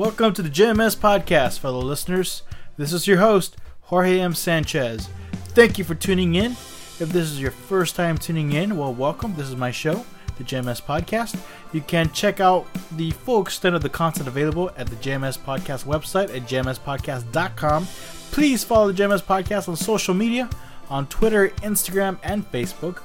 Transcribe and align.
Welcome 0.00 0.32
to 0.32 0.40
the 0.40 0.48
JMS 0.48 0.96
Podcast, 0.96 1.58
fellow 1.58 1.82
listeners. 1.82 2.42
This 2.78 2.94
is 2.94 3.06
your 3.06 3.18
host, 3.18 3.58
Jorge 3.82 4.18
M. 4.18 4.32
Sanchez. 4.34 5.10
Thank 5.48 5.76
you 5.76 5.84
for 5.84 5.94
tuning 5.94 6.36
in. 6.36 6.52
If 6.52 7.10
this 7.10 7.30
is 7.30 7.38
your 7.38 7.50
first 7.50 7.96
time 7.96 8.16
tuning 8.16 8.52
in, 8.52 8.78
well, 8.78 8.94
welcome. 8.94 9.34
This 9.36 9.50
is 9.50 9.56
my 9.56 9.70
show, 9.70 10.06
the 10.38 10.44
JMS 10.44 10.80
Podcast. 10.80 11.38
You 11.74 11.82
can 11.82 12.10
check 12.12 12.40
out 12.40 12.66
the 12.92 13.10
full 13.10 13.42
extent 13.42 13.74
of 13.74 13.82
the 13.82 13.90
content 13.90 14.26
available 14.26 14.70
at 14.78 14.86
the 14.86 14.96
JMS 14.96 15.38
Podcast 15.38 15.84
website 15.84 16.34
at 16.34 16.48
jmspodcast.com. 16.48 17.86
Please 18.30 18.64
follow 18.64 18.90
the 18.90 19.02
JMS 19.02 19.22
Podcast 19.22 19.68
on 19.68 19.76
social 19.76 20.14
media 20.14 20.48
on 20.88 21.08
Twitter, 21.08 21.50
Instagram, 21.58 22.18
and 22.22 22.50
Facebook. 22.50 23.02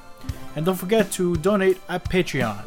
And 0.56 0.66
don't 0.66 0.76
forget 0.76 1.12
to 1.12 1.36
donate 1.36 1.78
at 1.90 2.06
Patreon. 2.06 2.64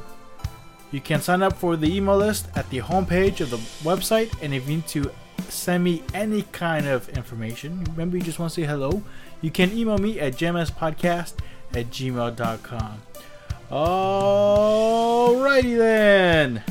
You 0.91 1.01
can 1.01 1.21
sign 1.21 1.43
up 1.43 1.55
for 1.55 1.77
the 1.77 1.95
email 1.95 2.17
list 2.17 2.49
at 2.57 2.69
the 2.71 2.79
homepage 2.79 3.41
of 3.41 3.51
the 3.51 3.59
website, 3.89 4.33
and 4.43 4.55
if 4.55 4.69
you 4.69 4.77
need 4.77 4.87
to 4.89 5.11
send 5.49 5.85
me 5.85 6.03
any 6.15 6.43
kind 6.53 6.87
of 6.87 7.09
information, 7.11 7.85
remember 7.85 8.17
you 8.17 8.23
just 8.23 8.39
want 8.39 8.53
to 8.53 8.61
say 8.61 8.67
hello, 8.67 9.03
you 9.43 9.51
can 9.51 9.77
email 9.77 9.99
me 9.99 10.19
at 10.19 10.35
jmspodcast 10.35 11.35
at 11.75 11.91
gmail.com. 11.91 13.03
Alrighty 13.71 15.77
then. 15.77 16.63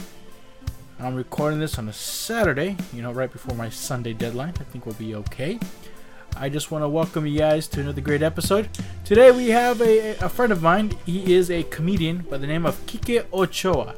I'm 1.00 1.14
recording 1.14 1.60
this 1.60 1.78
on 1.78 1.88
a 1.88 1.94
Saturday, 1.94 2.76
you 2.92 3.04
know, 3.04 3.12
right 3.12 3.32
before 3.32 3.56
my 3.56 3.70
Sunday 3.70 4.14
deadline. 4.14 4.56
I 4.60 4.64
think 4.64 4.88
we'll 4.88 4.96
be 4.96 5.14
okay. 5.14 5.60
I 6.40 6.50
just 6.50 6.70
want 6.70 6.84
to 6.84 6.90
welcome 6.90 7.26
you 7.26 7.40
guys 7.40 7.68
to 7.70 7.82
another 7.82 8.02
great 8.02 8.22
episode. 8.22 8.70
Today 9.04 9.32
we 9.32 9.50
have 9.50 9.82
a, 9.82 10.16
a 10.18 10.30
friend 10.30 10.52
of 10.52 10.62
mine. 10.62 10.96
He 11.04 11.34
is 11.34 11.50
a 11.50 11.64
comedian 11.64 12.20
by 12.30 12.38
the 12.38 12.46
name 12.46 12.64
of 12.64 12.76
Kike 12.86 13.26
Ochoa. 13.34 13.96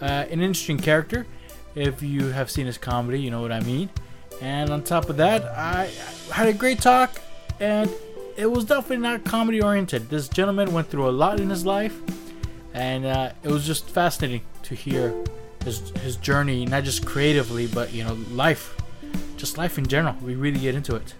Uh, 0.00 0.04
an 0.04 0.40
interesting 0.40 0.78
character. 0.78 1.26
If 1.74 2.02
you 2.02 2.28
have 2.28 2.52
seen 2.52 2.66
his 2.66 2.78
comedy, 2.78 3.20
you 3.20 3.32
know 3.32 3.42
what 3.42 3.50
I 3.50 3.60
mean. 3.60 3.90
And 4.40 4.70
on 4.70 4.84
top 4.84 5.10
of 5.10 5.16
that, 5.16 5.42
I, 5.44 5.90
had 6.30 6.46
a 6.46 6.52
great 6.52 6.80
talk, 6.80 7.20
and 7.58 7.90
it 8.36 8.46
was 8.46 8.64
definitely 8.64 8.98
not 8.98 9.24
comedy 9.24 9.60
oriented. 9.60 10.08
This 10.08 10.28
gentleman 10.28 10.72
went 10.72 10.88
through 10.88 11.08
a 11.08 11.10
lot 11.10 11.40
in 11.40 11.50
his 11.50 11.66
life, 11.66 11.98
and 12.74 13.04
uh, 13.04 13.32
it 13.42 13.50
was 13.50 13.66
just 13.66 13.90
fascinating 13.90 14.42
to 14.64 14.76
hear 14.76 15.12
his 15.64 15.90
his 16.02 16.16
journey, 16.16 16.64
not 16.64 16.84
just 16.84 17.04
creatively, 17.04 17.66
but 17.66 17.92
you 17.92 18.04
know, 18.04 18.14
life, 18.30 18.76
just 19.36 19.58
life 19.58 19.78
in 19.78 19.86
general. 19.86 20.14
We 20.22 20.36
really 20.36 20.60
get 20.60 20.76
into 20.76 20.94
it. 20.94 21.14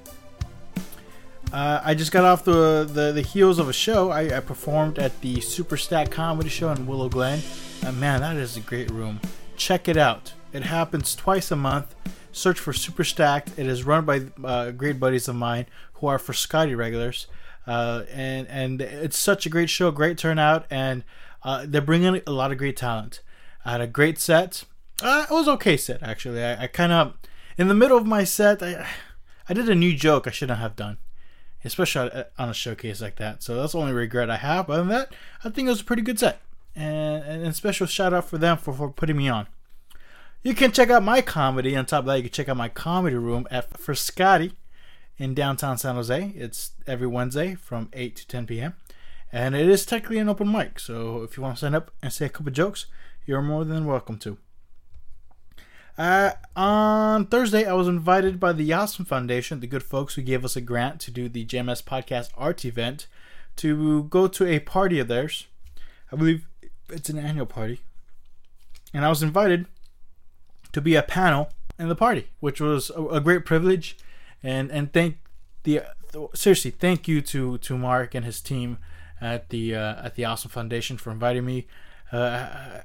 Uh, 1.52 1.80
I 1.84 1.94
just 1.94 2.12
got 2.12 2.24
off 2.24 2.44
the, 2.44 2.88
the, 2.90 3.12
the 3.12 3.22
heels 3.22 3.58
of 3.58 3.68
a 3.68 3.72
show. 3.72 4.10
I, 4.10 4.36
I 4.36 4.40
performed 4.40 4.98
at 4.98 5.20
the 5.20 5.40
Super 5.40 5.76
Stack 5.76 6.10
Comedy 6.10 6.48
Show 6.48 6.70
in 6.72 6.86
Willow 6.86 7.08
Glen. 7.08 7.40
And 7.84 7.98
man, 8.00 8.20
that 8.20 8.36
is 8.36 8.56
a 8.56 8.60
great 8.60 8.90
room. 8.90 9.20
Check 9.56 9.88
it 9.88 9.96
out. 9.96 10.32
It 10.52 10.64
happens 10.64 11.14
twice 11.14 11.50
a 11.50 11.56
month. 11.56 11.94
Search 12.32 12.58
for 12.58 12.72
Super 12.72 13.04
Stacked. 13.04 13.52
It 13.56 13.66
is 13.66 13.84
run 13.84 14.04
by 14.04 14.22
uh, 14.44 14.72
great 14.72 14.98
buddies 14.98 15.28
of 15.28 15.36
mine 15.36 15.66
who 15.94 16.08
are 16.08 16.18
Frascati 16.18 16.76
regulars. 16.76 17.26
Uh, 17.66 18.04
and 18.12 18.46
and 18.48 18.80
it's 18.80 19.18
such 19.18 19.44
a 19.44 19.48
great 19.48 19.68
show, 19.68 19.90
great 19.90 20.18
turnout, 20.18 20.66
and 20.70 21.02
uh, 21.42 21.64
they're 21.66 21.80
bringing 21.80 22.20
a 22.24 22.30
lot 22.30 22.52
of 22.52 22.58
great 22.58 22.76
talent. 22.76 23.22
I 23.64 23.72
had 23.72 23.80
a 23.80 23.88
great 23.88 24.20
set. 24.20 24.64
Uh, 25.02 25.26
it 25.28 25.34
was 25.34 25.48
okay 25.48 25.76
set 25.76 26.02
actually. 26.02 26.44
I, 26.44 26.64
I 26.64 26.66
kind 26.68 26.92
of 26.92 27.14
in 27.58 27.66
the 27.66 27.74
middle 27.74 27.98
of 27.98 28.06
my 28.06 28.22
set, 28.22 28.62
I 28.62 28.86
I 29.48 29.54
did 29.54 29.68
a 29.68 29.74
new 29.74 29.96
joke 29.96 30.28
I 30.28 30.30
shouldn't 30.30 30.60
have 30.60 30.76
done 30.76 30.98
especially 31.64 32.10
uh, 32.12 32.24
on 32.38 32.48
a 32.48 32.54
showcase 32.54 33.00
like 33.00 33.16
that. 33.16 33.42
So 33.42 33.56
that's 33.56 33.72
the 33.72 33.78
only 33.78 33.92
regret 33.92 34.30
I 34.30 34.36
have. 34.36 34.70
Other 34.70 34.82
than 34.82 34.88
that, 34.88 35.12
I 35.44 35.50
think 35.50 35.66
it 35.66 35.70
was 35.70 35.80
a 35.80 35.84
pretty 35.84 36.02
good 36.02 36.18
set. 36.18 36.40
And, 36.74 37.24
and 37.24 37.56
special 37.56 37.86
shout 37.86 38.12
out 38.12 38.28
for 38.28 38.38
them 38.38 38.58
for, 38.58 38.72
for 38.72 38.90
putting 38.90 39.16
me 39.16 39.28
on. 39.28 39.46
You 40.42 40.54
can 40.54 40.72
check 40.72 40.90
out 40.90 41.02
my 41.02 41.22
comedy. 41.22 41.74
On 41.76 41.86
top 41.86 42.00
of 42.00 42.06
that, 42.06 42.16
you 42.18 42.24
can 42.24 42.32
check 42.32 42.48
out 42.48 42.56
my 42.56 42.68
comedy 42.68 43.16
room 43.16 43.48
at 43.50 43.70
Frascati 43.70 44.52
in 45.18 45.34
downtown 45.34 45.78
San 45.78 45.96
Jose. 45.96 46.32
It's 46.36 46.72
every 46.86 47.06
Wednesday 47.06 47.54
from 47.54 47.88
8 47.92 48.14
to 48.16 48.28
10 48.28 48.46
p.m. 48.46 48.74
And 49.32 49.56
it 49.56 49.68
is 49.68 49.84
technically 49.84 50.18
an 50.18 50.28
open 50.28 50.50
mic. 50.50 50.78
So 50.78 51.22
if 51.22 51.36
you 51.36 51.42
want 51.42 51.56
to 51.56 51.60
sign 51.60 51.74
up 51.74 51.90
and 52.02 52.12
say 52.12 52.26
a 52.26 52.28
couple 52.28 52.52
jokes, 52.52 52.86
you're 53.26 53.42
more 53.42 53.64
than 53.64 53.86
welcome 53.86 54.18
to. 54.18 54.38
Uh, 55.98 56.32
on 56.54 57.26
Thursday, 57.26 57.64
I 57.64 57.72
was 57.72 57.88
invited 57.88 58.38
by 58.38 58.52
the 58.52 58.72
Awesome 58.72 59.06
Foundation, 59.06 59.60
the 59.60 59.66
good 59.66 59.82
folks 59.82 60.14
who 60.14 60.22
gave 60.22 60.44
us 60.44 60.54
a 60.54 60.60
grant 60.60 61.00
to 61.02 61.10
do 61.10 61.28
the 61.28 61.46
JMS 61.46 61.82
Podcast 61.82 62.30
Art 62.36 62.64
event, 62.64 63.06
to 63.56 64.04
go 64.04 64.28
to 64.28 64.46
a 64.46 64.58
party 64.58 64.98
of 64.98 65.08
theirs. 65.08 65.46
I 66.12 66.16
believe 66.16 66.46
it's 66.90 67.08
an 67.08 67.18
annual 67.18 67.46
party. 67.46 67.80
And 68.92 69.04
I 69.04 69.08
was 69.08 69.22
invited 69.22 69.66
to 70.72 70.80
be 70.80 70.94
a 70.94 71.02
panel 71.02 71.48
in 71.78 71.88
the 71.88 71.96
party, 71.96 72.28
which 72.40 72.60
was 72.60 72.90
a, 72.90 73.02
a 73.06 73.20
great 73.20 73.44
privilege. 73.44 73.96
And 74.42 74.70
and 74.70 74.92
thank 74.92 75.16
the 75.62 75.82
seriously, 76.34 76.70
thank 76.70 77.08
you 77.08 77.22
to 77.22 77.58
to 77.58 77.78
Mark 77.78 78.14
and 78.14 78.24
his 78.24 78.40
team 78.40 78.78
at 79.20 79.48
the 79.48 79.74
uh, 79.74 80.04
at 80.04 80.14
the 80.14 80.24
Awesome 80.26 80.50
Foundation 80.50 80.98
for 80.98 81.10
inviting 81.10 81.44
me. 81.44 81.66
Uh, 82.12 82.80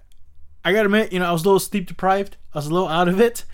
I 0.64 0.72
gotta 0.72 0.86
admit, 0.86 1.12
you 1.12 1.20
know, 1.20 1.26
I 1.26 1.32
was 1.32 1.42
a 1.42 1.46
little 1.46 1.60
sleep 1.60 1.88
deprived. 1.88 2.38
I 2.54 2.60
was 2.60 2.68
a 2.68 2.74
little 2.74 2.88
out 2.88 3.08
of 3.08 3.20
it, 3.20 3.46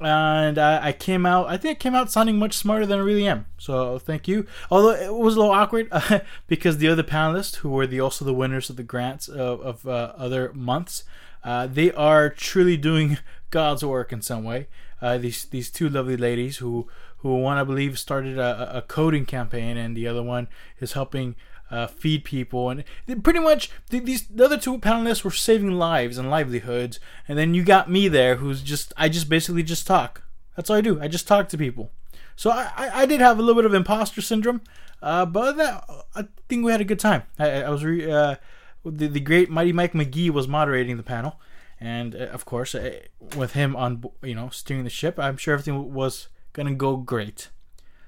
and 0.00 0.58
I, 0.58 0.88
I 0.88 0.92
came 0.92 1.24
out. 1.24 1.46
I 1.48 1.56
think 1.56 1.78
I 1.78 1.80
came 1.80 1.94
out 1.94 2.10
sounding 2.10 2.38
much 2.38 2.54
smarter 2.54 2.86
than 2.86 2.98
I 2.98 3.02
really 3.02 3.26
am. 3.26 3.46
So 3.58 3.98
thank 3.98 4.26
you. 4.26 4.46
Although 4.70 4.92
it 4.92 5.14
was 5.14 5.36
a 5.36 5.38
little 5.38 5.54
awkward 5.54 5.88
uh, 5.92 6.20
because 6.46 6.78
the 6.78 6.88
other 6.88 7.02
panelists, 7.02 7.56
who 7.56 7.70
were 7.70 7.86
the 7.86 8.00
also 8.00 8.24
the 8.24 8.34
winners 8.34 8.70
of 8.70 8.76
the 8.76 8.82
grants 8.82 9.28
of, 9.28 9.60
of 9.60 9.86
uh, 9.86 10.12
other 10.16 10.52
months, 10.52 11.04
uh, 11.44 11.66
they 11.66 11.92
are 11.92 12.30
truly 12.30 12.76
doing 12.76 13.18
God's 13.50 13.84
work 13.84 14.12
in 14.12 14.22
some 14.22 14.44
way. 14.44 14.66
Uh, 15.00 15.18
these 15.18 15.44
these 15.44 15.70
two 15.70 15.88
lovely 15.88 16.16
ladies 16.16 16.58
who 16.58 16.88
who 17.18 17.36
one 17.36 17.58
I 17.58 17.64
believe 17.64 17.98
started 17.98 18.38
a, 18.38 18.78
a 18.78 18.82
coding 18.82 19.26
campaign, 19.26 19.76
and 19.76 19.96
the 19.96 20.08
other 20.08 20.22
one 20.22 20.48
is 20.80 20.92
helping 20.92 21.36
uh, 21.74 21.86
feed 21.88 22.24
people, 22.24 22.70
and 22.70 22.84
pretty 23.22 23.40
much 23.40 23.70
these 23.90 24.26
the 24.28 24.44
other 24.44 24.58
two 24.58 24.78
panelists 24.78 25.24
were 25.24 25.30
saving 25.30 25.72
lives 25.72 26.18
and 26.18 26.30
livelihoods, 26.30 27.00
and 27.26 27.36
then 27.36 27.54
you 27.54 27.64
got 27.64 27.90
me 27.90 28.08
there, 28.08 28.36
who's 28.36 28.62
just 28.62 28.92
I 28.96 29.08
just 29.08 29.28
basically 29.28 29.62
just 29.62 29.86
talk. 29.86 30.22
That's 30.56 30.70
all 30.70 30.76
I 30.76 30.80
do. 30.80 31.00
I 31.00 31.08
just 31.08 31.26
talk 31.26 31.48
to 31.48 31.58
people. 31.58 31.90
So 32.36 32.50
I, 32.50 32.70
I, 32.76 33.02
I 33.02 33.06
did 33.06 33.20
have 33.20 33.38
a 33.38 33.42
little 33.42 33.60
bit 33.60 33.66
of 33.66 33.74
imposter 33.74 34.20
syndrome, 34.20 34.60
uh, 35.02 35.26
but 35.26 35.56
that, 35.56 35.84
I 36.14 36.26
think 36.48 36.64
we 36.64 36.72
had 36.72 36.80
a 36.80 36.84
good 36.84 37.00
time. 37.00 37.24
I, 37.38 37.62
I 37.62 37.70
was 37.70 37.84
re, 37.84 38.10
uh, 38.10 38.36
the 38.84 39.08
the 39.08 39.20
great 39.20 39.50
mighty 39.50 39.72
Mike 39.72 39.92
McGee 39.92 40.30
was 40.30 40.46
moderating 40.46 40.96
the 40.96 41.02
panel, 41.02 41.40
and 41.80 42.14
uh, 42.14 42.26
of 42.26 42.44
course 42.44 42.74
uh, 42.74 43.00
with 43.36 43.52
him 43.52 43.74
on 43.74 44.04
you 44.22 44.34
know 44.34 44.48
steering 44.50 44.84
the 44.84 44.90
ship, 44.90 45.18
I'm 45.18 45.36
sure 45.36 45.54
everything 45.54 45.92
was 45.92 46.28
gonna 46.52 46.74
go 46.74 46.96
great. 46.96 47.48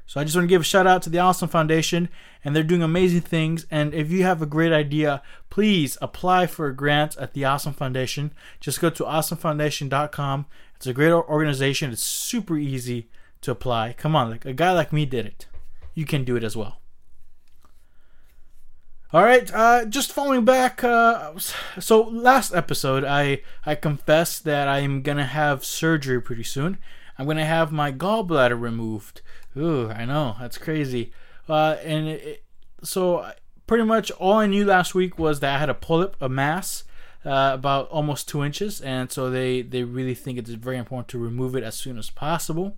So 0.07 0.21
I 0.21 0.25
just 0.25 0.37
want 0.37 0.45
to 0.45 0.49
give 0.49 0.63
a 0.63 0.65
shout 0.65 0.87
out 0.87 1.03
to 1.03 1.11
the 1.11 1.19
Awesome 1.19 1.49
Foundation, 1.49 2.09
and 2.45 2.55
they're 2.55 2.63
doing 2.63 2.83
amazing 2.83 3.23
things. 3.23 3.67
And 3.71 3.93
if 3.93 4.11
you 4.11 4.23
have 4.23 4.41
a 4.41 4.47
great 4.47 4.73
idea, 4.73 5.21
please 5.51 5.99
apply 6.01 6.47
for 6.47 6.69
a 6.69 6.77
grant 6.77 7.17
at 7.17 7.33
the 7.33 7.45
Awesome 7.45 7.73
Foundation. 7.73 8.33
Just 8.61 8.81
go 8.81 8.89
to 8.89 9.03
awesomefoundation.com. 9.03 10.47
It's 10.77 10.87
a 10.87 10.93
great 10.93 11.11
organization. 11.13 11.91
It's 11.91 12.03
super 12.03 12.57
easy 12.57 13.09
to 13.41 13.51
apply. 13.51 13.95
Come 13.95 14.15
on, 14.15 14.31
like 14.31 14.45
a 14.45 14.53
guy 14.53 14.73
like 14.73 14.93
me 14.93 15.07
did 15.07 15.27
it. 15.27 15.47
You 15.95 16.05
can 16.05 16.25
do 16.25 16.37
it 16.37 16.45
as 16.45 16.57
well. 16.57 16.81
All 19.13 19.23
right, 19.23 19.51
uh, 19.55 19.87
just 19.87 20.13
following 20.13 20.45
back. 20.45 20.85
Uh, 20.85 21.39
so 21.79 22.03
last 22.03 22.55
episode, 22.55 23.05
I 23.05 23.41
I 23.65 23.75
confessed 23.75 24.45
that 24.45 24.69
I'm 24.69 25.01
gonna 25.03 25.27
have 25.27 25.65
surgery 25.65 26.21
pretty 26.21 26.43
soon. 26.43 26.79
I'm 27.19 27.27
gonna 27.27 27.47
have 27.47 27.73
my 27.73 27.93
gallbladder 27.93 28.61
removed. 28.61 29.23
Ooh, 29.57 29.91
I 29.91 30.05
know 30.05 30.37
that's 30.39 30.59
crazy. 30.59 31.13
Uh, 31.49 31.77
and 31.83 32.09
it, 32.09 32.45
so 32.83 33.31
pretty 33.67 33.85
much 33.85 34.11
all 34.13 34.35
I 34.35 34.47
knew 34.47 34.65
last 34.65 34.95
week 34.95 35.19
was 35.19 35.41
that 35.41 35.55
I 35.55 35.59
had 35.59 35.71
a 35.71 35.75
polyp, 35.75 36.17
a 36.21 36.29
mass, 36.29 36.85
uh, 37.25 37.51
about 37.55 37.89
almost 37.89 38.29
two 38.29 38.45
inches, 38.45 38.81
and 38.81 39.11
so 39.11 39.31
they 39.31 39.61
they 39.63 39.83
really 39.83 40.15
think 40.15 40.39
it's 40.39 40.51
very 40.51 40.77
important 40.77 41.09
to 41.09 41.19
remove 41.19 41.57
it 41.57 41.65
as 41.65 41.75
soon 41.75 41.99
as 41.99 42.09
possible. 42.09 42.77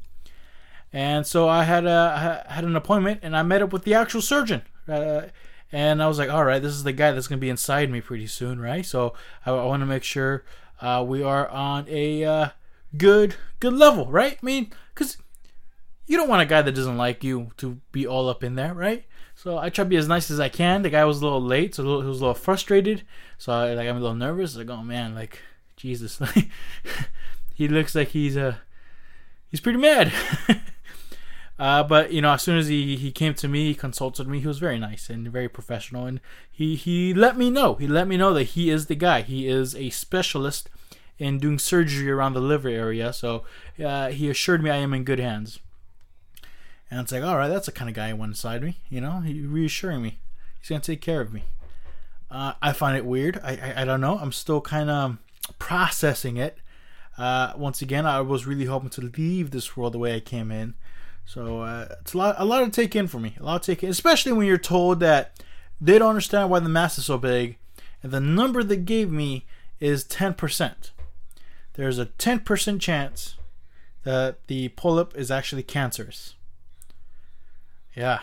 And 0.90 1.26
so 1.26 1.48
I 1.48 1.64
had 1.64 1.84
a 1.84 2.46
had 2.48 2.64
an 2.64 2.74
appointment, 2.74 3.20
and 3.22 3.36
I 3.36 3.42
met 3.42 3.60
up 3.60 3.72
with 3.72 3.84
the 3.84 3.94
actual 3.94 4.22
surgeon. 4.22 4.62
Uh, 4.88 5.22
and 5.70 6.02
I 6.02 6.08
was 6.08 6.18
like, 6.18 6.30
all 6.30 6.44
right, 6.44 6.62
this 6.62 6.72
is 6.72 6.84
the 6.84 6.92
guy 6.92 7.12
that's 7.12 7.28
gonna 7.28 7.40
be 7.40 7.50
inside 7.50 7.90
me 7.90 8.00
pretty 8.00 8.26
soon, 8.26 8.58
right? 8.58 8.86
So 8.86 9.12
I, 9.44 9.50
I 9.50 9.64
want 9.66 9.82
to 9.82 9.86
make 9.86 10.02
sure 10.02 10.44
uh, 10.80 11.04
we 11.06 11.22
are 11.22 11.46
on 11.48 11.84
a 11.88 12.24
uh, 12.24 12.48
good 12.96 13.34
good 13.60 13.74
level, 13.74 14.06
right? 14.06 14.38
I 14.42 14.46
mean, 14.46 14.72
because 14.94 15.18
you 16.08 16.16
don't 16.16 16.28
want 16.28 16.42
a 16.42 16.46
guy 16.46 16.62
that 16.62 16.74
doesn't 16.74 16.96
like 16.96 17.22
you 17.22 17.52
to 17.58 17.78
be 17.92 18.06
all 18.06 18.28
up 18.28 18.42
in 18.42 18.56
there, 18.56 18.74
right? 18.74 19.04
So 19.36 19.58
I 19.58 19.70
try 19.70 19.84
to 19.84 19.88
be 19.88 19.96
as 19.96 20.08
nice 20.08 20.32
as 20.32 20.40
I 20.40 20.48
can. 20.48 20.82
The 20.82 20.90
guy 20.90 21.04
was 21.04 21.20
a 21.20 21.24
little 21.24 21.42
late, 21.42 21.74
so 21.74 21.82
he 22.00 22.08
was 22.08 22.18
a 22.18 22.24
little 22.24 22.34
frustrated. 22.34 23.04
So 23.36 23.52
I, 23.52 23.74
like 23.74 23.86
I'm 23.86 23.98
a 23.98 24.00
little 24.00 24.16
nervous. 24.16 24.56
Like 24.56 24.70
oh 24.70 24.82
man, 24.82 25.14
like 25.14 25.40
Jesus, 25.76 26.20
he 27.54 27.68
looks 27.68 27.94
like 27.94 28.08
he's 28.08 28.36
uh 28.36 28.56
he's 29.48 29.60
pretty 29.60 29.78
mad. 29.78 30.12
uh, 31.58 31.84
but 31.84 32.10
you 32.10 32.22
know, 32.22 32.32
as 32.32 32.42
soon 32.42 32.58
as 32.58 32.68
he, 32.68 32.96
he 32.96 33.12
came 33.12 33.34
to 33.34 33.46
me, 33.46 33.66
he 33.66 33.74
consulted 33.74 34.26
me. 34.26 34.40
He 34.40 34.46
was 34.46 34.58
very 34.58 34.78
nice 34.78 35.10
and 35.10 35.28
very 35.28 35.48
professional, 35.48 36.06
and 36.06 36.20
he 36.50 36.74
he 36.74 37.12
let 37.12 37.36
me 37.36 37.50
know. 37.50 37.74
He 37.74 37.86
let 37.86 38.08
me 38.08 38.16
know 38.16 38.32
that 38.32 38.44
he 38.44 38.70
is 38.70 38.86
the 38.86 38.96
guy. 38.96 39.20
He 39.20 39.46
is 39.46 39.76
a 39.76 39.90
specialist 39.90 40.70
in 41.18 41.38
doing 41.38 41.58
surgery 41.58 42.10
around 42.10 42.32
the 42.32 42.40
liver 42.40 42.68
area. 42.68 43.12
So 43.12 43.44
uh, 43.84 44.08
he 44.08 44.30
assured 44.30 44.62
me 44.62 44.70
I 44.70 44.76
am 44.76 44.94
in 44.94 45.04
good 45.04 45.18
hands. 45.18 45.60
And 46.90 47.00
it's 47.00 47.12
like, 47.12 47.22
all 47.22 47.36
right, 47.36 47.48
that's 47.48 47.66
the 47.66 47.72
kind 47.72 47.88
of 47.88 47.94
guy 47.94 48.08
I 48.08 48.12
want 48.14 48.30
inside 48.30 48.62
me. 48.62 48.78
You 48.88 49.00
know, 49.00 49.20
he's 49.20 49.46
reassuring 49.46 50.02
me. 50.02 50.18
He's 50.58 50.68
gonna 50.68 50.80
take 50.80 51.00
care 51.00 51.20
of 51.20 51.32
me. 51.32 51.44
Uh, 52.30 52.54
I 52.60 52.72
find 52.72 52.96
it 52.96 53.04
weird. 53.04 53.40
I, 53.42 53.52
I, 53.52 53.82
I 53.82 53.84
don't 53.84 54.00
know. 54.00 54.18
I'm 54.18 54.32
still 54.32 54.60
kind 54.60 54.90
of 54.90 55.18
processing 55.58 56.36
it. 56.36 56.58
Uh, 57.16 57.52
once 57.56 57.82
again, 57.82 58.06
I 58.06 58.20
was 58.20 58.46
really 58.46 58.66
hoping 58.66 58.90
to 58.90 59.00
leave 59.00 59.50
this 59.50 59.76
world 59.76 59.94
the 59.94 59.98
way 59.98 60.14
I 60.14 60.20
came 60.20 60.50
in. 60.50 60.74
So 61.24 61.60
uh, 61.60 61.88
it's 62.00 62.14
a 62.14 62.18
lot, 62.18 62.36
a 62.38 62.44
lot 62.44 62.64
to 62.64 62.70
take 62.70 62.96
in 62.96 63.06
for 63.06 63.18
me. 63.18 63.34
A 63.38 63.42
lot 63.42 63.62
to 63.62 63.74
take 63.74 63.82
in, 63.82 63.90
especially 63.90 64.32
when 64.32 64.46
you're 64.46 64.56
told 64.56 65.00
that 65.00 65.42
they 65.80 65.98
don't 65.98 66.10
understand 66.10 66.50
why 66.50 66.60
the 66.60 66.68
mass 66.68 66.96
is 66.98 67.06
so 67.06 67.18
big, 67.18 67.58
and 68.02 68.12
the 68.12 68.20
number 68.20 68.62
they 68.62 68.76
gave 68.76 69.10
me 69.10 69.46
is 69.80 70.04
10%. 70.04 70.90
There's 71.74 71.98
a 71.98 72.06
10% 72.06 72.80
chance 72.80 73.36
that 74.04 74.46
the 74.46 74.68
polyp 74.70 75.16
is 75.16 75.30
actually 75.30 75.62
cancerous. 75.62 76.34
Yeah. 77.98 78.20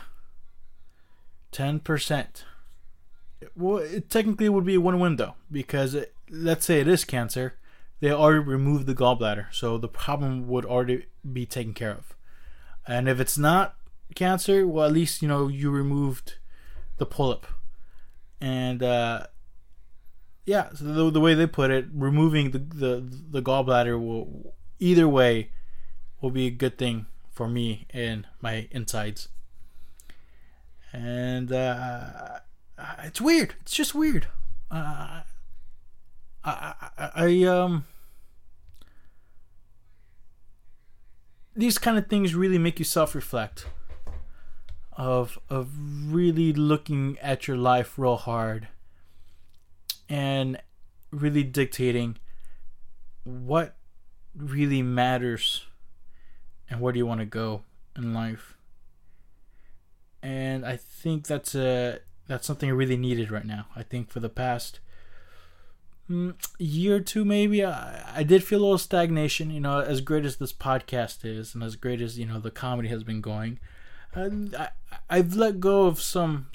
10%. 1.51 2.27
Well, 3.57 3.77
it 3.79 4.09
technically 4.09 4.47
would 4.47 4.63
be 4.63 4.77
one 4.77 5.01
window 5.01 5.35
because 5.51 5.93
it, 5.93 6.13
let's 6.29 6.65
say 6.65 6.79
it 6.79 6.87
is 6.87 7.03
cancer, 7.03 7.55
they 7.99 8.09
already 8.09 8.39
removed 8.39 8.85
the 8.87 8.95
gallbladder, 8.95 9.53
so 9.53 9.77
the 9.77 9.89
problem 9.89 10.47
would 10.47 10.65
already 10.65 11.07
be 11.31 11.45
taken 11.45 11.73
care 11.73 11.91
of. 11.91 12.15
And 12.87 13.09
if 13.09 13.19
it's 13.19 13.37
not 13.37 13.75
cancer, 14.15 14.65
well, 14.65 14.85
at 14.85 14.93
least 14.93 15.21
you 15.21 15.27
know 15.27 15.49
you 15.49 15.69
removed 15.69 16.35
the 16.97 17.05
polyp. 17.05 17.45
And 18.39 18.81
uh, 18.81 19.27
yeah, 20.45 20.69
so 20.73 20.85
the, 20.85 21.11
the 21.11 21.21
way 21.21 21.33
they 21.33 21.47
put 21.47 21.71
it, 21.71 21.87
removing 21.93 22.51
the, 22.51 22.59
the 22.59 23.09
the 23.31 23.41
gallbladder 23.41 23.99
will 23.99 24.53
either 24.79 25.07
way 25.07 25.51
will 26.21 26.31
be 26.31 26.47
a 26.47 26.51
good 26.51 26.77
thing 26.77 27.07
for 27.31 27.49
me 27.49 27.87
and 27.89 28.27
my 28.41 28.67
insides. 28.71 29.29
And 30.95 31.51
uh, 31.51 32.39
it's 33.03 33.19
weird. 33.19 33.55
It's 33.61 33.73
just 33.73 33.93
weird. 33.93 34.27
Uh, 34.71 35.23
I, 36.45 36.73
I, 36.97 37.11
I 37.15 37.43
um 37.43 37.85
these 41.53 41.77
kind 41.77 41.97
of 41.97 42.07
things 42.07 42.33
really 42.33 42.57
make 42.57 42.79
you 42.79 42.85
self-reflect 42.85 43.67
of 44.93 45.37
of 45.49 45.69
really 46.07 46.53
looking 46.53 47.17
at 47.21 47.45
your 47.47 47.57
life 47.57 47.97
real 47.97 48.15
hard 48.15 48.69
and 50.07 50.61
really 51.11 51.43
dictating 51.43 52.17
what 53.25 53.75
really 54.33 54.81
matters 54.81 55.65
and 56.69 56.79
where 56.79 56.93
do 56.93 56.99
you 56.99 57.05
want 57.05 57.19
to 57.19 57.25
go 57.25 57.63
in 57.97 58.13
life 58.13 58.54
and 60.25 60.65
i 60.65 60.75
think 60.75 61.27
that's 61.27 61.55
a 61.55 61.99
that's 62.27 62.47
something 62.47 62.69
I 62.69 62.73
really 62.73 62.97
needed 62.97 63.31
right 63.31 63.45
now 63.45 63.67
i 63.75 63.83
think 63.83 64.09
for 64.09 64.19
the 64.19 64.29
past 64.29 64.79
mm, 66.09 66.33
year 66.57 66.95
or 66.95 66.99
two 66.99 67.23
maybe 67.23 67.63
I, 67.63 68.19
I 68.19 68.23
did 68.23 68.43
feel 68.43 68.59
a 68.59 68.63
little 68.63 68.77
stagnation 68.77 69.51
you 69.51 69.59
know 69.59 69.79
as 69.79 70.01
great 70.01 70.25
as 70.25 70.37
this 70.37 70.53
podcast 70.53 71.23
is 71.23 71.53
and 71.53 71.63
as 71.63 71.75
great 71.75 72.01
as 72.01 72.17
you 72.17 72.25
know 72.25 72.39
the 72.39 72.51
comedy 72.51 72.89
has 72.89 73.03
been 73.03 73.21
going 73.21 73.59
I, 74.15 74.69
I've 75.09 75.35
let 75.35 75.59
go 75.59 75.87
of 75.87 76.01
some 76.01 76.47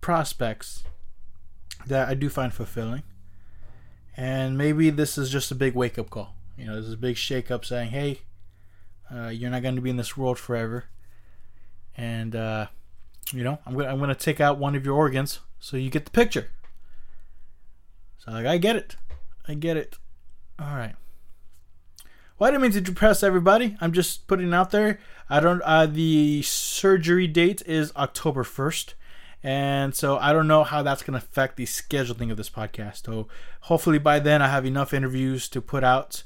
prospects 0.00 0.84
that 1.86 2.08
I 2.08 2.14
do 2.14 2.28
find 2.28 2.52
fulfilling. 2.52 3.02
And 4.16 4.58
maybe 4.58 4.90
this 4.90 5.16
is 5.18 5.30
just 5.30 5.50
a 5.50 5.54
big 5.54 5.74
wake 5.74 5.98
up 5.98 6.10
call. 6.10 6.34
You 6.56 6.66
know, 6.66 6.76
this 6.76 6.86
is 6.86 6.94
a 6.94 6.98
big 6.98 7.16
shake 7.16 7.50
up 7.50 7.64
saying, 7.64 7.90
hey, 7.90 8.20
uh, 9.12 9.28
you're 9.28 9.50
not 9.50 9.62
going 9.62 9.76
to 9.76 9.80
be 9.80 9.90
in 9.90 9.96
this 9.96 10.16
world 10.16 10.38
forever. 10.38 10.84
And, 11.96 12.36
uh, 12.36 12.66
you 13.32 13.44
know, 13.44 13.58
I'm 13.66 13.76
to 13.76 13.88
I'm 13.88 13.98
gonna 13.98 14.14
take 14.14 14.40
out 14.40 14.58
one 14.58 14.74
of 14.74 14.84
your 14.84 14.94
organs 14.94 15.40
so 15.58 15.76
you 15.76 15.90
get 15.90 16.04
the 16.04 16.10
picture. 16.10 16.48
So, 18.18 18.32
like, 18.32 18.46
I 18.46 18.58
get 18.58 18.76
it. 18.76 18.96
I 19.48 19.54
get 19.54 19.76
it. 19.76 19.96
All 20.58 20.76
right. 20.76 20.94
Well, 22.38 22.48
I 22.48 22.50
didn't 22.50 22.62
mean 22.62 22.72
to 22.72 22.80
depress 22.80 23.22
everybody. 23.22 23.76
I'm 23.80 23.92
just 23.92 24.26
putting 24.26 24.48
it 24.48 24.54
out 24.54 24.70
there. 24.70 24.98
I 25.28 25.40
don't. 25.40 25.62
Uh, 25.62 25.86
the 25.86 26.42
surgery 26.42 27.26
date 27.26 27.62
is 27.66 27.92
October 27.96 28.44
first, 28.44 28.94
and 29.42 29.94
so 29.94 30.18
I 30.18 30.32
don't 30.32 30.48
know 30.48 30.64
how 30.64 30.82
that's 30.82 31.02
to 31.18 31.24
affect 31.24 31.56
the 31.56 31.66
scheduling 31.66 32.30
of 32.30 32.36
this 32.36 32.50
podcast. 32.50 33.06
So 33.06 33.28
hopefully 33.62 33.98
by 33.98 34.18
then 34.18 34.42
I 34.42 34.48
have 34.48 34.66
enough 34.66 34.92
interviews 34.92 35.48
to 35.50 35.60
put 35.60 35.84
out, 35.84 36.22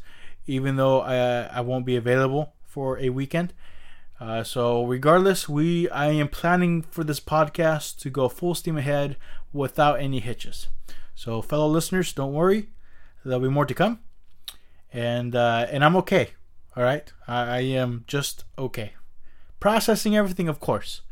even 0.47 0.77
though 0.77 1.01
I, 1.01 1.19
uh, 1.19 1.51
I 1.53 1.61
won't 1.61 1.85
be 1.85 1.97
available 1.97 2.53
for 2.65 2.99
a 2.99 3.11
weekend. 3.11 3.53
Uh, 4.25 4.43
so 4.43 4.85
regardless, 4.85 5.49
we 5.49 5.89
I 5.91 6.07
am 6.07 6.29
planning 6.29 6.81
for 6.81 7.05
this 7.05 7.21
podcast 7.21 7.99
to 7.99 8.09
go 8.09 8.31
full 8.31 8.55
steam 8.55 8.79
ahead 8.79 9.17
without 9.53 10.01
any 10.01 10.21
hitches. 10.21 10.69
So 11.15 11.43
fellow 11.43 11.69
listeners, 11.69 12.13
don't 12.13 12.33
worry, 12.33 12.71
there'll 13.23 13.41
be 13.41 13.49
more 13.51 13.67
to 13.67 13.75
come 13.75 13.99
and 14.95 15.35
uh, 15.35 15.67
and 15.71 15.85
I'm 15.85 15.97
okay. 15.97 16.31
All 16.75 16.83
right, 16.83 17.13
I, 17.29 17.43
I 17.43 17.59
am 17.61 18.05
just 18.07 18.45
okay. 18.57 18.95
Processing 19.61 20.17
everything, 20.17 20.49
of 20.49 20.61
course, 20.61 21.03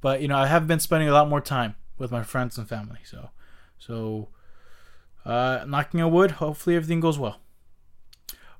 but 0.00 0.20
you 0.22 0.28
know 0.28 0.36
I 0.36 0.46
have 0.46 0.68
been 0.68 0.78
spending 0.78 1.08
a 1.08 1.12
lot 1.12 1.28
more 1.28 1.40
time 1.40 1.74
with 1.98 2.12
my 2.12 2.22
friends 2.22 2.56
and 2.56 2.68
family. 2.68 3.00
So, 3.04 3.30
so 3.78 4.28
uh, 5.24 5.64
knocking 5.66 6.00
on 6.02 6.12
wood. 6.12 6.32
Hopefully 6.32 6.76
everything 6.76 7.00
goes 7.00 7.18
well. 7.18 7.40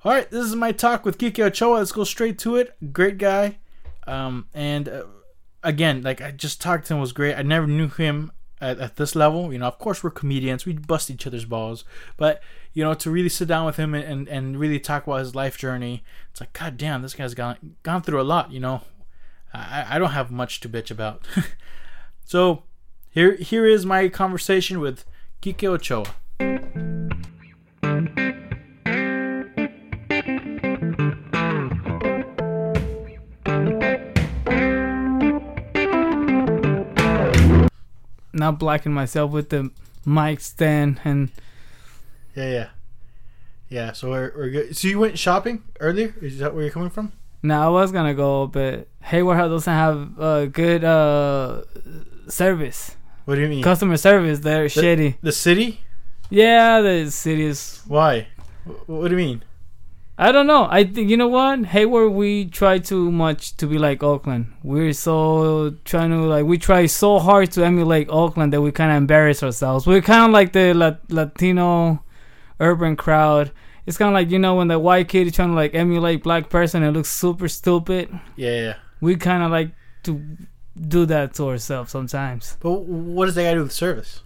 All 0.03 0.13
right, 0.13 0.29
this 0.31 0.47
is 0.47 0.57
my 0.57 0.73
talk 0.73 1.05
with 1.05 1.19
Kike 1.19 1.39
Ochoa. 1.39 1.77
Let's 1.77 1.93
go 1.93 2.05
straight 2.05 2.39
to 2.41 2.57
it. 2.57 2.75
Great 2.93 3.19
guy, 3.19 3.59
um, 4.07 4.47
and 4.55 4.89
uh, 4.89 5.05
again, 5.63 6.03
like 6.03 6.21
I 6.21 6.31
just 6.31 6.61
talked 6.61 6.87
to 6.87 6.95
him 6.95 7.01
was 7.01 7.13
great. 7.13 7.35
I 7.35 7.43
never 7.43 7.67
knew 7.67 7.89
him 7.89 8.33
at, 8.61 8.79
at 8.79 8.97
this 8.97 9.15
level. 9.15 9.53
You 9.53 9.59
know, 9.59 9.67
of 9.67 9.79
course 9.79 10.03
we're 10.03 10.11
comedians. 10.11 10.67
We 10.67 10.75
bust 10.75 11.11
each 11.11 11.27
other's 11.27 11.45
balls, 11.45 11.85
but 12.17 12.43
you 12.73 12.85
know, 12.85 12.95
to 12.95 13.11
really 13.11 13.29
sit 13.29 13.49
down 13.49 13.67
with 13.67 13.77
him 13.77 13.95
and, 13.95 14.05
and, 14.05 14.29
and 14.29 14.59
really 14.59 14.79
talk 14.79 15.07
about 15.07 15.21
his 15.21 15.35
life 15.35 15.59
journey, 15.59 16.05
it's 16.31 16.41
like, 16.41 16.53
God 16.53 16.77
damn, 16.77 17.03
this 17.03 17.15
guy's 17.15 17.35
gone 17.35 17.77
gone 17.83 18.03
through 18.03 18.21
a 18.21 18.23
lot. 18.23 18.53
You 18.53 18.61
know, 18.61 18.83
I, 19.53 19.87
I 19.91 19.99
don't 19.99 20.11
have 20.11 20.31
much 20.31 20.61
to 20.61 20.69
bitch 20.69 20.91
about. 20.91 21.27
so 22.25 22.65
here 23.11 23.35
here 23.37 23.67
is 23.67 23.85
my 23.85 24.09
conversation 24.09 24.81
with 24.81 25.05
Kike 25.43 25.65
Ochoa. 25.65 27.00
Not 38.33 38.59
blacking 38.59 38.93
myself 38.93 39.31
with 39.31 39.51
the 39.51 39.71
mic 40.05 40.41
stand 40.41 41.01
and 41.05 41.31
yeah 42.35 42.51
yeah. 42.51 42.69
Yeah 43.69 43.93
so 43.93 44.11
we're, 44.11 44.33
we're 44.37 44.51
good. 44.51 44.77
So 44.77 44.89
you 44.89 44.99
went 44.99 45.19
shopping 45.19 45.63
earlier? 45.79 46.15
Is 46.21 46.39
that 46.39 46.55
where 46.55 46.63
you're 46.63 46.73
coming 46.73 46.91
from? 46.91 47.13
No 47.43 47.61
i 47.63 47.69
was 47.69 47.93
gonna 47.93 48.15
go 48.15 48.47
but 48.47 48.89
hayward 49.03 49.39
doesn't 49.39 49.73
have 49.73 50.19
a 50.19 50.47
good 50.47 50.85
uh 50.85 51.63
service. 52.29 52.97
What 53.25 53.37
do 53.37 53.43
you 53.43 53.49
mean? 53.49 53.63
Customer 53.63 53.97
service 53.97 54.41
they're 54.41 54.65
the, 54.65 54.69
shitty. 54.69 55.17
the 55.23 55.33
city? 55.33 55.81
Yeah 56.29 56.81
the 56.81 57.11
city 57.11 57.45
is 57.45 57.83
why? 57.87 58.29
What 58.87 59.09
do 59.09 59.13
you 59.13 59.17
mean 59.17 59.43
I 60.21 60.33
don't 60.33 60.47
know. 60.47 60.69
I 60.71 60.85
think 60.85 61.09
you 61.09 61.17
know 61.17 61.29
what 61.29 61.65
Hayward. 61.65 62.13
We 62.13 62.45
try 62.45 62.79
too 62.79 63.11
much 63.11 63.57
to 63.57 63.67
be 63.67 63.79
like 63.79 64.03
Oakland. 64.03 64.53
We're 64.63 64.93
so 64.93 65.77
trying 65.87 66.11
to 66.11 66.19
like 66.27 66.45
we 66.45 66.59
try 66.59 66.85
so 66.85 67.19
hard 67.19 67.51
to 67.53 67.65
emulate 67.65 68.07
Oakland 68.11 68.53
that 68.53 68.61
we 68.61 68.71
kind 68.71 68.91
of 68.91 68.99
embarrass 68.99 69.43
ourselves. 69.43 69.87
We're 69.87 70.03
kind 70.03 70.27
of 70.27 70.31
like 70.31 70.53
the 70.53 70.75
La- 70.75 70.99
Latino 71.09 72.05
urban 72.61 72.97
crowd. 72.97 73.51
It's 73.87 73.97
kind 73.97 74.11
of 74.11 74.15
like 74.15 74.31
you 74.31 74.39
know 74.39 74.57
when 74.57 74.69
the 74.69 74.79
white 74.79 75.09
kid 75.09 75.27
is 75.27 75.33
trying 75.33 75.49
to 75.49 75.55
like 75.55 75.75
emulate 75.75 76.23
black 76.23 76.51
person 76.51 76.83
it 76.83 76.91
looks 76.91 77.09
super 77.09 77.49
stupid. 77.49 78.11
Yeah, 78.37 78.61
yeah. 78.61 78.75
We 79.01 79.17
kind 79.17 79.43
of 79.43 79.51
like 79.51 79.71
to 80.03 80.21
do 80.79 81.07
that 81.07 81.33
to 81.37 81.49
ourselves 81.49 81.93
sometimes. 81.93 82.59
But 82.61 82.73
what 82.73 83.25
does 83.25 83.37
that 83.37 83.45
got 83.45 83.51
to 83.53 83.57
do 83.57 83.63
with 83.63 83.73
service? 83.73 84.23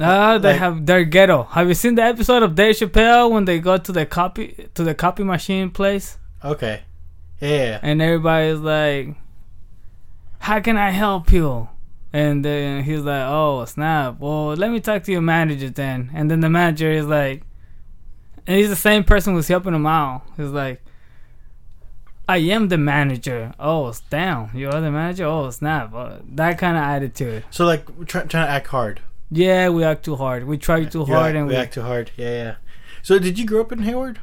Ah, 0.00 0.32
uh, 0.32 0.38
they 0.38 0.50
like, 0.50 0.58
have 0.58 0.86
their 0.86 1.04
ghetto. 1.04 1.44
Have 1.44 1.68
you 1.68 1.74
seen 1.74 1.94
the 1.94 2.02
episode 2.02 2.42
of 2.42 2.56
Dave 2.56 2.74
Chappelle 2.76 3.30
when 3.30 3.44
they 3.44 3.60
go 3.60 3.76
to 3.76 3.92
the 3.92 4.04
copy 4.04 4.68
to 4.74 4.82
the 4.82 4.94
copy 4.94 5.22
machine 5.22 5.70
place? 5.70 6.18
Okay. 6.42 6.82
Yeah. 7.40 7.78
And 7.82 8.02
everybody's 8.02 8.58
like, 8.58 9.14
"How 10.40 10.60
can 10.60 10.76
I 10.76 10.90
help 10.90 11.30
you?" 11.30 11.68
And 12.12 12.44
then 12.44 12.82
he's 12.82 13.02
like, 13.02 13.24
"Oh, 13.26 13.64
snap! 13.66 14.18
Well, 14.18 14.54
let 14.54 14.70
me 14.70 14.80
talk 14.80 15.04
to 15.04 15.12
your 15.12 15.22
manager 15.22 15.70
then." 15.70 16.10
And 16.12 16.28
then 16.28 16.40
the 16.40 16.50
manager 16.50 16.90
is 16.90 17.06
like, 17.06 17.42
and 18.46 18.56
he's 18.58 18.70
the 18.70 18.76
same 18.76 19.04
person 19.04 19.34
who's 19.34 19.48
helping 19.48 19.74
him 19.74 19.86
out. 19.86 20.22
He's 20.36 20.50
like, 20.50 20.82
"I 22.28 22.38
am 22.38 22.66
the 22.68 22.78
manager." 22.78 23.52
Oh, 23.60 23.92
damn! 24.10 24.50
You're 24.54 24.72
the 24.72 24.90
manager. 24.90 25.26
Oh, 25.26 25.50
snap! 25.50 25.94
Uh, 25.94 26.16
that 26.34 26.58
kind 26.58 26.76
of 26.76 26.82
attitude. 26.82 27.44
So 27.50 27.64
like, 27.64 27.86
trying 28.06 28.28
to 28.28 28.38
act 28.38 28.66
hard. 28.66 29.00
Yeah, 29.34 29.68
we 29.70 29.82
act 29.82 30.04
too 30.04 30.14
hard. 30.14 30.46
We 30.46 30.58
try 30.58 30.84
too 30.84 31.04
hard, 31.04 31.34
and 31.34 31.48
we, 31.48 31.54
we, 31.54 31.58
act 31.58 31.74
too 31.74 31.82
hard. 31.82 32.12
Yeah, 32.16 32.30
yeah. 32.30 32.54
So 33.02 33.18
did 33.18 33.36
you 33.36 33.44
grow 33.44 33.62
up 33.62 33.72
in 33.72 33.80
Hayward? 33.80 34.20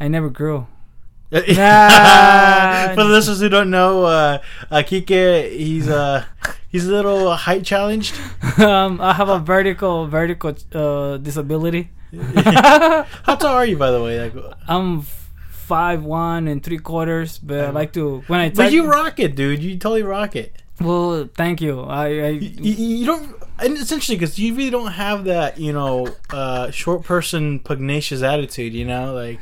I 0.00 0.08
never 0.08 0.28
grew. 0.28 0.66
nah. 1.30 2.88
For 2.94 3.04
the 3.04 3.10
listeners 3.10 3.40
who 3.40 3.48
don't 3.48 3.70
know, 3.70 4.04
uh, 4.04 4.42
uh, 4.70 4.82
Kike, 4.82 5.52
he's 5.52 5.88
uh, 5.88 6.24
he's 6.68 6.86
a 6.86 6.90
little 6.90 7.34
height 7.34 7.64
challenged. 7.64 8.18
um, 8.58 9.00
I 9.00 9.12
have 9.14 9.28
a 9.28 9.38
vertical 9.38 10.08
vertical 10.08 10.54
uh, 10.74 11.18
disability. 11.18 11.90
How 12.34 13.36
tall 13.36 13.54
are 13.54 13.66
you, 13.66 13.76
by 13.76 13.92
the 13.92 14.02
way? 14.02 14.18
Like, 14.18 14.34
I'm 14.66 15.02
five 15.02 16.02
one 16.04 16.48
and 16.48 16.62
three 16.62 16.78
quarters, 16.78 17.38
but 17.38 17.60
I 17.60 17.70
like 17.70 17.92
to 17.92 18.24
when 18.26 18.40
I. 18.40 18.50
but 18.50 18.72
you 18.72 18.90
rock 18.90 19.20
it, 19.20 19.36
dude. 19.36 19.62
You 19.62 19.78
totally 19.78 20.02
rock 20.02 20.34
it. 20.34 20.60
well, 20.80 21.28
thank 21.34 21.60
you. 21.60 21.80
I, 21.82 22.06
I 22.06 22.28
you, 22.28 22.72
you 23.00 23.06
don't. 23.06 23.43
And 23.58 23.72
it's 23.74 23.92
interesting 23.92 24.18
because 24.18 24.38
you 24.38 24.54
really 24.54 24.70
don't 24.70 24.92
have 24.92 25.24
that, 25.24 25.58
you 25.58 25.72
know, 25.72 26.08
uh, 26.30 26.70
short 26.70 27.04
person 27.04 27.60
pugnacious 27.60 28.22
attitude. 28.22 28.74
You 28.74 28.84
know, 28.84 29.14
like 29.14 29.40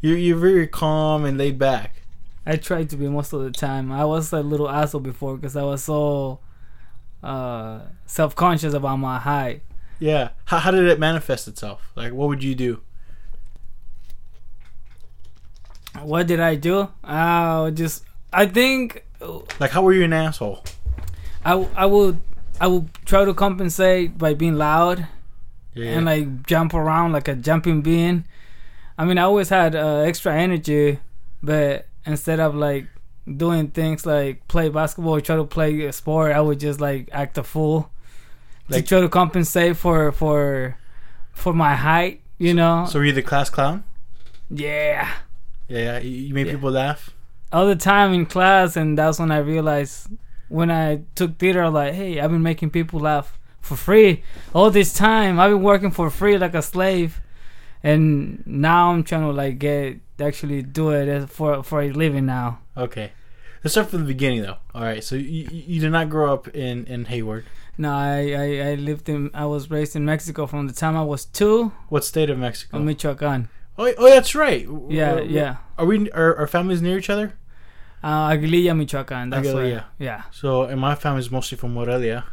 you're 0.00 0.16
you're 0.16 0.38
very 0.38 0.66
calm 0.66 1.24
and 1.24 1.36
laid 1.36 1.58
back. 1.58 2.02
I 2.44 2.56
try 2.56 2.84
to 2.84 2.96
be 2.96 3.08
most 3.08 3.32
of 3.32 3.42
the 3.42 3.50
time. 3.50 3.92
I 3.92 4.04
was 4.04 4.32
a 4.32 4.40
little 4.40 4.68
asshole 4.68 5.00
before 5.00 5.36
because 5.36 5.54
I 5.54 5.62
was 5.62 5.84
so 5.84 6.40
uh, 7.22 7.80
self 8.06 8.34
conscious 8.34 8.74
about 8.74 8.96
my 8.96 9.18
height. 9.18 9.62
Yeah. 10.00 10.30
How, 10.46 10.58
how 10.58 10.70
did 10.72 10.84
it 10.86 10.98
manifest 10.98 11.46
itself? 11.46 11.92
Like, 11.94 12.12
what 12.12 12.28
would 12.28 12.42
you 12.42 12.54
do? 12.56 12.80
What 16.00 16.26
did 16.26 16.40
I 16.40 16.56
do? 16.56 16.88
I 17.04 17.70
just 17.74 18.04
I 18.32 18.46
think 18.46 19.04
Like, 19.60 19.70
how 19.70 19.82
were 19.82 19.92
you 19.92 20.04
an 20.04 20.12
asshole? 20.12 20.64
I 21.44 21.52
I 21.76 21.86
would 21.86 22.20
I 22.62 22.66
would 22.70 22.86
try 23.04 23.24
to 23.24 23.34
compensate 23.34 24.16
by 24.16 24.34
being 24.34 24.54
loud 24.56 25.06
Yeah. 25.74 25.96
and 25.98 26.06
like 26.06 26.46
jump 26.46 26.74
around 26.74 27.10
like 27.12 27.26
a 27.28 27.34
jumping 27.34 27.82
bean. 27.82 28.24
I 28.96 29.04
mean, 29.04 29.18
I 29.18 29.22
always 29.22 29.48
had 29.48 29.74
uh, 29.74 30.06
extra 30.10 30.32
energy, 30.46 31.00
but 31.42 31.86
instead 32.06 32.38
of 32.40 32.54
like 32.54 32.86
doing 33.26 33.68
things 33.74 34.06
like 34.06 34.46
play 34.48 34.68
basketball 34.68 35.16
or 35.16 35.20
try 35.20 35.34
to 35.36 35.44
play 35.44 35.70
a 35.86 35.92
sport, 35.92 36.32
I 36.32 36.40
would 36.40 36.60
just 36.60 36.80
like 36.80 37.08
act 37.12 37.36
a 37.38 37.42
fool 37.42 37.90
Like- 38.68 38.84
to 38.84 38.88
try 38.88 39.00
to 39.00 39.08
compensate 39.08 39.76
for 39.76 40.12
for 40.12 40.76
for 41.32 41.52
my 41.52 41.74
height. 41.74 42.20
You 42.38 42.54
know? 42.54 42.86
so 42.88 42.98
were 42.98 43.04
you 43.06 43.12
the 43.12 43.22
class 43.22 43.50
clown? 43.50 43.82
yeah. 44.50 45.08
Yeah. 45.68 45.98
You, 45.98 46.10
you 46.28 46.34
made 46.34 46.46
Yeah. 46.46 46.52
people 46.54 46.70
laugh. 46.70 47.10
All 47.52 47.66
the 47.66 47.76
time 47.76 48.12
in 48.14 48.26
class, 48.26 48.76
and 48.76 48.96
that's 48.98 49.18
when 49.18 49.30
I 49.30 49.38
realized 49.38 50.08
when 50.52 50.70
I 50.70 51.02
took 51.14 51.38
theater, 51.38 51.68
like, 51.70 51.94
hey, 51.94 52.20
I've 52.20 52.30
been 52.30 52.42
making 52.42 52.70
people 52.70 53.00
laugh 53.00 53.38
for 53.60 53.76
free 53.76 54.22
all 54.54 54.70
this 54.70 54.92
time. 54.92 55.40
I've 55.40 55.50
been 55.50 55.62
working 55.62 55.90
for 55.90 56.10
free 56.10 56.36
like 56.38 56.54
a 56.54 56.62
slave, 56.62 57.20
and 57.82 58.42
now 58.46 58.92
I'm 58.92 59.02
trying 59.02 59.22
to 59.22 59.32
like 59.32 59.58
get 59.58 59.98
actually 60.20 60.62
do 60.62 60.90
it 60.90 61.28
for 61.30 61.62
for 61.62 61.82
a 61.82 61.90
living 61.90 62.26
now. 62.26 62.60
Okay. 62.76 63.12
Let's 63.64 63.74
start 63.74 63.90
from 63.90 64.00
the 64.00 64.06
beginning, 64.06 64.42
though. 64.42 64.56
All 64.74 64.82
right. 64.82 65.04
So 65.04 65.14
you, 65.14 65.48
you 65.50 65.80
did 65.80 65.92
not 65.92 66.10
grow 66.10 66.32
up 66.34 66.48
in 66.48 66.84
in 66.86 67.04
Hayward. 67.06 67.44
No, 67.78 67.90
I, 67.92 68.32
I 68.32 68.70
I 68.70 68.74
lived 68.74 69.08
in 69.08 69.30
I 69.32 69.46
was 69.46 69.70
raised 69.70 69.96
in 69.96 70.04
Mexico 70.04 70.46
from 70.46 70.66
the 70.66 70.74
time 70.74 70.96
I 70.96 71.04
was 71.04 71.24
two. 71.24 71.72
What 71.88 72.04
state 72.04 72.28
of 72.30 72.38
Mexico? 72.38 72.78
Michoacan. 72.78 73.48
oh, 73.78 73.92
oh, 73.96 74.10
that's 74.10 74.34
right. 74.34 74.66
Yeah, 74.88 75.14
Are- 75.14 75.22
yeah. 75.22 75.56
Are 75.78 75.86
we? 75.86 76.10
Are 76.10 76.36
our 76.36 76.46
families 76.46 76.82
near 76.82 76.98
each 76.98 77.08
other? 77.10 77.34
Uh, 78.02 78.30
Aguililla, 78.30 78.76
Michoacan. 78.76 79.30
That's 79.30 79.46
Aguililla. 79.48 79.54
where. 79.54 79.84
Yeah. 79.98 80.22
So, 80.32 80.64
and 80.64 80.80
my 80.80 80.94
family's 80.94 81.30
mostly 81.30 81.56
from 81.58 81.74
Morelia. 81.74 82.24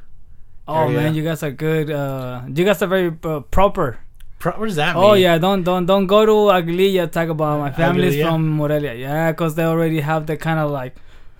Oh 0.67 0.83
Area. 0.83 0.97
man, 0.97 1.15
you 1.15 1.23
guys 1.23 1.41
are 1.43 1.51
good. 1.51 1.89
Uh, 1.91 2.41
you 2.47 2.63
guys 2.65 2.81
are 2.81 2.87
very 2.87 3.11
uh, 3.23 3.39
proper. 3.41 3.99
Pro- 4.39 4.53
what 4.53 4.65
does 4.67 4.75
that 4.77 4.95
mean? 4.95 5.03
Oh 5.03 5.13
yeah, 5.13 5.37
don't 5.37 5.63
don't 5.63 5.85
don't 5.85 6.07
go 6.07 6.25
to 6.25 6.31
Aguililla. 6.31 7.11
Talk 7.11 7.29
about 7.29 7.59
my 7.59 7.71
family's 7.71 8.15
Aguililla? 8.15 8.29
from 8.29 8.49
Morelia. 8.57 8.93
Yeah, 8.93 9.31
because 9.31 9.55
they 9.55 9.63
already 9.63 9.99
have 9.99 10.27
the 10.27 10.37
kind 10.37 10.59
of 10.59 10.69
like, 10.71 10.95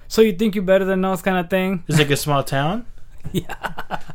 so 0.07 0.21
you 0.21 0.33
think 0.33 0.55
you're 0.55 0.63
better 0.63 0.85
than 0.85 1.05
us 1.05 1.21
kind 1.21 1.37
of 1.37 1.49
thing. 1.49 1.83
It's 1.87 1.97
like 1.97 2.09
a 2.09 2.17
small 2.17 2.43
town. 2.43 2.85
Yeah. 3.31 3.55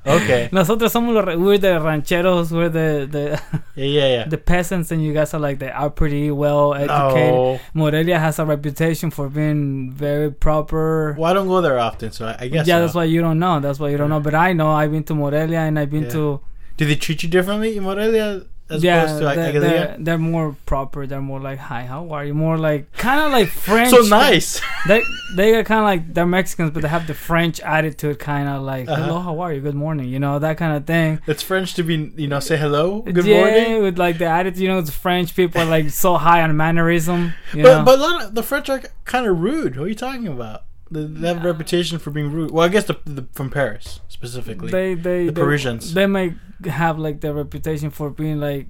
Okay. 0.06 0.48
Nosotros 0.52 0.92
somos 0.92 1.14
los, 1.14 1.36
we're 1.36 1.58
the 1.58 1.80
rancheros. 1.80 2.50
We're 2.50 2.68
the 2.68 3.06
the 3.10 3.40
Yeah, 3.76 3.84
yeah, 3.84 4.06
yeah. 4.06 4.24
the 4.28 4.38
peasants, 4.38 4.90
and 4.90 5.02
you 5.02 5.12
guys 5.12 5.34
are 5.34 5.40
like 5.40 5.58
they 5.58 5.70
are 5.70 5.90
pretty 5.90 6.30
well 6.30 6.74
educated. 6.74 7.32
No. 7.32 7.60
Morelia 7.74 8.18
has 8.18 8.38
a 8.38 8.44
reputation 8.44 9.10
for 9.10 9.28
being 9.28 9.92
very 9.92 10.30
proper. 10.32 11.14
Well, 11.18 11.30
I 11.30 11.34
don't 11.34 11.48
go 11.48 11.60
there 11.60 11.78
often, 11.78 12.12
so 12.12 12.26
I, 12.26 12.36
I 12.40 12.48
guess. 12.48 12.66
yeah, 12.66 12.76
so. 12.76 12.80
that's 12.82 12.94
why 12.94 13.04
you 13.04 13.20
don't 13.20 13.38
know. 13.38 13.60
That's 13.60 13.78
why 13.78 13.90
you 13.90 13.96
don't 13.96 14.10
know. 14.10 14.20
But 14.20 14.34
I 14.34 14.52
know. 14.52 14.72
I've 14.72 14.90
been 14.90 15.04
to 15.04 15.14
Morelia 15.14 15.60
and 15.60 15.78
I've 15.78 15.90
been 15.90 16.08
to 16.10 16.40
Do 16.76 16.84
they 16.86 16.96
treat 16.96 17.22
you 17.22 17.28
differently 17.28 17.76
in 17.76 17.84
Morelia 17.84 18.42
as 18.70 18.82
yeah. 18.82 19.02
opposed 19.04 19.18
to 19.20 19.24
they're, 19.24 19.52
Aguililla? 19.52 19.60
they're, 19.60 19.96
they're 20.00 20.18
more 20.18 20.56
proper. 20.66 21.06
They're 21.06 21.20
more 21.20 21.40
like, 21.40 21.58
"Hi, 21.58 21.84
how 21.84 22.10
are 22.10 22.24
you?" 22.24 22.34
More 22.34 22.56
like 22.56 22.90
kind 22.92 23.20
of 23.20 23.30
like 23.32 23.48
French. 23.66 23.90
So 23.90 24.00
nice. 24.02 24.60
They 24.88 25.02
they 25.36 25.54
are 25.54 25.64
kind 25.64 25.80
of 25.80 25.84
like 25.84 26.14
they're 26.14 26.26
Mexicans, 26.26 26.70
but 26.70 26.82
they 26.82 26.88
have 26.88 27.06
the 27.06 27.14
French 27.14 27.60
attitude, 27.60 28.18
kind 28.18 28.48
of 28.48 28.62
like, 28.62 28.88
Uh-huh. 28.88 29.02
"Hello, 29.04 29.20
how 29.20 29.40
are 29.40 29.52
you? 29.52 29.60
Good 29.60 29.74
morning," 29.74 30.08
you 30.08 30.18
know 30.18 30.38
that 30.38 30.56
kind 30.56 30.76
of 30.76 30.86
thing. 30.86 31.20
it's 31.26 31.42
French 31.42 31.74
to 31.74 31.82
be, 31.82 32.12
you 32.16 32.26
know, 32.28 32.40
say 32.40 32.56
hello, 32.56 33.02
good 33.02 33.26
yeah, 33.26 33.38
morning. 33.40 33.82
with 33.82 33.98
like 33.98 34.18
the 34.18 34.26
attitude, 34.26 34.60
you 34.60 34.68
know, 34.68 34.78
it's 34.78 34.90
French 34.90 35.34
people 35.36 35.60
are 35.60 35.66
like 35.66 35.90
so 35.90 36.16
high 36.16 36.40
on 36.42 36.56
mannerism. 36.56 37.34
You 37.52 37.62
But 37.64 37.78
know, 37.78 37.84
but 37.84 37.98
a 37.98 38.02
lot 38.02 38.24
of 38.24 38.34
the 38.34 38.42
French 38.42 38.68
are 38.70 38.82
kind 39.04 39.26
of 39.26 39.38
rude. 39.40 39.76
What 39.76 39.84
are 39.84 39.88
you 39.88 39.94
talking 39.94 40.26
about? 40.28 40.64
They, 40.94 41.04
they 41.20 41.28
have 41.28 41.44
a 41.44 41.46
reputation 41.52 41.98
for 41.98 42.10
being 42.10 42.30
rude. 42.32 42.50
Well, 42.50 42.64
I 42.64 42.68
guess 42.68 42.84
the, 42.84 42.96
the 43.04 43.26
from 43.32 43.50
Paris 43.50 44.00
specifically. 44.08 44.70
they 44.70 44.94
they 44.94 45.26
the 45.26 45.32
they- 45.32 45.42
Parisians. 45.42 45.92
They 45.94 46.06
might 46.06 46.34
have 46.64 46.98
like 46.98 47.20
the 47.20 47.34
reputation 47.34 47.90
for 47.90 48.10
being 48.10 48.38
like 48.40 48.68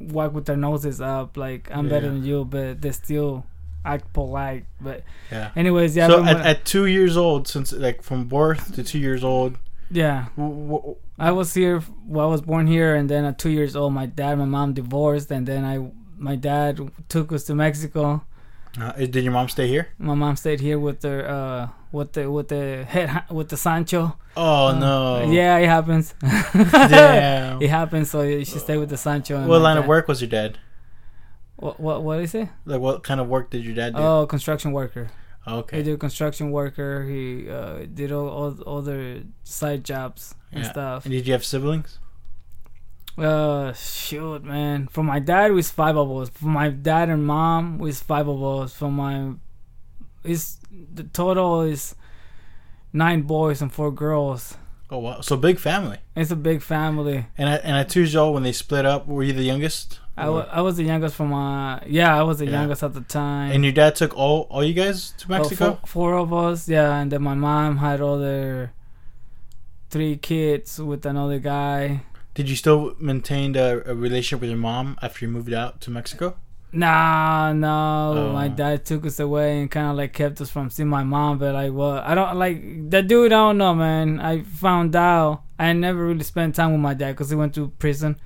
walk 0.00 0.34
with 0.34 0.46
their 0.46 0.56
noses 0.56 1.00
up, 1.00 1.36
like 1.36 1.70
I'm 1.70 1.88
better 1.88 2.08
than 2.08 2.24
you, 2.24 2.44
but 2.44 2.80
they 2.82 2.90
still 2.92 3.46
act 3.84 4.12
polite. 4.12 4.64
But 4.80 5.04
yeah. 5.30 5.50
anyways, 5.56 5.96
yeah, 5.96 6.08
so 6.08 6.24
at, 6.24 6.40
at 6.44 6.64
two 6.64 6.86
years 6.86 7.16
old, 7.16 7.46
since 7.48 7.72
like 7.72 8.02
from 8.02 8.26
birth 8.26 8.74
to 8.74 8.82
two 8.82 8.98
years 8.98 9.22
old, 9.24 9.58
yeah. 9.90 10.26
w- 10.36 10.66
w- 10.72 10.96
I 11.18 11.30
was 11.30 11.54
here. 11.54 11.82
Well, 12.06 12.26
I 12.26 12.30
was 12.30 12.42
born 12.42 12.66
here, 12.66 12.96
and 12.96 13.08
then 13.08 13.24
at 13.24 13.38
two 13.38 13.50
years 13.50 13.76
old, 13.76 13.92
my 13.92 14.06
dad, 14.06 14.32
and 14.32 14.40
my 14.40 14.44
mom 14.46 14.72
divorced, 14.74 15.30
and 15.30 15.46
then 15.46 15.64
I, 15.64 15.90
my 16.18 16.34
dad 16.36 16.80
took 17.08 17.32
us 17.32 17.44
to 17.44 17.54
Mexico. 17.54 18.24
Uh, 18.80 18.92
did 18.92 19.16
your 19.24 19.32
mom 19.32 19.48
stay 19.48 19.66
here? 19.68 19.88
My 19.98 20.14
mom 20.14 20.36
stayed 20.36 20.60
here 20.60 20.78
with 20.78 21.02
her, 21.02 21.28
uh, 21.28 21.68
with 21.92 22.12
the 22.14 22.30
with 22.30 22.48
the 22.48 22.84
head 22.84 23.24
with 23.30 23.48
the 23.50 23.56
Sancho. 23.56 24.16
Oh 24.36 24.68
Uh, 24.68 24.78
no. 24.78 25.30
Yeah, 25.30 25.58
it 25.58 25.66
happens. 25.66 26.14
Damn. 26.22 27.60
it 27.62 27.68
happens. 27.70 28.10
So 28.10 28.24
she 28.44 28.58
stayed 28.58 28.78
with 28.78 28.88
the 28.88 28.96
Sancho. 28.96 29.36
and 29.36 29.48
What 29.48 29.60
line 29.60 29.76
of 29.76 29.86
work 29.86 30.08
was 30.08 30.20
your 30.22 30.30
dad? 30.30 30.58
What 31.56 31.78
what 31.78 32.02
what 32.02 32.20
is 32.20 32.34
it? 32.34 32.48
Like 32.64 32.80
what 32.80 33.02
kind 33.02 33.20
of 33.20 33.28
work 33.28 33.50
did 33.50 33.64
your 33.64 33.74
dad 33.74 33.94
do? 33.94 34.00
Oh, 34.02 34.26
construction 34.26 34.72
worker. 34.72 35.10
Okay. 35.46 35.78
He 35.78 35.82
did 35.82 35.98
construction 36.00 36.50
worker. 36.52 37.04
He 37.04 37.50
uh, 37.50 37.86
did 37.92 38.12
all, 38.12 38.28
all 38.28 38.78
other 38.78 39.22
side 39.44 39.84
jobs 39.84 40.34
and 40.52 40.64
Yeah. 40.64 40.70
stuff. 40.70 41.04
And 41.04 41.12
did 41.12 41.26
you 41.26 41.32
have 41.34 41.44
siblings? 41.44 41.98
Uh, 43.18 43.72
shoot, 43.74 44.42
man. 44.44 44.88
For 44.88 45.02
my 45.04 45.18
dad, 45.18 45.52
was 45.52 45.70
five 45.70 45.96
of 45.96 46.10
us. 46.16 46.30
For 46.30 46.46
my 46.46 46.70
dad 46.70 47.08
and 47.10 47.26
mom, 47.26 47.78
was 47.78 48.00
five 48.00 48.26
of 48.28 48.42
us. 48.42 48.74
For 48.74 48.90
my, 48.90 49.32
it's 50.24 50.58
the 50.70 51.04
total 51.04 51.62
is 51.62 51.94
nine 52.92 53.22
boys 53.22 53.60
and 53.60 53.72
four 53.72 53.90
girls. 53.92 54.56
Oh 54.90 54.98
wow. 54.98 55.20
So 55.20 55.36
big 55.36 55.58
family. 55.58 55.98
It's 56.16 56.30
a 56.30 56.36
big 56.36 56.62
family. 56.62 57.26
And 57.38 57.48
at, 57.48 57.64
and 57.64 57.76
at 57.76 57.88
two 57.88 58.00
years 58.00 58.14
old, 58.16 58.34
when 58.34 58.42
they 58.42 58.52
split 58.52 58.84
up, 58.86 59.06
were 59.06 59.22
you 59.22 59.32
the 59.32 59.42
youngest? 59.42 60.00
I 60.16 60.28
wa- 60.28 60.46
I 60.50 60.60
was 60.60 60.76
the 60.76 60.84
youngest 60.84 61.14
from 61.14 61.30
my 61.30 61.82
yeah. 61.86 62.14
I 62.18 62.22
was 62.22 62.38
the 62.38 62.44
Yeah. 62.46 62.60
youngest 62.60 62.82
at 62.82 62.92
the 62.92 63.00
time. 63.00 63.52
And 63.52 63.64
your 63.64 63.72
dad 63.72 63.94
took 63.96 64.14
all 64.16 64.46
all 64.50 64.62
you 64.62 64.74
guys 64.74 65.12
to 65.18 65.26
Oh, 65.26 65.38
Mexico? 65.38 65.64
four, 65.82 65.86
four 65.86 66.18
of 66.18 66.32
us, 66.34 66.68
yeah, 66.68 66.98
and 67.00 67.10
then 67.10 67.22
my 67.22 67.32
mom 67.34 67.78
had 67.78 68.02
other 68.02 68.72
three 69.88 70.16
kids 70.16 70.78
with 70.78 71.04
another 71.06 71.38
guy. 71.38 72.02
Did 72.34 72.48
you 72.48 72.56
still 72.56 72.94
maintain 72.98 73.54
a, 73.56 73.82
a 73.84 73.94
relationship 73.94 74.40
with 74.40 74.50
your 74.50 74.58
mom 74.58 74.96
after 75.02 75.24
you 75.24 75.30
moved 75.30 75.52
out 75.52 75.80
to 75.82 75.90
Mexico? 75.90 76.36
Nah, 76.74 77.52
no. 77.52 78.14
Oh. 78.16 78.32
My 78.32 78.48
dad 78.48 78.86
took 78.86 79.04
us 79.04 79.20
away 79.20 79.60
and 79.60 79.70
kind 79.70 79.90
of 79.90 79.96
like 79.96 80.14
kept 80.14 80.40
us 80.40 80.48
from 80.48 80.70
seeing 80.70 80.88
my 80.88 81.04
mom. 81.04 81.36
But 81.38 81.52
like, 81.52 81.72
well, 81.72 81.98
I 81.98 82.14
don't 82.14 82.36
like 82.36 82.90
that 82.90 83.08
dude. 83.08 83.32
I 83.32 83.36
don't 83.36 83.58
know, 83.58 83.74
man. 83.74 84.20
I 84.20 84.42
found 84.42 84.96
out 84.96 85.42
I 85.58 85.74
never 85.74 86.06
really 86.06 86.24
spent 86.24 86.54
time 86.54 86.72
with 86.72 86.80
my 86.80 86.94
dad 86.94 87.12
because 87.12 87.28
he 87.28 87.36
went 87.36 87.54
to 87.56 87.68
prison 87.78 88.18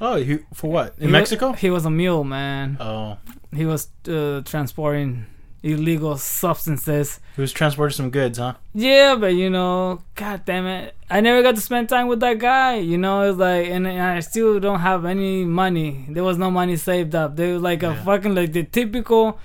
Oh, 0.00 0.16
you, 0.16 0.46
for 0.54 0.70
what? 0.70 0.94
In 0.98 1.06
He 1.06 1.12
Mexico? 1.12 1.52
He 1.52 1.68
was 1.68 1.84
a 1.84 1.90
mule, 1.90 2.24
man. 2.24 2.78
Oh, 2.80 3.18
He 3.54 3.66
was 3.66 3.88
uh, 4.08 4.40
transporting 4.44 5.26
illegal 5.62 6.16
substances. 6.16 7.20
he 7.36 7.40
was 7.42 7.52
transporting 7.52 7.94
some 7.94 8.10
goods, 8.10 8.38
huh? 8.38 8.54
Yeah, 8.74 9.14
but 9.16 9.34
you 9.34 9.50
know, 9.50 10.02
god 10.14 10.44
damn 10.46 10.66
it, 10.66 10.94
I 11.10 11.20
never 11.20 11.42
got 11.42 11.54
to 11.56 11.60
spend 11.60 11.88
time 11.88 12.08
with 12.08 12.20
that 12.20 12.38
guy. 12.38 12.76
You 12.76 12.96
know, 12.98 13.28
it's 13.28 13.38
like, 13.38 13.66
and 13.68 13.86
I 13.86 14.20
still 14.20 14.58
don't 14.60 14.80
have 14.80 15.04
any 15.04 15.44
money. 15.44 16.06
There 16.08 16.24
was 16.24 16.38
no 16.38 16.50
money 16.50 16.76
saved 16.76 17.14
up. 17.14 17.36
They 17.36 17.52
was 17.52 17.62
like 17.62 17.82
a 17.82 17.88
Yeah. 17.88 18.04
fucking 18.04 18.34
like 18.34 18.52
the 18.52 18.64
typical 18.64 19.38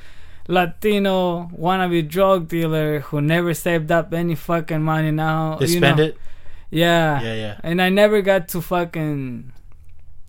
Latino 0.47 1.49
wannabe 1.57 2.07
drug 2.07 2.47
dealer 2.47 2.99
who 2.99 3.19
never 3.21 3.53
saved 3.53 3.91
up 3.91 4.13
any 4.13 4.35
fucking 4.35 4.81
money. 4.81 5.11
Now 5.11 5.55
They 5.59 5.65
you 5.67 5.77
spend 5.77 5.97
know, 5.97 6.03
it. 6.05 6.17
Yeah. 6.69 7.21
Yeah, 7.21 7.33
yeah. 7.33 7.59
And 7.63 7.81
I 7.81 7.89
never 7.89 8.21
got 8.21 8.47
to 8.49 8.61
fucking 8.61 9.51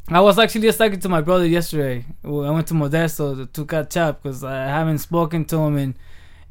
I 0.09 0.21
was 0.21 0.39
actually 0.39 0.61
just 0.63 0.79
talking 0.79 1.01
to 1.01 1.09
my 1.09 1.21
brother 1.21 1.47
yesterday. 1.47 2.05
I 2.25 2.29
went 2.29 2.69
to 2.69 2.75
Modesto 2.75 3.53
to 3.53 3.65
catch 3.67 3.97
up 3.97 4.23
because 4.23 4.45
I 4.45 4.67
haven't 4.67 4.99
spoken 4.99 5.45
to 5.47 5.57
him 5.59 5.77
in 5.77 5.97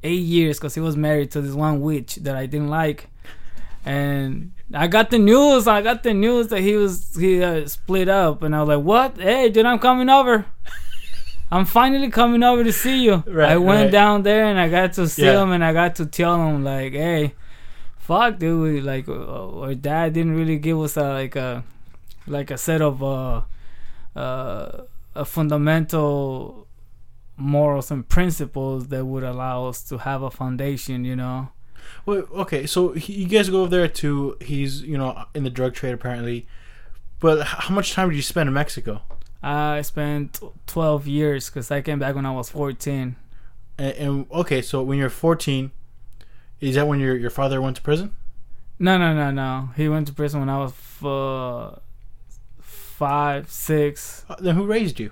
eight 0.03 0.21
years 0.23 0.57
because 0.59 0.75
he 0.75 0.81
was 0.81 0.97
married 0.97 1.31
to 1.31 1.41
this 1.41 1.55
one 1.55 1.79
witch 1.79 2.15
that 2.17 2.35
I 2.35 2.47
didn't 2.47 2.67
like. 2.67 3.07
And 3.85 4.51
I 4.73 4.87
got 4.87 5.09
the 5.09 5.19
news. 5.19 5.67
I 5.67 5.81
got 5.81 6.03
the 6.03 6.13
news 6.13 6.47
that 6.49 6.59
he 6.61 6.75
was 6.75 7.15
he 7.15 7.41
uh, 7.43 7.65
split 7.67 8.09
up, 8.09 8.41
and 8.41 8.55
I 8.55 8.61
was 8.63 8.75
like, 8.75 8.83
"What? 8.83 9.17
Hey, 9.21 9.49
dude, 9.49 9.65
I'm 9.65 9.79
coming 9.79 10.09
over. 10.09 10.45
I'm 11.51 11.65
finally 11.65 12.09
coming 12.09 12.41
over 12.43 12.63
to 12.63 12.73
see 12.73 13.03
you." 13.05 13.23
Right, 13.27 13.51
I 13.51 13.57
went 13.57 13.83
right. 13.85 13.91
down 13.91 14.23
there 14.23 14.45
and 14.45 14.59
I 14.59 14.67
got 14.69 14.93
to 14.93 15.07
see 15.07 15.23
Yeah. 15.25 15.41
him, 15.43 15.51
and 15.51 15.63
I 15.63 15.71
got 15.71 15.95
to 15.97 16.05
tell 16.07 16.35
him 16.47 16.63
like, 16.63 16.93
"Hey, 16.93 17.35
fuck, 17.99 18.39
dude, 18.39 18.61
we, 18.61 18.81
like 18.81 19.07
uh, 19.07 19.59
our 19.61 19.75
dad 19.75 20.13
didn't 20.13 20.35
really 20.35 20.57
give 20.57 20.79
us 20.81 20.97
a 20.97 21.13
like 21.13 21.35
a 21.35 21.63
like 22.27 22.51
a 22.51 22.57
set 22.57 22.81
of 22.81 23.03
uh 23.03 23.41
uh 24.15 24.83
a 25.15 25.25
fundamental 25.25 26.67
morals 27.37 27.91
and 27.91 28.07
principles 28.07 28.87
that 28.87 29.05
would 29.05 29.23
allow 29.23 29.65
us 29.67 29.83
to 29.83 29.99
have 29.99 30.21
a 30.21 30.31
foundation, 30.31 31.05
you 31.05 31.15
know." 31.15 31.49
Well, 32.05 32.27
okay, 32.33 32.65
so 32.65 32.93
he, 32.93 33.13
you 33.13 33.27
guys 33.27 33.49
go 33.49 33.61
over 33.61 33.69
there 33.69 33.87
to 33.87 34.37
he's 34.41 34.81
you 34.81 34.97
know 34.97 35.25
in 35.33 35.43
the 35.43 35.49
drug 35.49 35.73
trade 35.73 35.93
apparently, 35.93 36.47
but 37.19 37.45
how 37.45 37.73
much 37.73 37.93
time 37.93 38.09
did 38.09 38.15
you 38.15 38.21
spend 38.21 38.47
in 38.47 38.53
Mexico? 38.53 39.01
I 39.45 39.81
spent 39.83 40.39
12 40.65 41.07
years 41.07 41.49
because 41.49 41.69
I 41.69 41.81
came 41.81 41.99
back 41.99 42.15
when 42.15 42.25
I 42.25 42.31
was 42.31 42.49
14. 42.49 43.15
And, 43.77 43.93
and 43.93 44.25
okay, 44.31 44.63
so 44.63 44.81
when 44.81 44.97
you're 44.97 45.09
14, 45.09 45.69
is 46.61 46.75
that 46.75 46.87
when 46.87 46.99
your 46.99 47.15
your 47.15 47.29
father 47.29 47.61
went 47.61 47.75
to 47.75 47.81
prison? 47.83 48.15
No, 48.79 48.97
no, 48.97 49.13
no, 49.13 49.29
no. 49.31 49.69
He 49.75 49.87
went 49.87 50.07
to 50.07 50.13
prison 50.13 50.39
when 50.39 50.49
I 50.49 50.57
was 50.57 50.73
uh, 51.03 51.79
five, 52.97 53.49
six. 53.51 54.25
Uh, 54.29 54.35
then 54.39 54.55
who 54.55 54.65
raised 54.65 54.99
you? 54.99 55.11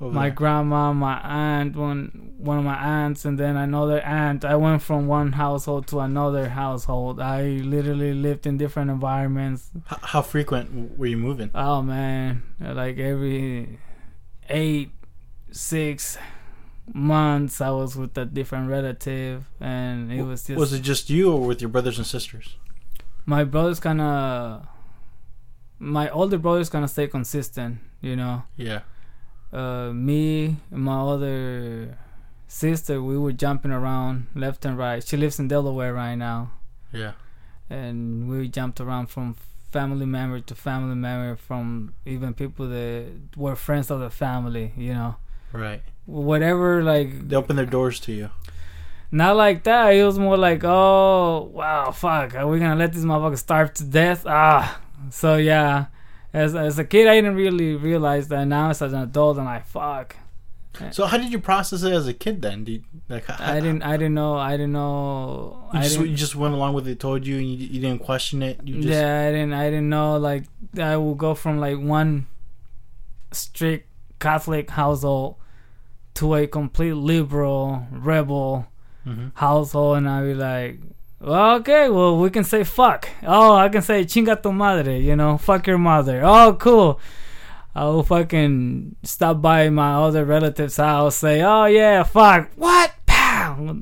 My 0.00 0.28
there? 0.28 0.34
grandma, 0.34 0.92
my 0.92 1.20
aunt, 1.20 1.76
one 1.76 2.32
one 2.38 2.58
of 2.58 2.64
my 2.64 2.74
aunts, 2.74 3.24
and 3.24 3.38
then 3.38 3.56
another 3.56 4.00
aunt. 4.00 4.44
I 4.44 4.56
went 4.56 4.82
from 4.82 5.06
one 5.06 5.32
household 5.32 5.86
to 5.88 6.00
another 6.00 6.48
household. 6.48 7.20
I 7.20 7.42
literally 7.74 8.12
lived 8.12 8.44
in 8.44 8.58
different 8.58 8.90
environments. 8.90 9.70
H- 9.92 9.98
how 10.02 10.22
frequent 10.22 10.98
were 10.98 11.06
you 11.06 11.16
moving? 11.16 11.50
Oh 11.54 11.82
man, 11.82 12.42
like 12.58 12.98
every 12.98 13.78
eight, 14.48 14.90
six 15.52 16.18
months, 16.92 17.60
I 17.60 17.70
was 17.70 17.94
with 17.94 18.18
a 18.18 18.24
different 18.24 18.68
relative, 18.70 19.44
and 19.60 20.12
it 20.12 20.24
was 20.24 20.44
just 20.48 20.58
Was 20.58 20.72
it 20.72 20.80
just 20.82 21.10
you 21.10 21.32
or 21.32 21.46
with 21.46 21.60
your 21.62 21.70
brothers 21.70 21.98
and 21.98 22.06
sisters? 22.06 22.56
my 23.24 23.44
brothers 23.44 23.78
kind 23.78 24.00
of 24.00 24.66
my 25.84 26.08
older 26.10 26.38
brothers 26.38 26.68
gonna 26.68 26.86
stay 26.88 27.06
consistent 27.08 27.78
you 28.00 28.14
know 28.14 28.42
Yeah. 28.56 28.80
uh 29.52 29.90
me 29.92 30.56
and 30.70 30.82
my 30.90 31.00
other 31.14 31.98
sister 32.46 33.02
we 33.02 33.16
were 33.18 33.32
jumping 33.32 33.72
around 33.72 34.26
left 34.34 34.64
and 34.64 34.78
right 34.78 35.02
she 35.02 35.16
lives 35.16 35.38
in 35.40 35.48
delaware 35.48 35.92
right 35.94 36.14
now 36.14 36.50
Yeah. 36.92 37.12
and 37.70 38.28
we 38.28 38.48
jumped 38.48 38.80
around 38.80 39.06
from 39.08 39.34
family 39.72 40.06
member 40.06 40.38
to 40.40 40.54
family 40.54 40.94
member 40.94 41.34
from 41.48 41.94
even 42.04 42.34
people 42.34 42.68
that 42.68 43.06
were 43.36 43.56
friends 43.56 43.90
of 43.90 43.98
the 44.00 44.10
family 44.10 44.72
you 44.76 44.94
know 44.94 45.16
Right. 45.52 45.82
whatever 46.06 46.82
like 46.84 47.28
They 47.28 47.36
open 47.36 47.56
their 47.56 47.66
doors 47.66 47.98
to 48.00 48.12
you. 48.12 48.30
Not 49.14 49.36
like 49.36 49.64
that. 49.64 49.90
It 49.90 50.02
was 50.04 50.18
more 50.18 50.38
like, 50.38 50.62
oh 50.64 51.50
wow, 51.52 51.90
fuck, 51.90 52.34
are 52.34 52.46
we 52.46 52.58
gonna 52.58 52.76
let 52.82 52.94
this 52.94 53.04
motherfucker 53.04 53.36
starve 53.36 53.74
to 53.74 53.84
death? 53.84 54.24
Ah, 54.26 54.80
so 55.10 55.36
yeah. 55.36 55.86
As 56.32 56.54
as 56.54 56.78
a 56.78 56.84
kid, 56.84 57.06
I 57.08 57.16
didn't 57.16 57.34
really 57.36 57.74
realize 57.76 58.28
that. 58.28 58.44
Now 58.46 58.70
as 58.70 58.80
an 58.82 58.94
adult, 58.94 59.38
I'm 59.38 59.44
like, 59.44 59.66
fuck. 59.66 60.16
So 60.90 61.04
how 61.04 61.18
did 61.18 61.30
you 61.30 61.38
process 61.38 61.82
it 61.82 61.92
as 61.92 62.08
a 62.08 62.14
kid 62.14 62.40
then? 62.40 62.64
Did 62.64 62.84
like 63.10 63.28
I 63.28 63.60
didn't. 63.60 63.82
I 63.82 63.98
didn't 63.98 64.14
know. 64.14 64.36
I 64.36 64.52
didn't 64.52 64.72
know. 64.72 65.68
You 65.74 65.78
I 65.78 65.82
just, 65.82 65.96
didn't, 65.96 66.10
you 66.10 66.16
just 66.16 66.34
went 66.34 66.54
along 66.54 66.72
with 66.72 66.88
it. 66.88 66.98
Told 66.98 67.26
you, 67.26 67.36
and 67.36 67.46
you, 67.46 67.66
you 67.66 67.80
didn't 67.80 67.98
question 68.02 68.42
it. 68.42 68.58
You 68.64 68.76
just 68.76 68.88
yeah, 68.88 69.26
I 69.28 69.30
didn't. 69.32 69.52
I 69.52 69.64
didn't 69.68 69.90
know. 69.90 70.16
Like 70.16 70.44
I 70.80 70.96
will 70.96 71.14
go 71.14 71.34
from 71.34 71.58
like 71.58 71.78
one 71.78 72.26
strict 73.32 73.88
Catholic 74.18 74.70
household 74.70 75.36
to 76.14 76.34
a 76.34 76.46
complete 76.46 76.94
liberal 76.94 77.86
rebel 77.90 78.66
Mhm. 79.06 79.32
household 79.34 79.96
and 79.98 80.08
I'd 80.08 80.22
be 80.24 80.34
like, 80.34 80.78
okay, 81.22 81.88
well, 81.88 82.18
we 82.18 82.30
can 82.30 82.44
say 82.44 82.64
fuck. 82.64 83.08
Oh, 83.22 83.54
I 83.54 83.68
can 83.68 83.82
say 83.82 84.04
chinga 84.04 84.42
tu 84.42 84.52
madre, 84.52 84.98
you 84.98 85.16
know, 85.16 85.38
fuck 85.38 85.66
your 85.66 85.78
mother. 85.78 86.22
Oh, 86.24 86.54
cool. 86.58 87.00
I'll 87.74 88.02
fucking 88.02 88.96
stop 89.02 89.40
by 89.40 89.70
my 89.70 89.94
other 89.94 90.24
relative's 90.26 90.76
house, 90.76 91.16
say, 91.16 91.40
oh, 91.42 91.64
yeah, 91.64 92.02
fuck. 92.02 92.50
What? 92.56 92.92
Pow! 93.06 93.76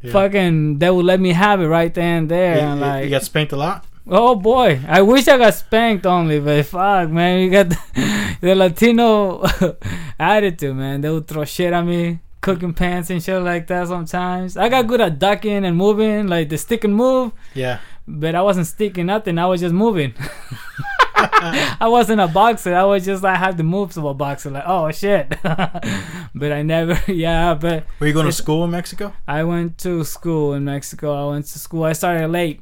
Yeah. 0.00 0.12
Fucking, 0.12 0.78
they 0.78 0.90
would 0.90 1.04
let 1.04 1.20
me 1.20 1.32
have 1.32 1.60
it 1.60 1.66
right 1.66 1.92
then 1.92 2.18
and 2.22 2.28
there. 2.30 2.54
You, 2.56 2.60
and 2.62 2.80
you- 2.80 2.86
like, 2.86 3.04
you 3.04 3.10
got 3.10 3.22
spanked 3.22 3.52
a 3.52 3.56
lot. 3.56 3.84
Oh 4.08 4.34
boy, 4.34 4.80
I 4.88 5.00
wish 5.02 5.28
I 5.28 5.38
got 5.38 5.54
spanked 5.54 6.06
only, 6.06 6.40
but 6.40 6.66
fuck, 6.66 7.08
man, 7.08 7.38
you 7.40 7.50
got 7.50 7.68
the, 7.68 8.36
the 8.40 8.54
Latino 8.56 9.44
attitude, 10.18 10.74
man. 10.74 11.02
They 11.02 11.08
would 11.10 11.28
throw 11.28 11.44
shit 11.44 11.72
at 11.72 11.84
me, 11.86 12.18
cooking 12.42 12.74
pants 12.74 13.08
and 13.08 13.22
shit 13.22 13.40
like 13.40 13.66
that. 13.68 13.88
Sometimes 13.88 14.58
I 14.58 14.68
got 14.68 14.86
good 14.86 15.00
at 15.00 15.18
ducking 15.18 15.64
and 15.64 15.74
moving, 15.76 16.26
like 16.26 16.50
the 16.50 16.58
stick 16.58 16.84
and 16.84 16.94
move, 16.94 17.32
Yeah. 17.54 17.78
but 18.06 18.34
I 18.34 18.42
wasn't 18.42 18.66
sticking 18.66 19.06
nothing. 19.06 19.38
I 19.38 19.46
was 19.46 19.60
just 19.62 19.72
moving. 19.74 20.12
I 21.16 21.86
wasn't 21.88 22.20
a 22.20 22.26
boxer. 22.28 22.74
I 22.74 22.84
was 22.84 23.04
just 23.04 23.24
I 23.24 23.36
had 23.36 23.56
the 23.56 23.62
moves 23.62 23.96
of 23.96 24.04
a 24.04 24.12
boxer, 24.14 24.50
like 24.50 24.64
oh 24.66 24.90
shit. 24.90 25.28
but 25.42 26.52
I 26.52 26.62
never, 26.62 26.98
yeah. 27.10 27.54
But 27.54 27.86
Were 28.00 28.06
you 28.08 28.12
going 28.12 28.26
to 28.26 28.32
school 28.32 28.64
in 28.64 28.70
Mexico? 28.70 29.14
I 29.26 29.44
went 29.44 29.78
to 29.78 30.04
school 30.04 30.54
in 30.54 30.64
Mexico. 30.64 31.14
I 31.14 31.30
went 31.30 31.46
to 31.46 31.58
school. 31.58 31.84
I 31.84 31.92
started 31.92 32.28
late. 32.28 32.60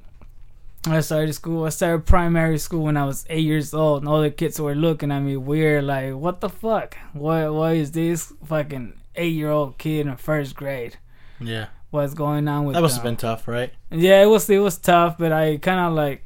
I 0.87 1.01
started 1.01 1.33
school. 1.35 1.65
I 1.65 1.71
started 1.71 2.07
primary 2.07 2.59
school 2.59 2.85
when 2.85 2.97
I 2.97 3.05
was 3.05 3.25
eight 3.31 3.45
years 3.45 3.73
old, 3.75 4.03
and 4.03 4.09
all 4.09 4.21
the 4.23 4.31
kids 4.31 4.59
were 4.61 4.75
looking 4.75 5.11
at 5.13 5.21
me 5.21 5.37
weird, 5.37 5.85
like, 5.85 6.15
"What 6.15 6.41
the 6.41 6.49
fuck? 6.49 6.97
What? 7.13 7.53
What 7.55 7.77
is 7.77 7.93
this 7.93 8.33
fucking 8.45 8.95
eight-year-old 9.21 9.79
kid 9.79 10.07
in 10.07 10.17
first 10.17 10.57
grade? 10.57 10.97
Yeah. 11.39 11.67
What's 11.91 12.15
going 12.15 12.47
on 12.49 12.65
with 12.65 12.75
That 12.75 12.83
must 12.83 12.95
have 12.97 13.05
been 13.05 13.17
tough, 13.17 13.49
right? 13.49 13.73
Yeah, 13.91 14.23
it 14.23 14.27
was. 14.27 14.49
It 14.49 14.59
was 14.59 14.79
tough, 14.79 15.19
but 15.19 15.33
I 15.33 15.57
kind 15.59 15.81
of 15.81 15.93
like 15.93 16.25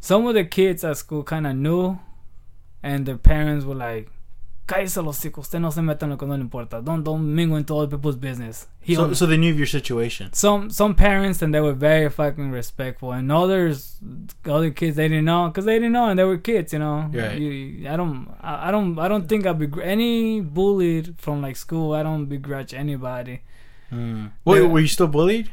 some 0.00 0.26
of 0.26 0.34
the 0.34 0.44
kids 0.44 0.84
at 0.84 0.96
school 0.98 1.22
kind 1.22 1.46
of 1.46 1.56
knew, 1.56 1.98
and 2.82 3.06
their 3.06 3.16
parents 3.16 3.64
were 3.64 3.74
like, 3.74 4.10
"Cállese 4.66 5.02
los 5.02 5.16
hocico. 5.18 5.40
Usted 5.40 5.60
no 5.60 5.70
se 5.70 5.80
meta 5.82 6.06
en 6.06 6.10
lo 6.10 6.16
que 6.18 6.26
no 6.26 6.34
le 6.34 6.40
importa. 6.42 6.80
Don't 6.82 7.04
don't 7.04 7.22
mingle 7.22 7.56
into 7.56 7.76
other 7.76 7.88
people's 7.96 8.16
business." 8.16 8.66
So, 8.86 9.12
so 9.14 9.26
they 9.26 9.36
knew 9.36 9.50
of 9.52 9.58
your 9.58 9.66
situation. 9.66 10.32
some 10.32 10.70
some 10.70 10.94
parents 10.94 11.42
and 11.42 11.52
they 11.54 11.60
were 11.60 11.72
very 11.72 12.08
fucking 12.08 12.50
respectful 12.52 13.12
and 13.12 13.32
others 13.32 13.96
other 14.44 14.70
kids 14.70 14.94
they 14.96 15.08
didn't 15.08 15.24
know 15.24 15.48
because 15.48 15.64
they 15.64 15.74
didn't 15.74 15.92
know 15.92 16.08
and 16.08 16.16
they 16.18 16.24
were 16.24 16.38
kids 16.38 16.72
you 16.72 16.78
know 16.78 17.10
Right. 17.12 17.36
you, 17.40 17.88
i 17.88 17.96
don't 17.96 18.28
I, 18.40 18.68
I 18.68 18.70
don't 18.70 18.96
i 19.00 19.08
don't 19.08 19.28
think 19.28 19.44
i 19.44 19.52
begr- 19.52 19.82
any 19.84 20.40
bullied 20.40 21.16
from 21.18 21.42
like 21.42 21.56
school 21.56 21.94
i 21.94 22.02
don't 22.04 22.26
begrudge 22.26 22.72
anybody 22.74 23.40
Mm. 23.92 24.30
Wait, 24.44 24.62
Yeah. 24.62 24.68
were 24.68 24.80
you 24.80 24.88
still 24.88 25.06
bullied? 25.06 25.50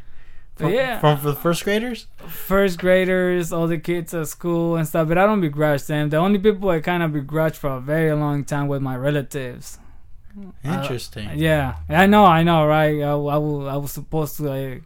From, 0.56 0.72
Yeah. 0.72 1.00
From 1.00 1.18
for 1.18 1.30
the 1.32 1.36
first 1.36 1.63
graders? 1.63 2.08
first 2.28 2.78
graders 2.80 3.52
all 3.52 3.68
the 3.68 3.80
kids 3.80 4.13
at 4.13 4.28
school 4.28 4.76
and 4.78 4.88
stuff 4.88 5.08
but 5.08 5.18
i 5.18 5.26
don't 5.26 5.42
begrudge 5.42 5.84
them 5.86 6.10
the 6.10 6.18
only 6.18 6.38
people 6.39 6.70
i 6.70 6.80
kind 6.80 7.02
of 7.04 7.12
begrudge 7.12 7.58
for 7.58 7.72
a 7.72 7.80
very 7.82 8.13
long 8.13 8.44
time 8.46 8.68
were 8.68 8.80
my 8.80 8.96
relatives 8.96 9.80
Uh, 10.66 10.70
Interesting. 10.82 11.30
Yeah, 11.36 11.76
I 11.89 12.06
know, 12.08 12.26
I 12.26 12.42
know, 12.44 12.66
right? 12.66 13.02
I, 13.04 13.12
I, 13.12 13.38
will, 13.38 13.70
I 13.70 13.76
was 13.78 13.92
supposed 13.92 14.38
to 14.38 14.44
like 14.50 14.84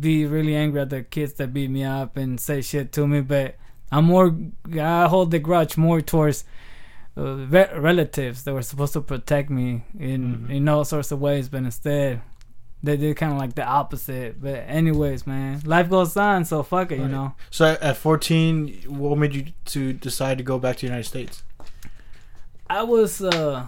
be 0.00 0.26
really 0.26 0.54
angry 0.54 0.80
at 0.80 0.90
the 0.90 1.02
kids 1.02 1.32
that 1.34 1.52
beat 1.52 1.70
me 1.70 1.82
up 1.84 2.16
and 2.16 2.38
say 2.38 2.62
shit 2.62 2.92
to 2.92 3.06
me, 3.08 3.20
but 3.20 3.56
I'm 3.90 4.04
more, 4.04 4.34
I 4.80 5.06
hold 5.08 5.30
the 5.32 5.38
grudge 5.40 5.76
more 5.76 6.00
towards 6.00 6.44
uh, 7.16 7.34
re- 7.50 7.70
relatives 7.76 8.44
that 8.44 8.54
were 8.54 8.62
supposed 8.62 8.92
to 8.94 9.00
protect 9.00 9.50
me 9.50 9.82
in 9.98 10.20
Mhm. 10.46 10.50
in 10.56 10.68
all 10.68 10.84
sorts 10.84 11.10
of 11.12 11.20
ways, 11.20 11.48
but 11.48 11.58
instead 11.64 12.20
they 12.82 12.96
did 12.96 13.16
kind 13.16 13.32
of 13.32 13.38
like 13.38 13.54
the 13.54 13.64
opposite. 13.64 14.40
But 14.42 14.64
anyways, 14.66 15.26
man, 15.26 15.60
life 15.64 15.88
goes 15.88 16.16
on, 16.16 16.44
so 16.44 16.62
fuck 16.62 16.90
it, 16.92 16.98
you 16.98 17.08
know. 17.08 17.34
So 17.50 17.66
at- 17.66 17.82
at 17.82 17.96
14, 17.96 18.84
what 18.88 19.16
made 19.18 19.34
you 19.34 19.44
to 19.66 19.92
decide 19.92 20.38
to 20.38 20.44
go 20.44 20.58
back 20.58 20.76
to 20.76 20.80
the 20.82 20.86
United 20.88 21.04
States? 21.08 21.44
I 22.68 22.82
was 22.82 23.20
uh 23.22 23.66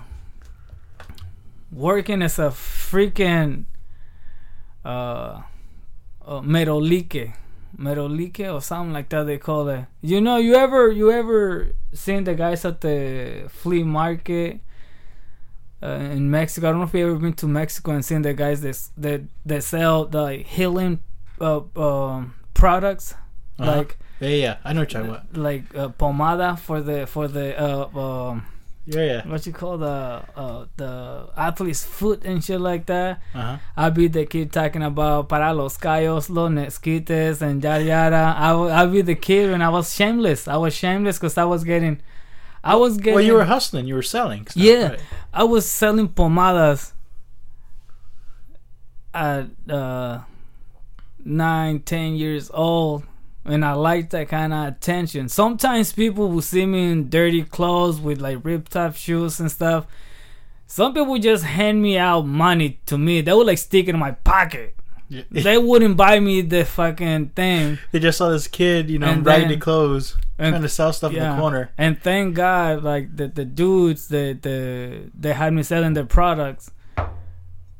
working 1.72 2.22
as 2.22 2.38
a 2.38 2.48
freaking 2.50 3.64
uh, 4.85 5.42
uh 6.27 6.40
merolique 6.40 7.35
merolique 7.77 8.53
or 8.53 8.61
something 8.61 8.92
like 8.92 9.09
that 9.09 9.24
they 9.24 9.37
call 9.38 9.68
it 9.68 9.85
you 10.00 10.20
know 10.20 10.37
you 10.37 10.55
ever 10.55 10.90
you 10.92 11.11
ever 11.11 11.72
seen 11.92 12.22
the 12.24 12.35
guys 12.35 12.64
at 12.64 12.81
the 12.81 13.44
flea 13.48 13.83
market 13.83 14.61
uh, 15.85 16.14
in 16.16 16.31
Mexico 16.31 16.68
I 16.68 16.70
don't 16.70 16.81
know 16.81 16.87
if 16.87 16.94
you 16.94 17.07
ever 17.07 17.16
been 17.27 17.35
to 17.35 17.47
Mexico 17.47 17.92
and 17.92 18.05
seen 18.05 18.23
the 18.23 18.35
guys 18.35 18.59
that 18.62 18.77
that, 19.05 19.20
that 19.47 19.62
sell 19.64 20.07
the 20.07 20.23
like, 20.23 20.47
healing 20.47 20.94
uh, 21.40 21.61
um, 21.77 22.35
products 22.55 23.14
Uh-huh. 23.59 23.70
like 23.77 23.90
Yeah, 24.20 24.29
yeah. 24.44 24.57
I 24.64 24.73
know 24.73 24.81
what 24.83 24.92
you're 24.92 25.03
talking 25.03 25.14
about. 25.14 25.37
like 25.49 25.64
uh, 25.77 25.88
pomada 26.01 26.59
for 26.59 26.79
the 26.88 27.07
for 27.07 27.29
the 27.29 27.47
uh 27.66 27.87
um 28.05 28.47
Yeah, 28.87 29.05
yeah. 29.12 29.20
what 29.31 29.47
you 29.47 29.53
call 29.53 29.77
the 29.79 30.23
uh 30.42 30.66
the 30.77 30.92
athlete's 31.37 31.85
foot 31.99 32.20
and 32.29 32.42
shit 32.44 32.61
like 32.61 32.85
that. 32.87 33.20
Uh 33.35 33.40
huh. 33.40 33.57
I'll 33.81 33.90
be 34.03 34.09
the 34.09 34.25
kid 34.27 34.53
talking 34.53 34.83
about 34.83 35.29
para 35.33 35.55
los 35.55 35.77
callos, 35.79 36.29
los 36.29 36.51
nesquites, 36.51 37.40
and 37.47 37.62
yada 37.64 37.85
yada. 37.85 38.23
I 38.37 38.53
will, 38.57 38.70
I'll 38.79 38.90
be 38.99 39.03
the 39.03 39.14
kid 39.29 39.51
and 39.55 39.62
I 39.62 39.70
was 39.70 39.87
shameless. 39.94 40.49
I 40.49 40.57
was 40.64 40.75
shameless 40.75 41.16
because 41.18 41.37
I 41.38 41.44
was 41.44 41.62
getting, 41.64 41.97
I 42.64 42.77
was 42.77 42.96
getting. 42.96 43.14
Well, 43.14 43.24
you 43.24 43.35
were 43.35 43.44
hustling. 43.44 43.87
You 43.87 43.94
were 43.94 44.03
selling. 44.03 44.46
stuff, 44.46 44.57
Yeah. 44.62 44.88
right? 44.88 45.00
I 45.33 45.44
was 45.44 45.68
selling 45.68 46.09
pomadas 46.09 46.92
at 49.12 49.46
uh, 49.68 50.20
nine, 51.24 51.81
ten 51.81 52.14
years 52.14 52.50
old, 52.53 53.05
and 53.44 53.64
I 53.64 53.72
liked 53.74 54.11
that 54.11 54.29
kind 54.29 54.53
of 54.53 54.66
attention. 54.68 55.29
Sometimes 55.29 55.92
people 55.92 56.29
will 56.31 56.42
see 56.42 56.66
me 56.66 56.90
in 56.90 57.11
dirty 57.11 57.42
clothes 57.42 58.00
with 58.00 58.20
like 58.20 58.38
ripped 58.44 58.74
up 58.77 58.96
shoes 58.96 59.38
and 59.40 59.50
stuff. 59.50 59.87
Some 60.66 60.94
people 60.94 61.18
just 61.18 61.44
hand 61.44 61.83
me 61.83 61.98
out 61.98 62.22
money 62.27 62.81
to 62.87 62.98
me. 62.98 63.20
They 63.20 63.33
would 63.33 63.46
like 63.46 63.59
stick 63.59 63.87
it 63.87 63.90
in 63.94 63.98
my 64.00 64.12
pocket. 64.12 64.74
Yeah. 65.09 65.22
They 65.31 65.59
wouldn't 65.59 65.96
buy 65.96 66.18
me 66.18 66.40
the 66.40 66.64
fucking 66.64 67.29
thing. 67.37 67.79
They 67.92 67.98
just 68.00 68.18
saw 68.18 68.31
this 68.31 68.48
kid, 68.48 68.88
you 68.90 68.98
know, 68.98 69.09
And 69.09 69.24
raggedy 69.24 69.50
then- 69.55 69.61
clothes, 69.61 70.16
and- 70.38 70.53
trying 70.53 70.62
to 70.62 70.68
sell 70.68 70.92
stuff 70.92 71.12
in 71.12 71.23
the 71.23 71.37
corner. 71.37 71.70
And 71.79 72.01
thank 72.01 72.35
God, 72.35 72.83
like 72.83 73.16
the 73.16 73.29
the 73.29 73.44
dudes 73.44 74.09
that 74.09 74.42
the 74.42 75.11
they 75.18 75.33
had 75.33 75.53
me 75.53 75.62
selling 75.62 75.94
their 75.94 76.07
products 76.07 76.70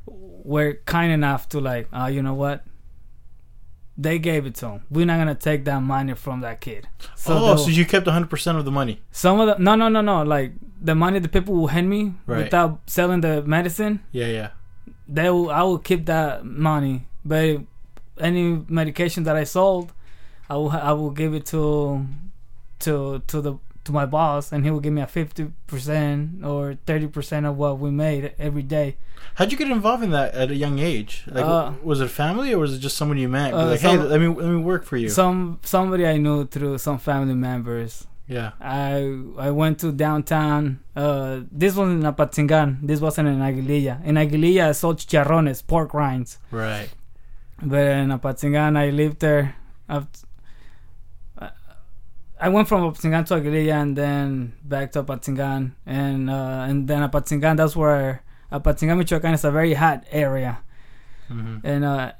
were 0.07 0.79
kind 0.85 1.11
enough 1.11 1.49
to 1.49 1.59
like, 1.59 1.87
oh, 1.91 2.07
you 2.07 2.21
know 2.21 2.33
what? 2.33 2.63
They 3.97 4.19
gave 4.19 4.45
it 4.45 4.55
to 4.55 4.67
him. 4.71 4.81
We're 4.89 5.05
not 5.05 5.17
gonna 5.17 5.35
take 5.35 5.63
that 5.65 5.79
money 5.81 6.13
from 6.15 6.41
that 6.41 6.59
kid. 6.61 6.87
oh, 7.27 7.55
they- 7.55 7.63
so 7.63 7.69
you 7.69 7.85
kept 7.85 8.05
100% 8.07 8.57
of 8.57 8.65
the 8.65 8.71
money. 8.71 9.01
some 9.11 9.39
of 9.39 9.47
the 9.47 9.55
no 9.63 9.75
no 9.75 9.87
no 9.89 10.01
no 10.01 10.21
like 10.23 10.51
the 10.81 10.93
money 10.93 11.19
the 11.19 11.29
people 11.29 11.55
will 11.55 11.67
hand 11.67 11.89
me 11.89 12.13
Right. 12.27 12.43
without 12.43 12.81
selling 12.87 13.21
the 13.21 13.41
medicine. 13.43 14.01
Yeah, 14.11 14.27
yeah. 14.27 14.49
They 15.07 15.29
will 15.29 15.49
I 15.49 15.61
will 15.63 15.79
keep 15.79 16.05
that 16.07 16.45
money, 16.45 17.07
but 17.23 17.61
any 18.19 18.63
medication 18.67 19.23
that 19.23 19.35
I 19.35 19.45
sold, 19.45 19.93
I 20.49 20.55
will 20.57 20.71
I 20.71 20.91
will 20.91 21.11
give 21.11 21.33
it 21.33 21.45
to 21.47 22.05
to 22.79 23.21
to 23.27 23.41
the 23.41 23.53
to 23.85 23.91
my 23.91 24.05
boss, 24.05 24.51
and 24.51 24.65
he 24.65 24.71
will 24.71 24.79
give 24.79 24.93
me 24.93 25.01
a 25.01 25.07
fifty 25.07 25.51
percent 25.67 26.43
or 26.43 26.75
thirty 26.87 27.07
percent 27.07 27.45
of 27.45 27.55
what 27.57 27.77
we 27.79 27.91
made 27.91 28.33
every 28.39 28.63
day. 28.63 28.97
How'd 29.35 29.51
you 29.51 29.57
get 29.57 29.69
involved 29.69 30.03
in 30.03 30.11
that 30.11 30.33
at 30.33 30.49
a 30.51 30.55
young 30.55 30.79
age? 30.79 31.23
Like, 31.27 31.45
Uh, 31.45 31.71
was 31.83 32.01
it 32.01 32.09
family 32.09 32.53
or 32.53 32.59
was 32.59 32.73
it 32.73 32.79
just 32.79 32.97
someone 32.97 33.17
you 33.17 33.29
met? 33.29 33.53
Uh, 33.53 33.67
like, 33.67 33.79
hey, 33.79 33.95
some- 33.97 34.09
let 34.09 34.19
me 34.19 34.27
let 34.27 34.49
me 34.49 34.57
work 34.57 34.83
for 34.85 34.97
you. 34.97 35.09
Some 35.09 35.59
somebody 35.63 36.05
I 36.07 36.17
knew 36.17 36.45
through 36.45 36.77
some 36.79 36.97
family 36.97 37.35
members. 37.35 38.07
yeah. 38.27 38.51
I 38.59 38.95
I 39.37 39.51
went 39.51 39.79
to 39.81 39.91
downtown. 39.91 40.79
Uh, 40.95 41.41
this 41.51 41.75
wasn't 41.75 42.03
in 42.03 42.11
apatzingan 42.11 42.79
This 42.81 42.99
wasn't 43.01 43.27
in 43.29 43.39
Aguililla. 43.39 44.03
In 44.03 44.15
Aguililla, 44.15 44.69
I 44.69 44.71
sold 44.73 44.97
chicharrones, 44.97 45.61
pork 45.65 45.93
rinds. 45.93 46.39
Right. 46.51 46.89
But 47.61 47.85
in 48.01 48.09
apatzingan 48.09 48.75
I 48.77 48.89
lived 48.89 49.19
there. 49.19 49.55
Up 49.87 50.07
I 52.39 52.49
went 52.49 52.67
from 52.67 52.81
Apatzingan 52.81 53.25
to 53.27 53.35
Aguililla 53.35 53.73
and 53.81 53.97
then 53.97 54.53
back 54.63 54.91
to 54.93 55.03
Apatzingan. 55.03 55.71
And 55.85 56.29
uh, 56.29 56.65
and 56.67 56.87
then 56.87 57.07
Apatzingan, 57.09 57.57
that's 57.57 57.75
where 57.75 58.23
Apatzingan, 58.51 58.97
Michoacan 58.97 59.33
is 59.33 59.45
a 59.45 59.51
very 59.51 59.73
hot 59.73 60.03
area. 60.11 60.59
hmm 61.27 61.57
And 61.63 61.85
uh, 61.85 62.11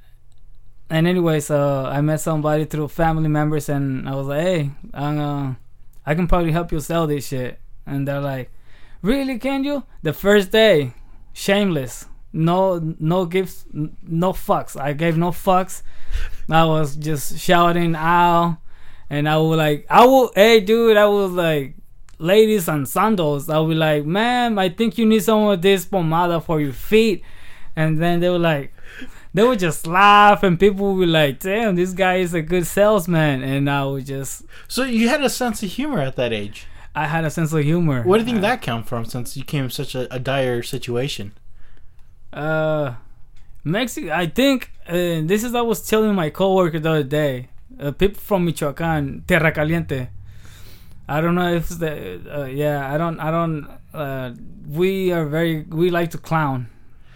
and 0.89 1.07
anyways, 1.07 1.49
uh, 1.49 1.89
I 1.89 2.01
met 2.01 2.21
somebody 2.21 2.65
through 2.65 2.89
family 2.89 3.27
members, 3.27 3.69
and 3.69 4.07
I 4.07 4.13
was 4.15 4.27
like, 4.27 4.41
"Hey, 4.41 4.69
I'm, 4.93 5.19
uh, 5.19 5.53
I 6.05 6.13
can 6.15 6.27
probably 6.27 6.51
help 6.51 6.71
you 6.71 6.79
sell 6.79 7.07
this 7.07 7.27
shit." 7.27 7.59
And 7.85 8.07
they're 8.07 8.21
like, 8.21 8.51
"Really? 9.01 9.39
Can 9.39 9.63
you?" 9.63 9.83
The 10.03 10.13
first 10.13 10.51
day, 10.51 10.93
shameless, 11.33 12.05
no, 12.31 12.77
no 12.99 13.25
gifts, 13.25 13.65
no 13.73 14.31
fucks. 14.33 14.79
I 14.79 14.93
gave 14.93 15.17
no 15.17 15.31
fucks. 15.31 15.81
I 16.49 16.65
was 16.65 16.95
just 16.95 17.39
shouting 17.39 17.95
out, 17.95 18.57
and 19.09 19.27
I 19.29 19.37
would 19.37 19.57
like, 19.57 19.85
I 19.89 20.05
will, 20.05 20.31
hey, 20.35 20.59
dude, 20.59 20.97
I 20.97 21.05
was 21.07 21.31
like. 21.31 21.75
Ladies 22.17 22.69
and 22.69 22.87
sandals, 22.87 23.49
I'll 23.49 23.67
be 23.67 23.75
like, 23.75 24.05
ma'am, 24.05 24.57
I 24.57 24.69
think 24.69 24.97
you 24.97 25.05
need 25.05 25.21
some 25.21 25.47
of 25.47 25.61
this 25.61 25.85
pomada 25.85 26.41
for 26.41 26.61
your 26.61 26.71
feet. 26.71 27.21
And 27.75 28.01
then 28.01 28.21
they 28.21 28.29
were 28.29 28.39
like, 28.39 28.73
they 29.33 29.43
would 29.43 29.59
just 29.59 29.85
laugh 29.85 30.41
and 30.41 30.57
people 30.57 30.93
would 30.93 31.01
be 31.01 31.11
like 31.11 31.39
damn 31.41 31.75
this 31.75 31.91
guy 31.91 32.15
is 32.15 32.33
a 32.33 32.41
good 32.41 32.65
salesman 32.65 33.43
and 33.43 33.69
i 33.69 33.83
would 33.83 34.05
just 34.05 34.43
So 34.69 34.83
you 34.85 35.09
had 35.09 35.21
a 35.25 35.29
sense 35.29 35.61
of 35.61 35.69
humor 35.69 35.99
at 35.99 36.15
that 36.15 36.31
age. 36.31 36.67
i 36.95 37.05
had 37.07 37.25
a 37.25 37.29
sense 37.29 37.51
of 37.51 37.61
humor 37.65 38.01
Where 38.03 38.17
do 38.17 38.23
you 38.25 38.31
think 38.31 38.41
that 38.43 38.61
come 38.61 38.83
from? 38.85 39.03
Since 39.03 39.35
you 39.35 39.43
came 39.43 39.65
in 39.65 39.69
such 39.69 39.93
a, 39.93 40.07
a 40.13 40.19
dire 40.19 40.63
situation. 40.63 41.33
uh 42.31 42.93
mexico 43.63 44.11
i 44.13 44.25
think 44.27 44.71
uh, 44.87 45.19
this 45.31 45.43
is 45.43 45.53
i 45.53 45.61
was 45.61 45.85
telling 45.85 46.15
my 46.15 46.29
coworker 46.29 46.79
the 46.79 46.89
other 46.89 47.03
day 47.03 47.49
uh, 47.79 47.91
people 47.91 48.19
from 48.21 48.45
michoacan 48.45 49.23
tierra 49.27 49.51
caliente 49.51 50.07
i 51.07 51.21
don't 51.21 51.35
know 51.35 51.53
if 51.53 51.69
the 51.69 51.91
uh, 52.37 52.45
yeah 52.45 52.93
i 52.93 52.97
don't 52.97 53.19
i 53.19 53.29
don't 53.31 53.67
uh 53.93 54.31
we 54.67 55.11
are 55.11 55.25
very 55.25 55.63
we 55.69 55.89
like 55.89 56.09
to 56.11 56.17
clown 56.17 56.67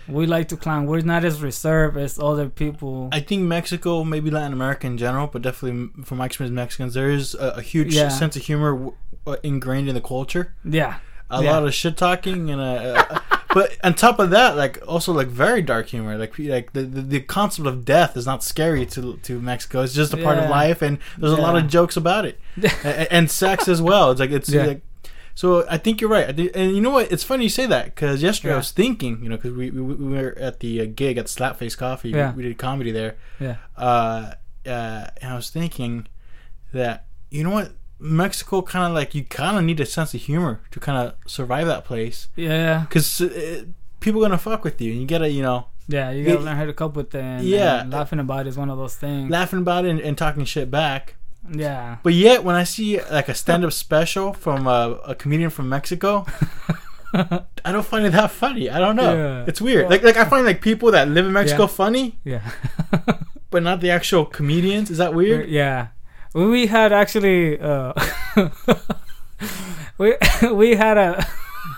we 0.08 0.26
like 0.26 0.48
to 0.48 0.58
clown 0.58 0.86
we're 0.88 1.02
not 1.02 1.24
as 1.24 1.42
reserved 1.42 1.96
as 1.98 2.20
other 2.20 2.50
people 2.50 3.10
I 3.12 3.20
think 3.20 3.44
Mexico, 3.44 4.04
maybe 4.04 4.32
Latin 4.32 4.54
America 4.54 4.88
in 4.88 4.98
general, 4.98 5.28
but 5.28 5.44
definitely 5.44 5.90
from 6.04 6.18
my 6.18 6.26
experience, 6.26 6.56
Mexicans, 6.56 6.96
there 6.96 7.12
is 7.12 7.36
a, 7.36 7.50
a 7.58 7.62
huge 7.62 7.94
Yeah. 7.94 8.08
sense 8.10 8.36
of 8.36 8.42
humor 8.42 8.72
w- 8.74 8.96
uh, 9.28 9.36
ingrained 9.44 9.88
in 9.88 9.94
the 9.94 10.02
culture. 10.02 10.56
yeah 10.66 10.96
A 11.30 11.44
Yeah. 11.44 11.52
lot 11.52 11.68
of 11.68 11.74
shit 11.76 11.96
talking 11.96 12.50
and 12.50 12.60
uh, 12.60 13.19
but 13.54 13.78
on 13.84 13.94
top 13.94 14.20
of 14.20 14.30
that, 14.32 14.56
like 14.58 14.80
also 14.88 15.12
like 15.14 15.28
very 15.28 15.62
dark 15.62 15.88
humor. 15.88 16.18
Like 16.18 16.38
like 16.40 16.74
the, 16.74 16.84
the, 16.84 17.02
the 17.02 17.20
concept 17.22 17.68
of 17.68 17.86
death 17.86 18.16
is 18.18 18.26
not 18.26 18.44
scary 18.44 18.86
to 18.88 19.18
to 19.24 19.40
Mexico. 19.40 19.82
It's 19.82 19.94
just 19.94 20.14
a 20.14 20.18
part 20.18 20.38
of 20.38 20.50
life, 20.50 20.82
and 20.82 20.98
there's 21.18 21.34
a 21.34 21.42
lot 21.42 21.56
of 21.56 21.68
jokes 21.68 21.98
about 21.98 22.26
it, 22.26 22.40
and, 22.84 23.08
and 23.12 23.32
sex 23.32 23.68
as 23.68 23.82
well. 23.82 24.12
It's 24.12 24.20
like 24.20 24.32
it's 24.32 24.50
Yeah. 24.50 24.66
like. 24.66 24.82
So 25.36 25.66
I 25.70 25.78
think 25.78 26.02
you're 26.02 26.10
right. 26.10 26.36
Think, 26.36 26.52
and 26.54 26.76
you 26.76 26.82
know 26.82 26.90
what? 26.90 27.10
It's 27.14 27.24
funny 27.24 27.44
you 27.46 27.50
say 27.50 27.66
that 27.66 27.86
because 27.86 28.22
yesterday 28.22 28.54
I 28.54 28.58
was 28.58 28.72
thinking, 28.72 29.24
you 29.24 29.30
know, 29.30 29.38
because 29.38 29.54
we, 29.54 29.70
we 29.72 29.82
we 29.82 30.10
were 30.18 30.36
at 30.38 30.60
the 30.60 30.82
uh, 30.82 30.86
gig 30.94 31.18
at 31.18 31.28
Slapface 31.28 31.78
Coffee. 31.78 32.10
Yeah. 32.10 32.32
We, 32.34 32.44
we 32.44 32.50
did 32.50 32.58
comedy 32.58 32.92
there. 32.92 33.16
yeah 33.40 33.56
Uh, 33.78 34.34
uh, 34.66 35.08
and 35.22 35.32
I 35.32 35.36
was 35.36 35.50
thinking 35.50 36.08
that 36.74 37.06
you 37.32 37.44
know 37.46 37.52
what 37.52 37.72
Mexico 38.00 38.62
kind 38.62 38.86
of 38.88 38.94
like 38.94 39.14
you 39.14 39.24
kind 39.24 39.58
of 39.58 39.64
need 39.64 39.80
a 39.80 39.86
sense 39.86 40.14
of 40.14 40.22
humor 40.22 40.62
to 40.72 40.80
kind 40.80 40.98
of 40.98 41.16
survive 41.30 41.68
that 41.68 41.84
place 41.86 42.28
yeah 42.36 42.86
because 42.88 43.20
uh, 43.22 43.64
people 44.00 44.22
gonna 44.22 44.38
fuck 44.38 44.64
with 44.64 44.80
you 44.82 44.92
and 44.92 45.02
you 45.02 45.08
gotta 45.08 45.30
you 45.30 45.42
know 45.42 45.66
Yeah, 45.88 46.12
you 46.12 46.24
gotta 46.24 46.40
It- 46.40 46.44
learn 46.44 46.56
how 46.58 46.66
to 46.66 46.74
cope 46.74 46.96
with 46.96 47.16
it. 47.16 47.20
And, 47.20 47.44
Yeah. 47.44 47.82
and 47.82 47.92
laughing 47.92 48.20
about 48.20 48.42
it 48.46 48.50
is 48.50 48.58
one 48.58 48.70
of 48.70 48.78
those 48.78 48.96
things. 48.96 49.30
laughing 49.32 49.60
about 49.60 49.86
it 49.86 49.90
and, 49.90 50.00
and 50.00 50.16
talking 50.18 50.46
shit 50.46 50.70
back. 50.70 51.16
yeah, 51.52 51.98
But 52.04 52.14
yet 52.14 52.44
when 52.44 52.56
I 52.56 52.64
see 52.64 53.02
like 53.12 53.28
a 53.28 53.34
stand 53.34 53.66
up 53.66 53.74
special 53.74 54.34
from 54.34 54.68
a, 54.68 55.00
a 55.06 55.16
comedian 55.16 55.50
from 55.50 55.68
Mexico. 55.68 56.26
I 57.14 57.72
don't 57.72 57.86
find 57.86 58.06
it 58.06 58.12
that 58.12 58.30
funny. 58.30 58.70
I 58.70 58.78
don't 58.78 58.96
know. 58.96 59.14
Yeah. 59.16 59.46
It's 59.48 59.60
weird. 59.60 59.84
Well- 59.84 59.90
like 59.90 60.04
like 60.04 60.18
I 60.18 60.26
find 60.30 60.46
like 60.46 60.62
people 60.62 60.92
that 60.92 61.10
live 61.10 61.26
in 61.26 61.34
Mexico 61.34 61.64
Yeah. 61.64 61.68
funny, 61.68 62.20
yeah, 62.24 62.52
but 63.50 63.64
not 63.64 63.82
the 63.82 63.90
actual 63.90 64.26
comedians. 64.26 64.92
Is 64.92 65.00
that 65.00 65.14
weird? 65.16 65.50
yeah. 65.50 65.88
We 66.34 66.68
had 66.68 66.92
actually, 66.94 67.60
uh, 67.60 67.94
we 69.98 70.16
we 70.52 70.76
had 70.76 70.98
a 70.98 71.28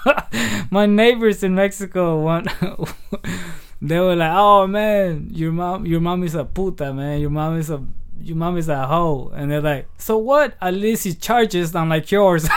my 0.72 0.86
neighbors 0.86 1.44
in 1.44 1.56
Mexico. 1.56 2.20
One, 2.20 2.46
they 3.82 4.00
were 4.00 4.16
like, 4.16 4.34
"Oh 4.34 4.68
man, 4.68 5.30
your 5.32 5.52
mom, 5.52 5.86
your 5.86 6.02
mom 6.02 6.24
is 6.24 6.36
a 6.36 6.44
puta, 6.44 6.94
man. 6.94 7.20
Your 7.22 7.30
mom 7.30 7.58
is 7.58 7.70
a." 7.70 7.84
Your 8.24 8.38
mom 8.38 8.56
is 8.56 8.70
a 8.70 8.86
hoe, 8.86 9.32
and 9.34 9.50
they're 9.50 9.62
like, 9.62 9.88
so 9.98 10.16
what? 10.16 10.54
At 10.62 10.76
least 10.76 11.06
he 11.06 11.14
charges 11.16 11.74
unlike 11.74 12.12
yours. 12.12 12.48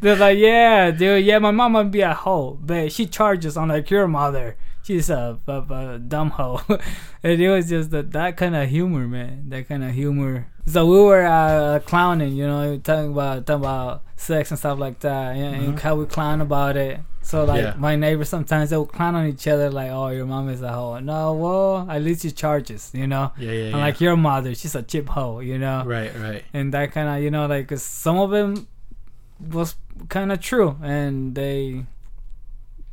They're 0.00 0.14
like, 0.14 0.38
yeah, 0.38 0.92
dude, 0.92 1.24
yeah, 1.24 1.40
my 1.40 1.50
mom 1.50 1.72
might 1.72 1.90
be 1.90 2.02
a 2.02 2.14
hoe, 2.14 2.56
but 2.62 2.92
she 2.92 3.06
charges 3.06 3.56
unlike 3.56 3.90
your 3.90 4.06
mother. 4.06 4.56
She's 4.84 5.08
a, 5.10 5.38
a, 5.48 5.52
a 5.94 5.98
dumb 5.98 6.30
hoe. 6.30 6.60
and 7.22 7.40
it 7.40 7.48
was 7.50 7.68
just 7.68 7.90
that, 7.90 8.12
that 8.12 8.36
kind 8.36 8.54
of 8.54 8.68
humor, 8.68 9.08
man. 9.08 9.48
That 9.48 9.66
kind 9.68 9.82
of 9.82 9.92
humor. 9.92 10.46
So 10.66 10.86
we 10.86 10.98
were 11.00 11.24
uh, 11.24 11.80
clowning, 11.80 12.34
you 12.34 12.46
know, 12.46 12.76
talking 12.78 13.12
about 13.12 13.46
talking 13.46 13.62
about 13.64 14.02
sex 14.16 14.50
and 14.50 14.58
stuff 14.58 14.78
like 14.78 15.00
that, 15.00 15.36
and, 15.36 15.56
and 15.56 15.74
Mhm. 15.76 15.80
how 15.80 15.94
we 15.96 16.06
clown 16.06 16.40
about 16.40 16.76
it. 16.76 17.00
So 17.22 17.44
like 17.44 17.62
Yeah. 17.62 17.74
my 17.78 17.96
neighbors 17.96 18.28
sometimes 18.28 18.68
they 18.70 18.76
would 18.76 18.92
clown 18.92 19.14
on 19.14 19.26
each 19.26 19.46
other, 19.48 19.70
like, 19.70 19.90
"Oh, 19.90 20.08
your 20.08 20.26
mom 20.26 20.48
is 20.50 20.60
a 20.60 20.70
hoe." 20.72 20.98
No, 21.00 21.32
well, 21.32 21.90
at 21.90 22.02
least 22.02 22.20
she 22.22 22.30
charges, 22.30 22.90
you 22.92 23.06
know. 23.06 23.32
Yeah, 23.38 23.50
yeah, 23.52 23.62
yeah. 23.68 23.74
Unlike 23.76 24.00
your 24.02 24.16
mother, 24.16 24.54
she's 24.54 24.74
a 24.74 24.82
cheap 24.82 25.08
hoe, 25.08 25.40
you 25.40 25.58
know 25.58 25.82
right, 25.86 26.12
right. 26.20 26.44
and 26.52 26.72
that 26.74 26.92
kind 26.92 27.08
of 27.08 27.22
you 27.24 27.30
know 27.30 27.46
like 27.46 27.68
'cause 27.68 27.82
some 27.82 28.18
of 28.18 28.30
them 28.30 28.66
was 29.52 29.74
kind 30.08 30.32
of 30.32 30.40
true 30.40 30.76
and 30.82 31.34
they 31.34 31.84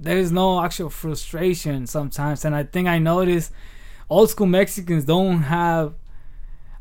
there 0.01 0.17
is 0.17 0.31
no 0.31 0.61
actual 0.63 0.89
frustration 0.89 1.85
sometimes 1.87 2.43
and 2.45 2.55
i 2.55 2.63
think 2.63 2.87
i 2.87 2.97
noticed 2.99 3.51
old 4.09 4.29
school 4.29 4.47
mexicans 4.47 5.05
don't 5.05 5.43
have 5.43 5.93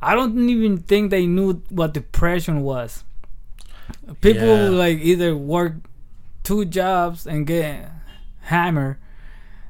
I 0.02 0.14
don't 0.14 0.48
even 0.48 0.78
think 0.78 1.10
they 1.10 1.26
knew 1.26 1.60
what 1.68 1.92
depression 1.92 2.62
was. 2.62 3.04
People 4.22 4.48
Yeah. 4.48 4.68
like 4.70 4.98
either 4.98 5.36
work 5.36 5.74
two 6.42 6.64
jobs 6.64 7.26
and 7.26 7.46
get 7.46 7.90
hammered, 8.48 8.96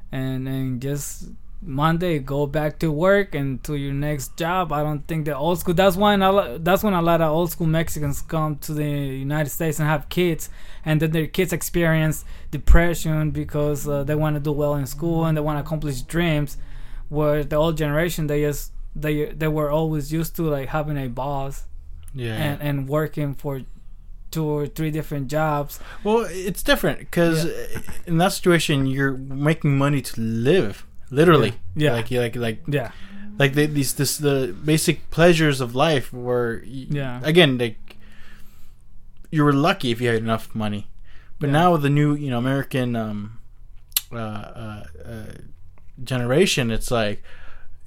and 0.09 0.47
and 0.47 0.81
just 0.81 1.31
Monday 1.63 2.17
go 2.19 2.47
back 2.47 2.79
to 2.79 2.91
work 2.91 3.35
and 3.35 3.63
to 3.65 3.75
your 3.75 3.93
next 3.93 4.35
job. 4.35 4.71
I 4.71 4.81
don't 4.83 5.05
think 5.07 5.25
the 5.25 5.37
old 5.37 5.59
school. 5.59 5.75
That's 5.75 5.95
why 5.95 6.15
a 6.15 6.17
lot, 6.17 6.63
that's 6.63 6.83
when 6.83 6.93
a 6.93 7.01
lot 7.01 7.21
of 7.21 7.29
old 7.31 7.51
school 7.51 7.67
Mexicans 7.67 8.21
come 8.21 8.55
to 8.59 8.73
the 8.73 8.83
United 8.83 9.51
States 9.51 9.77
and 9.79 9.87
have 9.87 10.09
kids, 10.09 10.49
and 10.83 10.99
then 11.01 11.11
their 11.11 11.27
kids 11.27 11.53
experience 11.53 12.25
depression 12.49 13.31
because 13.31 13.87
uh, 13.87 14.03
they 14.03 14.15
want 14.15 14.35
to 14.35 14.39
do 14.39 14.51
well 14.51 14.75
in 14.75 14.85
school 14.87 15.25
and 15.25 15.37
they 15.37 15.41
want 15.41 15.57
to 15.57 15.61
accomplish 15.61 16.01
dreams. 16.01 16.57
Where 17.09 17.43
the 17.43 17.57
old 17.57 17.77
generation, 17.77 18.27
they 18.27 18.41
just 18.41 18.71
they 18.95 19.25
they 19.25 19.47
were 19.47 19.69
always 19.69 20.11
used 20.13 20.35
to 20.37 20.43
like 20.43 20.69
having 20.69 20.97
a 20.97 21.07
boss 21.09 21.65
Yeah. 22.13 22.35
and 22.35 22.61
and 22.61 22.89
working 22.89 23.35
for 23.35 23.61
two 24.31 24.45
or 24.45 24.65
three 24.65 24.91
different 24.91 25.27
jobs. 25.27 25.79
well, 26.05 26.25
it's 26.29 26.63
different 26.63 26.99
because 26.99 27.45
in 28.07 28.17
that 28.17 28.31
situation, 28.31 28.87
you're 28.87 29.17
making 29.17 29.77
money 29.77 30.01
to 30.01 30.21
live, 30.21 30.85
literally. 31.11 31.53
Yeah. 31.75 31.93
Like 31.93 32.09
like 32.11 32.35
like 32.35 32.59
Yeah, 32.67 32.91
like 33.37 33.53
the, 33.53 33.67
these 33.67 33.93
this 33.93 34.17
the 34.17 34.55
basic 34.65 35.09
pleasures 35.11 35.61
of 35.61 35.75
life 35.75 36.11
were 36.11 36.63
Yeah. 36.65 37.19
again 37.23 37.57
like 37.59 37.77
you 39.31 39.43
were 39.43 39.53
lucky 39.53 39.91
if 39.91 40.01
you 40.01 40.07
had 40.09 40.17
enough 40.17 40.53
money 40.55 40.87
but 41.39 41.47
Yeah. 41.47 41.53
now 41.53 41.71
with 41.73 41.81
the 41.83 41.89
new 41.89 42.13
you 42.15 42.29
know 42.29 42.37
american 42.37 42.95
um 42.95 43.39
uh, 44.11 44.17
uh, 44.17 44.83
uh 45.05 45.25
generation 46.03 46.69
it's 46.71 46.91
like 46.91 47.23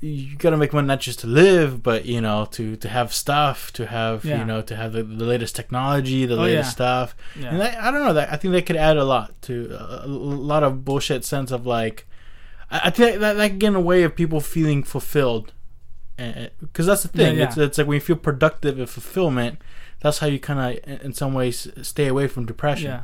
you 0.00 0.36
gotta 0.36 0.56
make 0.56 0.72
money 0.72 0.86
not 0.88 1.00
just 1.00 1.18
to 1.20 1.26
live 1.26 1.82
but 1.82 2.04
you 2.06 2.20
know 2.20 2.46
to 2.52 2.76
to 2.76 2.88
have 2.88 3.12
stuff 3.12 3.72
to 3.72 3.86
have 3.86 4.24
Yeah. 4.24 4.38
you 4.40 4.44
know 4.44 4.62
to 4.62 4.74
have 4.76 4.92
the, 4.92 5.02
the 5.02 5.24
latest 5.24 5.54
technology 5.56 6.24
the 6.26 6.34
Oh, 6.36 6.42
latest 6.48 6.68
yeah. 6.68 6.78
stuff 6.80 7.16
yeah, 7.38 7.52
and 7.52 7.62
I, 7.62 7.88
I 7.88 7.90
don't 7.90 8.04
know 8.06 8.14
that 8.14 8.32
I 8.32 8.36
think 8.36 8.52
they 8.52 8.62
could 8.62 8.76
add 8.76 8.96
a 8.96 9.04
lot 9.04 9.40
to 9.42 9.54
a, 9.78 10.06
a 10.06 10.08
lot 10.08 10.62
of 10.62 10.84
bullshit 10.84 11.24
sense 11.24 11.50
of 11.50 11.66
like 11.66 12.06
I, 12.74 12.80
I 12.88 12.90
think 12.90 13.20
that 13.20 13.34
that 13.38 13.48
can 13.50 13.58
get 13.58 13.68
in 13.68 13.72
the 13.74 13.80
way 13.80 14.02
of 14.02 14.14
people 14.14 14.40
feeling 14.40 14.82
fulfilled 14.82 15.52
eh, 16.18 16.32
eh, 16.36 16.48
because 16.60 16.86
that's 16.86 17.02
the 17.02 17.08
thing 17.08 17.38
Yeah, 17.38 17.44
It's, 17.46 17.56
yeah. 17.56 17.64
it's 17.64 17.78
like 17.78 17.86
when 17.86 17.96
you 17.96 18.00
feel 18.10 18.16
productive 18.16 18.78
and 18.78 18.88
fulfillment 18.88 19.58
that's 20.00 20.18
how 20.18 20.26
you 20.26 20.38
kind 20.38 20.60
of 20.60 21.00
in 21.06 21.12
some 21.14 21.32
ways 21.34 21.68
stay 21.82 22.06
away 22.08 22.26
from 22.28 22.44
depression 22.46 22.90
yeah, 22.90 23.02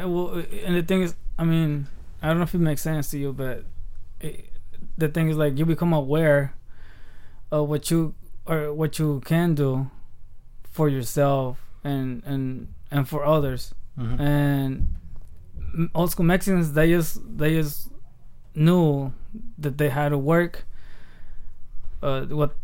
yeah. 0.00 0.04
Well, 0.04 0.38
eh, 0.38 0.64
and 0.66 0.74
the 0.76 0.82
thing 0.82 1.02
is, 1.02 1.14
I 1.38 1.44
mean, 1.44 1.86
I 2.22 2.28
don't 2.28 2.38
know 2.38 2.42
if 2.50 2.54
it 2.54 2.58
makes 2.70 2.82
sense 2.82 3.10
to 3.12 3.18
you, 3.18 3.32
but 3.32 3.64
it, 4.20 4.50
the 4.98 5.08
thing 5.08 5.28
is, 5.30 5.36
like, 5.36 5.58
you 5.58 5.64
become 5.66 5.92
aware 5.92 6.54
of 7.50 7.68
what 7.68 7.90
you 7.90 8.14
or 8.46 8.72
what 8.72 8.98
you 8.98 9.20
can 9.24 9.54
do 9.54 9.90
for 10.70 10.88
yourself 10.88 11.58
and 11.84 12.22
and 12.24 12.68
and 12.90 13.08
for 13.08 13.24
others. 13.24 13.74
Mhm. 13.98 14.18
and 14.20 14.70
old 15.94 16.10
school 16.10 16.26
Mexicans 16.26 16.72
they 16.72 16.88
just 16.90 17.18
they 17.38 17.50
just 17.54 17.88
knew 18.54 19.12
that 19.58 19.78
they 19.78 19.88
had 19.88 20.10
to 20.10 20.18
work. 20.18 20.66
Uh, 22.02 22.22
what 22.26 22.56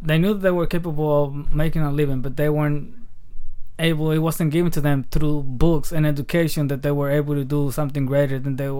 they 0.00 0.18
knew 0.18 0.34
that 0.34 0.40
they 0.40 0.50
were 0.50 0.66
capable 0.66 1.24
of 1.24 1.54
making 1.54 1.82
a 1.82 1.90
living, 1.90 2.20
but 2.20 2.36
they 2.36 2.48
weren't 2.48 2.94
able. 3.78 4.10
It 4.10 4.18
wasn't 4.18 4.50
given 4.50 4.70
to 4.72 4.80
them 4.80 5.04
through 5.10 5.42
books 5.42 5.92
and 5.92 6.06
education 6.06 6.68
that 6.68 6.82
they 6.82 6.90
were 6.90 7.10
able 7.10 7.34
to 7.34 7.44
do 7.44 7.70
something 7.70 8.06
greater 8.06 8.38
than 8.38 8.56
they 8.56 8.70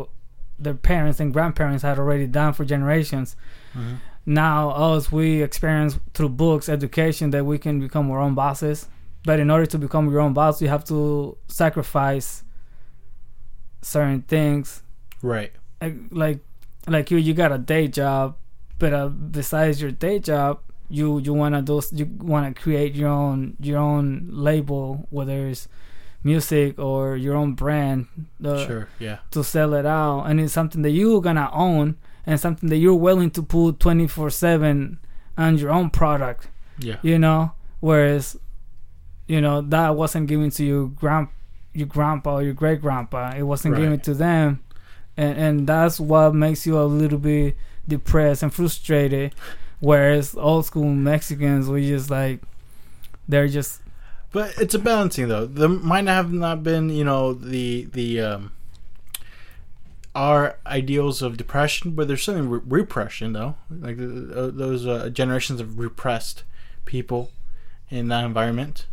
their 0.58 0.74
parents 0.74 1.18
and 1.18 1.32
grandparents 1.32 1.82
had 1.82 1.98
already 1.98 2.26
done 2.26 2.52
for 2.52 2.64
generations. 2.64 3.36
Mhm. 3.74 3.96
Now 4.24 4.70
us 4.70 5.10
we 5.10 5.42
experience 5.42 5.98
through 6.14 6.28
books, 6.30 6.68
education 6.68 7.30
that 7.30 7.44
we 7.44 7.58
can 7.58 7.80
become 7.80 8.10
our 8.10 8.20
own 8.20 8.34
bosses. 8.34 8.88
But 9.24 9.40
in 9.40 9.50
order 9.50 9.66
to 9.66 9.78
become 9.78 10.10
your 10.10 10.20
own 10.20 10.32
boss, 10.32 10.60
you 10.62 10.68
have 10.68 10.84
to 10.84 11.36
sacrifice 11.48 12.44
certain 13.80 14.22
things. 14.22 14.82
right 15.22 15.52
Like 15.80 15.96
like, 16.10 16.38
like 16.86 17.10
you, 17.10 17.18
you 17.18 17.34
got 17.34 17.52
a 17.52 17.58
day 17.58 17.88
job, 17.88 18.36
but 18.78 18.92
uh, 18.92 19.08
besides 19.08 19.80
your 19.80 19.90
day 19.90 20.18
job, 20.18 20.60
you 20.88 21.18
you 21.20 21.32
wanna 21.32 21.62
do 21.62 21.80
you 21.92 22.06
wanna 22.18 22.52
create 22.52 22.94
your 22.94 23.08
own 23.08 23.56
your 23.60 23.78
own 23.78 24.28
label, 24.30 25.06
whether 25.10 25.48
it's 25.48 25.68
music 26.22 26.78
or 26.78 27.16
your 27.16 27.34
own 27.34 27.54
brand. 27.54 28.06
Uh, 28.44 28.66
sure 28.66 28.88
yeah. 28.98 29.18
to 29.30 29.42
sell 29.42 29.74
it 29.74 29.86
out. 29.86 30.24
And 30.24 30.40
it's 30.40 30.52
something 30.52 30.82
that 30.82 30.90
you're 30.90 31.20
gonna 31.20 31.50
own 31.52 31.96
and 32.26 32.38
something 32.38 32.68
that 32.68 32.76
you're 32.76 32.94
willing 32.94 33.30
to 33.32 33.42
put 33.42 33.80
24 33.80 34.30
7 34.30 34.98
on 35.38 35.58
your 35.58 35.70
own 35.70 35.90
product. 35.90 36.48
Yeah. 36.78 36.96
You 37.02 37.18
know? 37.18 37.52
Whereas 37.80 38.36
you 39.26 39.40
know 39.40 39.60
that 39.62 39.96
wasn't 39.96 40.26
given 40.26 40.50
to 40.50 40.64
your 40.64 40.86
grand 40.88 41.28
your 41.72 41.86
grandpa 41.86 42.34
or 42.34 42.42
your 42.42 42.54
great 42.54 42.80
grandpa 42.80 43.32
it 43.34 43.42
wasn't 43.42 43.74
given 43.74 43.98
to 44.00 44.12
them 44.12 44.62
and 45.16 45.38
and 45.38 45.66
that's 45.66 46.00
what 46.00 46.34
makes 46.34 46.66
you 46.66 46.78
a 46.78 46.84
little 46.84 47.18
bit 47.18 47.56
depressed 47.86 48.42
and 48.42 48.52
frustrated 48.54 49.34
whereas 49.80 50.34
old 50.36 50.64
school 50.64 50.84
mexicans 50.94 51.68
we 51.68 51.86
just 51.88 52.10
like 52.10 52.40
they're 53.28 53.48
just 53.48 53.80
But 54.32 54.54
it's 54.58 54.74
a 54.74 54.78
balancing 54.78 55.28
though. 55.28 55.46
There 55.46 55.68
might 55.68 56.06
have 56.06 56.32
not 56.32 56.62
been, 56.62 56.88
you 56.88 57.04
know, 57.04 57.34
the 57.34 57.84
the 57.92 58.20
um, 58.20 58.52
our 60.14 60.58
ideals 60.66 61.22
of 61.22 61.36
depression, 61.36 61.92
but 61.92 62.08
there's 62.08 62.22
something 62.22 62.48
re- 62.48 62.60
repression 62.64 63.32
though. 63.32 63.56
Like 63.70 63.98
uh, 63.98 64.50
those 64.52 64.86
uh, 64.86 65.08
generations 65.10 65.60
of 65.60 65.78
repressed 65.78 66.44
people 66.84 67.30
in 67.90 68.08
that 68.08 68.24
environment. 68.24 68.86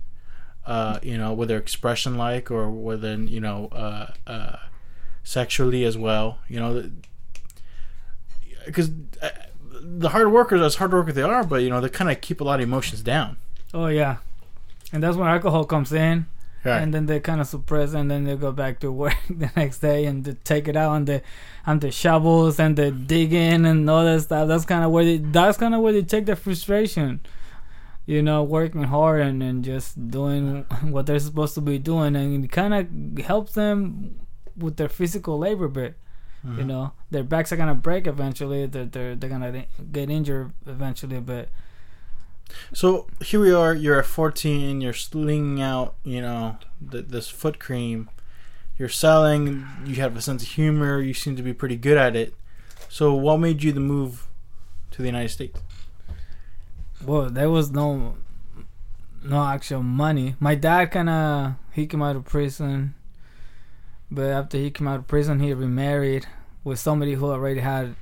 Uh, 0.65 0.99
you 1.01 1.17
know, 1.17 1.33
whether 1.33 1.57
expression 1.57 2.17
like 2.17 2.51
or 2.51 2.69
whether 2.69 3.15
you 3.15 3.39
know 3.39 3.67
uh, 3.71 4.11
uh, 4.27 4.57
sexually 5.29 5.83
as 5.85 5.95
well. 5.97 6.39
You 6.47 6.59
know, 6.59 6.89
because 8.65 8.89
uh, 9.21 9.29
the 9.81 10.09
hard 10.09 10.31
workers, 10.31 10.61
as 10.61 10.75
hard 10.75 10.91
workers 10.93 11.15
they 11.15 11.21
are, 11.21 11.43
but 11.43 11.61
you 11.63 11.69
know 11.69 11.79
they 11.81 11.89
kind 11.89 12.09
of 12.11 12.19
keep 12.21 12.41
a 12.41 12.43
lot 12.43 12.59
of 12.59 12.63
emotions 12.63 13.01
down. 13.01 13.37
oh 13.73 13.87
yeah 13.87 14.17
and 14.91 15.03
that's 15.03 15.15
when 15.15 15.27
alcohol 15.29 15.63
comes 15.65 15.93
in 15.93 16.25
Right. 16.65 16.81
and 16.81 16.91
then 16.93 17.05
they 17.05 17.19
kind 17.21 17.39
of 17.39 17.47
suppress 17.47 17.93
and 17.93 18.09
then 18.11 18.25
they 18.25 18.35
go 18.35 18.51
back 18.51 18.79
to 18.81 18.91
work 19.03 19.15
the 19.29 19.49
next 19.55 19.79
day 19.79 20.05
and 20.05 20.25
they 20.25 20.33
take 20.43 20.67
it 20.67 20.75
out 20.75 20.91
on 20.97 21.05
the 21.05 21.21
on 21.65 21.79
the 21.79 21.91
shovels 21.91 22.59
and 22.59 22.75
the 22.75 22.89
digging 22.91 23.65
and 23.65 23.87
all 23.89 24.03
that 24.03 24.21
stuff 24.21 24.47
that's 24.49 24.65
kind 24.65 24.83
of 24.83 24.89
where 24.91 25.05
they 25.05 25.17
that's 25.17 25.57
kind 25.57 25.73
of 25.75 25.79
where 25.81 25.93
they 25.93 26.01
take 26.01 26.25
their 26.25 26.35
frustration 26.35 27.21
you 28.05 28.21
know 28.21 28.41
working 28.43 28.83
hard 28.83 29.21
and, 29.21 29.41
and 29.43 29.63
just 29.63 29.89
doing 30.11 30.65
what 30.93 31.05
they're 31.05 31.19
supposed 31.29 31.53
to 31.53 31.61
be 31.61 31.77
doing 31.77 32.15
and 32.15 32.43
it 32.43 32.51
kind 32.51 32.73
of 32.73 32.83
helps 33.25 33.53
them 33.53 34.19
with 34.59 34.77
their 34.77 34.89
physical 34.89 35.37
labor 35.39 35.67
bit 35.67 35.95
you 36.43 36.51
Mhm. 36.51 36.65
know 36.67 36.91
their 37.11 37.23
backs 37.23 37.51
are 37.51 37.57
gonna 37.57 37.75
break 37.75 38.07
eventually 38.07 38.65
they're, 38.65 38.85
they're, 38.85 39.15
they're 39.15 39.29
gonna 39.29 39.65
get 39.91 40.09
injured 40.09 40.51
eventually 40.65 41.19
but 41.19 41.49
So 42.73 43.05
here 43.21 43.39
we 43.39 43.51
are. 43.53 43.75
You're 43.75 43.99
at 43.99 44.07
14. 44.07 44.81
You're 44.81 44.91
slinging 44.93 45.61
out, 45.61 45.93
you 46.03 46.19
know, 46.19 46.57
th- 46.91 47.05
this 47.07 47.29
foot 47.29 47.59
cream. 47.59 48.09
You're 48.75 48.89
selling. 48.89 49.67
You 49.85 49.95
have 50.01 50.15
a 50.17 50.21
sense 50.21 50.41
of 50.41 50.49
humor. 50.49 50.99
You 50.99 51.13
seem 51.13 51.35
to 51.35 51.43
be 51.43 51.53
pretty 51.53 51.75
good 51.75 51.95
at 51.97 52.15
it. 52.15 52.33
So 52.89 53.13
what 53.13 53.37
made 53.39 53.61
you 53.61 53.71
the 53.71 53.79
move 53.79 54.27
to 54.91 55.01
the 55.03 55.07
United 55.07 55.29
States? 55.29 55.59
Well, 57.05 57.29
there 57.29 57.49
was 57.51 57.69
no 57.71 58.17
no 59.23 59.43
actual 59.45 59.83
money. 59.83 60.35
My 60.39 60.55
dad 60.55 60.91
kind 60.91 61.09
of 61.09 61.53
he 61.73 61.85
came 61.85 62.01
out 62.01 62.15
of 62.15 62.25
prison, 62.25 62.95
but 64.11 64.25
after 64.25 64.57
he 64.57 64.71
came 64.71 64.87
out 64.87 64.99
of 64.99 65.07
prison, 65.07 65.39
he 65.39 65.53
remarried 65.53 66.25
with 66.63 66.79
somebody 66.79 67.13
who 67.13 67.25
already 67.25 67.59
had 67.59 67.95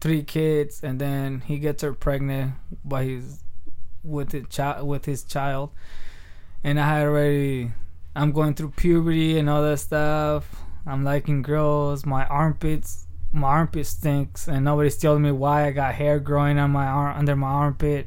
three 0.00 0.22
kids, 0.22 0.82
and 0.82 1.00
then 1.00 1.40
he 1.46 1.58
gets 1.58 1.82
her 1.82 1.92
pregnant 1.92 2.54
by 2.84 3.04
his 3.04 3.42
with 4.04 4.32
his 4.32 4.46
child 4.48 4.86
with 4.86 5.04
his 5.04 5.24
child, 5.24 5.70
and 6.62 6.80
I 6.80 6.88
had 6.88 7.06
already 7.06 7.72
I'm 8.14 8.32
going 8.32 8.54
through 8.54 8.70
puberty 8.70 9.38
and 9.38 9.48
all 9.48 9.62
that 9.62 9.78
stuff. 9.78 10.62
I'm 10.86 11.04
liking 11.04 11.42
girls. 11.42 12.06
My 12.06 12.24
armpits 12.26 13.06
my 13.30 13.48
armpit 13.48 13.86
stinks 13.86 14.48
and 14.48 14.64
nobody's 14.64 14.96
telling 14.96 15.22
me 15.22 15.30
why 15.30 15.66
I 15.66 15.70
got 15.70 15.94
hair 15.94 16.18
growing 16.18 16.58
on 16.58 16.70
my 16.70 16.86
arm 16.86 17.18
under 17.18 17.36
my 17.36 17.48
armpit. 17.48 18.06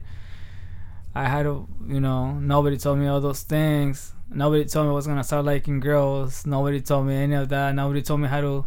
I 1.13 1.27
had 1.27 1.45
you 1.45 1.99
know, 1.99 2.33
nobody 2.33 2.77
told 2.77 2.99
me 2.99 3.07
all 3.07 3.21
those 3.21 3.43
things. 3.43 4.13
Nobody 4.33 4.65
told 4.65 4.87
me 4.87 4.91
I 4.91 4.93
was 4.95 5.07
gonna 5.07 5.23
start 5.23 5.45
liking 5.45 5.79
girls. 5.79 6.45
Nobody 6.45 6.79
told 6.81 7.05
me 7.07 7.15
any 7.15 7.35
of 7.35 7.49
that. 7.49 7.75
Nobody 7.75 8.01
told 8.01 8.21
me 8.21 8.27
how 8.27 8.41
to, 8.41 8.65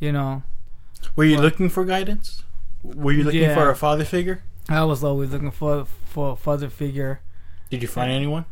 you 0.00 0.12
know. 0.12 0.42
Were 1.16 1.24
you 1.24 1.36
What? 1.36 1.44
looking 1.44 1.68
for 1.68 1.84
guidance? 1.84 2.42
Were 2.82 3.12
you 3.12 3.24
looking 3.24 3.42
Yeah. 3.42 3.54
for 3.54 3.70
a 3.70 3.76
father 3.76 4.04
figure? 4.04 4.42
I 4.68 4.82
was 4.84 5.04
always 5.04 5.30
looking 5.30 5.50
for 5.52 5.84
for 5.84 6.32
a 6.32 6.36
father 6.36 6.68
figure. 6.68 7.20
Did 7.70 7.82
you 7.82 7.88
find 7.88 8.10
anyone? 8.10 8.44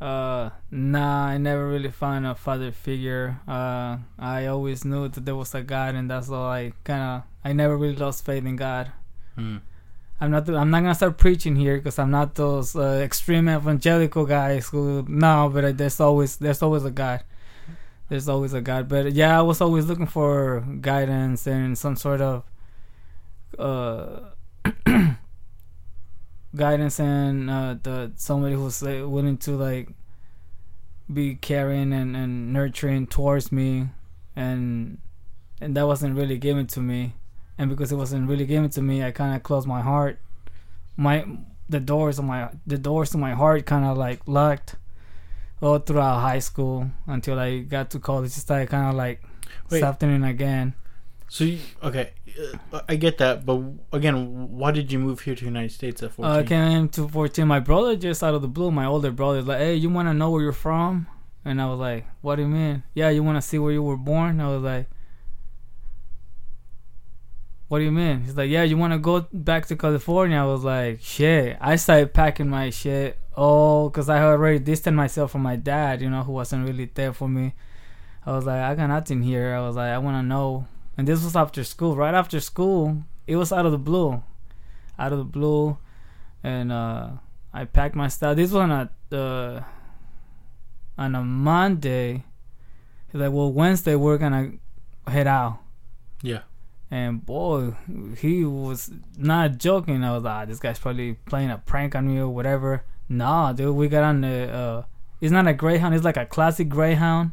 Uh, 0.00 0.50
nah, 0.70 1.26
I 1.26 1.38
never 1.38 1.66
really 1.68 1.90
found 1.90 2.26
a 2.26 2.34
father 2.34 2.70
figure. 2.72 3.40
Uh, 3.48 3.98
I 4.18 4.46
always 4.46 4.84
knew 4.84 5.08
that 5.08 5.24
there 5.24 5.34
was 5.36 5.54
a 5.54 5.62
God, 5.62 5.94
and 5.94 6.10
that's 6.10 6.28
all 6.28 6.46
I 6.48 6.72
kind 6.84 7.02
of. 7.02 7.22
I 7.44 7.52
never 7.52 7.76
really 7.76 7.96
lost 7.96 8.24
faith 8.24 8.44
in 8.44 8.56
God. 8.56 8.92
Hmm. 9.36 9.58
I'm 10.20 10.30
not. 10.30 10.48
I'm 10.48 10.70
not 10.70 10.80
gonna 10.80 10.94
start 10.94 11.18
preaching 11.18 11.56
here 11.56 11.76
because 11.76 11.98
I'm 11.98 12.10
not 12.10 12.36
those 12.36 12.74
uh, 12.74 13.00
extreme 13.04 13.48
evangelical 13.48 14.24
guys 14.24 14.68
who 14.68 15.04
no. 15.08 15.50
But 15.52 15.64
uh, 15.64 15.72
there's 15.72 16.00
always 16.00 16.36
there's 16.36 16.62
always 16.62 16.84
a 16.84 16.90
God. 16.90 17.22
There's 18.08 18.28
always 18.28 18.54
a 18.54 18.62
God. 18.62 18.88
But 18.88 19.12
yeah, 19.12 19.38
I 19.38 19.42
was 19.42 19.60
always 19.60 19.86
looking 19.86 20.06
for 20.06 20.60
guidance 20.80 21.46
and 21.46 21.76
some 21.76 21.96
sort 21.96 22.22
of 22.22 22.44
uh, 23.58 24.20
guidance 26.56 26.98
and 26.98 27.50
uh, 27.50 27.76
the 27.82 28.12
somebody 28.16 28.54
who's 28.54 28.80
willing 28.80 29.36
to 29.38 29.50
like 29.56 29.90
be 31.12 31.34
caring 31.34 31.92
and, 31.92 32.16
and 32.16 32.54
nurturing 32.54 33.06
towards 33.06 33.52
me, 33.52 33.88
and 34.34 34.96
and 35.60 35.76
that 35.76 35.86
wasn't 35.86 36.16
really 36.16 36.38
given 36.38 36.66
to 36.68 36.80
me 36.80 37.12
and 37.58 37.70
because 37.70 37.92
it 37.92 37.96
wasn't 37.96 38.28
really 38.28 38.46
given 38.46 38.70
to 38.70 38.82
me, 38.82 39.02
I 39.02 39.10
kind 39.10 39.34
of 39.34 39.42
closed 39.42 39.66
my 39.66 39.80
heart. 39.82 40.18
My 40.96 41.24
the 41.68 41.80
doors 41.80 42.18
of 42.18 42.24
my 42.24 42.50
the 42.66 42.78
doors 42.78 43.10
to 43.10 43.18
my 43.18 43.32
heart 43.34 43.66
kind 43.66 43.84
of 43.84 43.96
like 43.98 44.20
locked 44.26 44.76
all 45.60 45.78
throughout 45.78 46.20
high 46.20 46.38
school 46.38 46.90
until 47.06 47.38
I 47.38 47.60
got 47.60 47.90
to 47.90 47.98
college. 47.98 48.32
Just 48.32 48.42
started 48.42 48.68
kind 48.68 48.88
of 48.88 48.94
like 48.94 49.22
Wait. 49.70 49.80
softening 49.80 50.24
again. 50.24 50.74
So 51.28 51.42
you, 51.42 51.58
okay, 51.82 52.12
uh, 52.72 52.80
I 52.88 52.94
get 52.94 53.18
that, 53.18 53.44
but 53.44 53.60
again, 53.92 54.48
why 54.56 54.70
did 54.70 54.92
you 54.92 55.00
move 55.00 55.20
here 55.20 55.34
to 55.34 55.40
the 55.40 55.46
United 55.50 55.72
States 55.72 56.00
at 56.02 56.10
Uh, 56.10 56.12
fourteen? 56.12 56.32
I 56.32 56.42
came 56.44 56.88
to 56.90 57.08
14. 57.08 57.48
My 57.48 57.58
brother 57.58 57.96
just 57.96 58.22
out 58.22 58.34
of 58.34 58.42
the 58.42 58.48
blue, 58.48 58.70
my 58.70 58.84
older 58.86 59.10
brother, 59.10 59.42
like, 59.42 59.58
hey, 59.58 59.74
you 59.74 59.90
want 59.90 60.06
to 60.08 60.14
know 60.14 60.30
where 60.30 60.40
you're 60.42 60.52
from? 60.52 61.08
And 61.44 61.60
I 61.60 61.66
was 61.66 61.80
like, 61.80 62.06
what 62.22 62.36
do 62.36 62.42
you 62.42 62.48
mean? 62.48 62.84
Yeah, 62.94 63.08
you 63.10 63.24
want 63.24 63.38
to 63.38 63.42
see 63.42 63.58
where 63.58 63.72
you 63.72 63.82
were 63.82 63.96
born? 63.96 64.40
I 64.40 64.48
was 64.54 64.62
like, 64.62 64.88
what 67.68 67.78
do 67.78 67.84
you 67.84 67.90
mean? 67.92 68.22
He's 68.22 68.36
like, 68.36 68.48
yeah, 68.48 68.62
you 68.62 68.76
want 68.76 68.92
to 68.92 68.98
go 68.98 69.26
back 69.32 69.66
to 69.66 69.76
California? 69.76 70.38
I 70.38 70.44
was 70.44 70.62
like, 70.62 71.00
shit. 71.02 71.56
I 71.60 71.76
started 71.76 72.14
packing 72.14 72.48
my 72.48 72.70
shit. 72.70 73.18
all 73.34 73.90
because 73.90 74.08
I 74.08 74.22
already 74.22 74.58
distanced 74.60 74.96
myself 74.96 75.32
from 75.32 75.42
my 75.42 75.56
dad, 75.56 76.00
you 76.00 76.08
know, 76.08 76.22
who 76.22 76.32
wasn't 76.32 76.66
really 76.66 76.86
there 76.94 77.12
for 77.12 77.28
me. 77.28 77.54
I 78.24 78.32
was 78.32 78.46
like, 78.46 78.60
I 78.60 78.74
got 78.74 78.86
nothing 78.88 79.22
here. 79.22 79.54
I 79.54 79.60
was 79.60 79.76
like, 79.76 79.90
I 79.90 79.98
want 79.98 80.16
to 80.16 80.22
know. 80.22 80.66
And 80.96 81.06
this 81.06 81.22
was 81.22 81.36
after 81.36 81.62
school. 81.64 81.96
Right 81.96 82.14
after 82.14 82.40
school, 82.40 83.02
it 83.26 83.36
was 83.36 83.52
out 83.52 83.66
of 83.66 83.72
the 83.72 83.78
blue. 83.78 84.22
Out 84.98 85.12
of 85.12 85.18
the 85.18 85.24
blue. 85.24 85.76
And 86.42 86.72
uh, 86.72 87.10
I 87.52 87.64
packed 87.64 87.94
my 87.94 88.08
stuff. 88.08 88.36
This 88.36 88.52
was 88.52 88.62
on 88.62 88.70
a, 88.70 88.90
uh, 89.16 89.62
on 90.96 91.14
a 91.14 91.22
Monday. 91.22 92.24
He's 93.12 93.20
like, 93.20 93.32
well, 93.32 93.52
Wednesday 93.52 93.96
we're 93.96 94.18
going 94.18 94.60
to 95.06 95.10
head 95.10 95.26
out. 95.26 95.58
yeah. 96.22 96.40
And 96.90 97.24
boy, 97.26 97.74
he 98.18 98.44
was 98.44 98.90
not 99.18 99.58
joking. 99.58 100.04
I 100.04 100.12
was 100.14 100.22
like, 100.22 100.32
ah, 100.32 100.44
this 100.44 100.58
guy's 100.60 100.78
probably 100.78 101.14
playing 101.14 101.50
a 101.50 101.58
prank 101.58 101.94
on 101.96 102.06
me 102.06 102.18
or 102.20 102.28
whatever. 102.28 102.84
Nah, 103.08 103.52
dude, 103.52 103.74
we 103.74 103.88
got 103.88 104.04
on 104.04 104.20
the. 104.20 104.52
Uh, 104.52 104.82
it's 105.20 105.32
not 105.32 105.48
a 105.48 105.52
Greyhound. 105.54 105.94
It's 105.94 106.04
like 106.04 106.16
a 106.16 106.26
classic 106.26 106.68
Greyhound 106.68 107.32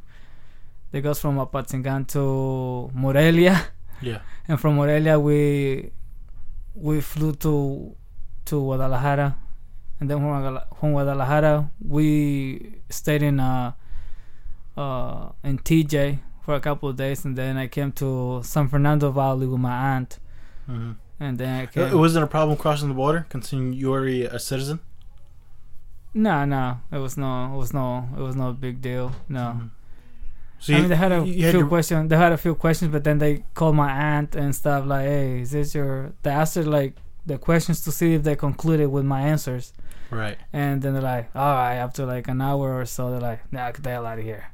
that 0.91 1.01
goes 1.01 1.19
from 1.19 1.37
Apatzingan 1.37 2.07
to 2.09 2.89
Morelia, 2.95 3.65
Yeah. 4.01 4.19
and 4.47 4.59
from 4.59 4.75
Morelia 4.75 5.19
we 5.19 5.91
we 6.75 7.01
flew 7.01 7.33
to 7.33 7.95
to 8.45 8.59
Guadalajara, 8.61 9.35
and 9.99 10.09
then 10.09 10.17
from 10.19 10.93
Guadalajara 10.93 11.69
we 11.79 12.79
stayed 12.89 13.21
in 13.23 13.39
uh 13.39 13.73
uh 14.77 15.29
in 15.43 15.59
TJ 15.59 16.19
for 16.43 16.53
a 16.55 16.59
couple 16.59 16.89
of 16.89 16.95
days, 16.95 17.25
and 17.25 17.37
then 17.37 17.57
I 17.57 17.67
came 17.67 17.91
to 17.93 18.41
San 18.43 18.67
Fernando 18.67 19.11
Valley 19.11 19.47
with 19.47 19.59
my 19.59 19.75
aunt, 19.95 20.19
hmm 20.65 20.91
and 21.19 21.37
then 21.37 21.69
I 21.75 21.79
It 21.79 21.95
wasn't 21.95 22.23
a 22.25 22.27
problem 22.27 22.57
crossing 22.57 22.89
the 22.89 22.95
border, 22.95 23.25
considering 23.29 23.71
you 23.73 23.91
were 23.91 24.05
a 24.05 24.39
citizen. 24.39 24.79
no, 26.13 26.45
no, 26.45 26.79
it 26.91 26.97
was 26.97 27.17
no, 27.17 27.53
it 27.53 27.57
was 27.57 27.73
no, 27.73 28.07
it 28.17 28.21
was 28.21 28.35
no 28.35 28.51
big 28.53 28.81
deal. 28.81 29.13
No. 29.29 29.39
Mhm. 29.57 29.69
So 30.59 30.73
I 30.73 30.79
mean, 30.79 30.89
they 30.89 30.95
had 30.95 31.11
a 31.11 31.25
you 31.25 31.43
had 31.43 31.51
few 31.51 31.59
your- 31.61 31.67
questions. 31.67 32.09
They 32.09 32.17
had 32.17 32.31
a 32.31 32.37
few 32.37 32.55
questions, 32.55 32.91
but 32.91 33.03
then 33.03 33.17
they 33.19 33.43
called 33.53 33.75
my 33.75 33.91
aunt 33.91 34.35
and 34.35 34.55
stuff 34.55 34.85
like, 34.85 35.05
"Hey, 35.05 35.41
is 35.41 35.51
this 35.51 35.75
your?" 35.75 36.13
They 36.23 36.31
asked 36.31 36.55
her 36.55 36.63
like 36.63 36.95
the 37.25 37.37
questions 37.37 37.81
to 37.85 37.91
see 37.91 38.13
if 38.13 38.23
they 38.23 38.35
concluded 38.35 38.87
with 38.89 39.03
my 39.05 39.21
answers, 39.21 39.73
right. 40.09 40.37
and 40.53 40.81
then 40.81 40.93
they're 40.93 41.01
like, 41.01 41.29
"All 41.35 41.53
right." 41.55 41.75
After 41.75 42.05
like 42.05 42.27
an 42.29 42.41
hour 42.41 42.77
or 42.79 42.85
so, 42.85 43.11
they're 43.11 43.19
like, 43.31 43.41
"Nah, 43.51 43.71
get 43.71 43.83
the 43.83 43.89
hell 43.89 44.05
out 44.05 44.19
of 44.19 44.23
here." 44.23 44.45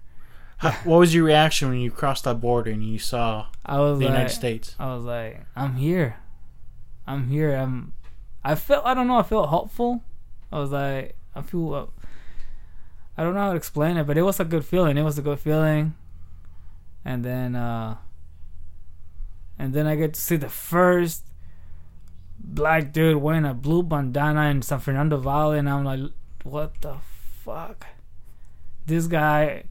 How, 0.59 0.71
what 0.83 0.99
was 0.99 1.13
your 1.13 1.23
reaction 1.23 1.69
when 1.69 1.79
you 1.79 1.89
crossed 1.89 2.25
that 2.25 2.41
border 2.41 2.71
and 2.71 2.83
you 2.83 2.99
saw 2.99 3.47
I 3.65 3.79
was 3.79 3.99
the 3.99 4.05
like, 4.05 4.13
United 4.13 4.33
States? 4.33 4.75
I 4.77 4.93
was 4.93 5.03
like, 5.03 5.45
"I'm 5.55 5.75
here, 5.75 6.17
I'm 7.07 7.27
here." 7.29 7.55
I'm. 7.55 7.93
I 8.43 8.55
felt. 8.55 8.85
I 8.85 8.93
don't 8.93 9.07
know. 9.07 9.17
I 9.17 9.23
felt 9.23 9.49
hopeful. 9.49 10.03
I 10.51 10.59
was 10.59 10.71
like, 10.71 11.15
I 11.33 11.41
feel. 11.41 11.73
Uh, 11.73 11.85
I 13.17 13.23
don't 13.23 13.33
know 13.33 13.41
how 13.41 13.51
to 13.51 13.57
explain 13.57 13.97
it, 13.97 14.07
but 14.07 14.17
it 14.17 14.21
was 14.21 14.39
a 14.39 14.45
good 14.45 14.65
feeling. 14.65 14.97
It 14.97 15.03
was 15.03 15.17
a 15.17 15.21
good 15.21 15.39
feeling. 15.39 15.95
And 17.03 17.23
then, 17.23 17.55
uh, 17.55 17.97
and 19.57 19.73
then 19.73 19.87
I 19.87 19.95
get 19.95 20.13
to 20.13 20.21
see 20.21 20.35
the 20.35 20.49
first 20.49 21.25
black 22.37 22.93
dude 22.93 23.17
wearing 23.17 23.45
a 23.45 23.53
blue 23.53 23.83
bandana 23.83 24.49
in 24.49 24.61
San 24.61 24.79
Fernando 24.79 25.17
Valley, 25.17 25.59
and 25.59 25.69
I'm 25.69 25.83
like, 25.83 26.11
what 26.43 26.79
the 26.81 26.95
fuck? 27.43 27.87
This 28.85 29.07
guy, 29.07 29.65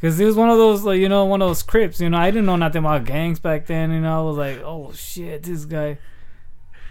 because 0.00 0.18
he 0.18 0.24
was 0.24 0.36
one 0.36 0.48
of 0.50 0.56
those, 0.58 0.82
like, 0.84 0.98
you 1.00 1.08
know, 1.08 1.24
one 1.24 1.42
of 1.42 1.48
those 1.48 1.62
Crips. 1.62 2.00
You 2.00 2.08
know, 2.10 2.18
I 2.18 2.30
didn't 2.30 2.46
know 2.46 2.56
nothing 2.56 2.80
about 2.84 3.04
gangs 3.04 3.40
back 3.40 3.66
then. 3.66 3.90
You 3.90 4.00
know, 4.00 4.20
I 4.20 4.22
was 4.22 4.36
like, 4.36 4.60
oh 4.64 4.92
shit, 4.92 5.42
this 5.42 5.64
guy. 5.64 5.98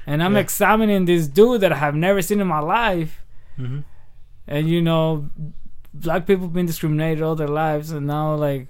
And 0.06 0.22
I'm 0.24 0.34
Yeah. 0.36 0.40
examining 0.42 1.06
this 1.06 1.28
dude 1.28 1.62
that 1.62 1.72
I 1.72 1.78
have 1.78 1.96
never 1.96 2.22
seen 2.22 2.40
in 2.42 2.48
my 2.48 2.60
life 2.60 3.24
hmm 3.56 3.80
and 4.48 4.70
you 4.70 4.82
know 4.82 5.30
black 5.94 6.26
people 6.28 6.48
been 6.48 6.66
discriminated 6.68 7.22
all 7.24 7.36
their 7.36 7.48
lives 7.50 7.92
and 7.92 8.06
now 8.08 8.34
like 8.36 8.68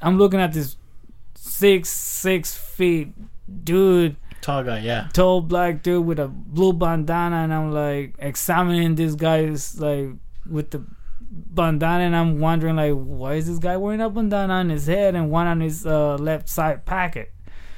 i'm 0.00 0.16
looking 0.16 0.40
at 0.40 0.52
this 0.54 0.76
six 1.34 1.90
six 1.90 2.54
feet 2.54 3.12
dude 3.64 4.16
Tall 4.40 4.62
guy, 4.62 4.78
yeah. 4.78 5.08
tall 5.12 5.40
black 5.42 5.82
dude 5.82 6.06
with 6.06 6.18
a 6.18 6.28
blue 6.28 6.72
bandana 6.72 7.36
and 7.44 7.52
i'm 7.52 7.72
like 7.72 8.14
examining 8.20 8.94
this 8.94 9.14
guy's 9.16 9.78
like 9.80 10.08
with 10.48 10.70
the 10.70 10.82
bandana 11.34 12.04
and 12.04 12.14
i'm 12.14 12.38
wondering 12.40 12.76
like 12.76 12.92
why 12.92 13.34
is 13.34 13.46
this 13.46 13.58
guy 13.58 13.76
wearing 13.76 14.00
a 14.02 14.10
bandana 14.10 14.52
on 14.52 14.68
his 14.68 14.86
head 14.86 15.14
and 15.14 15.30
one 15.30 15.46
on 15.46 15.60
his 15.60 15.86
uh, 15.86 16.14
left 16.16 16.48
side 16.48 16.84
pocket 16.84 17.32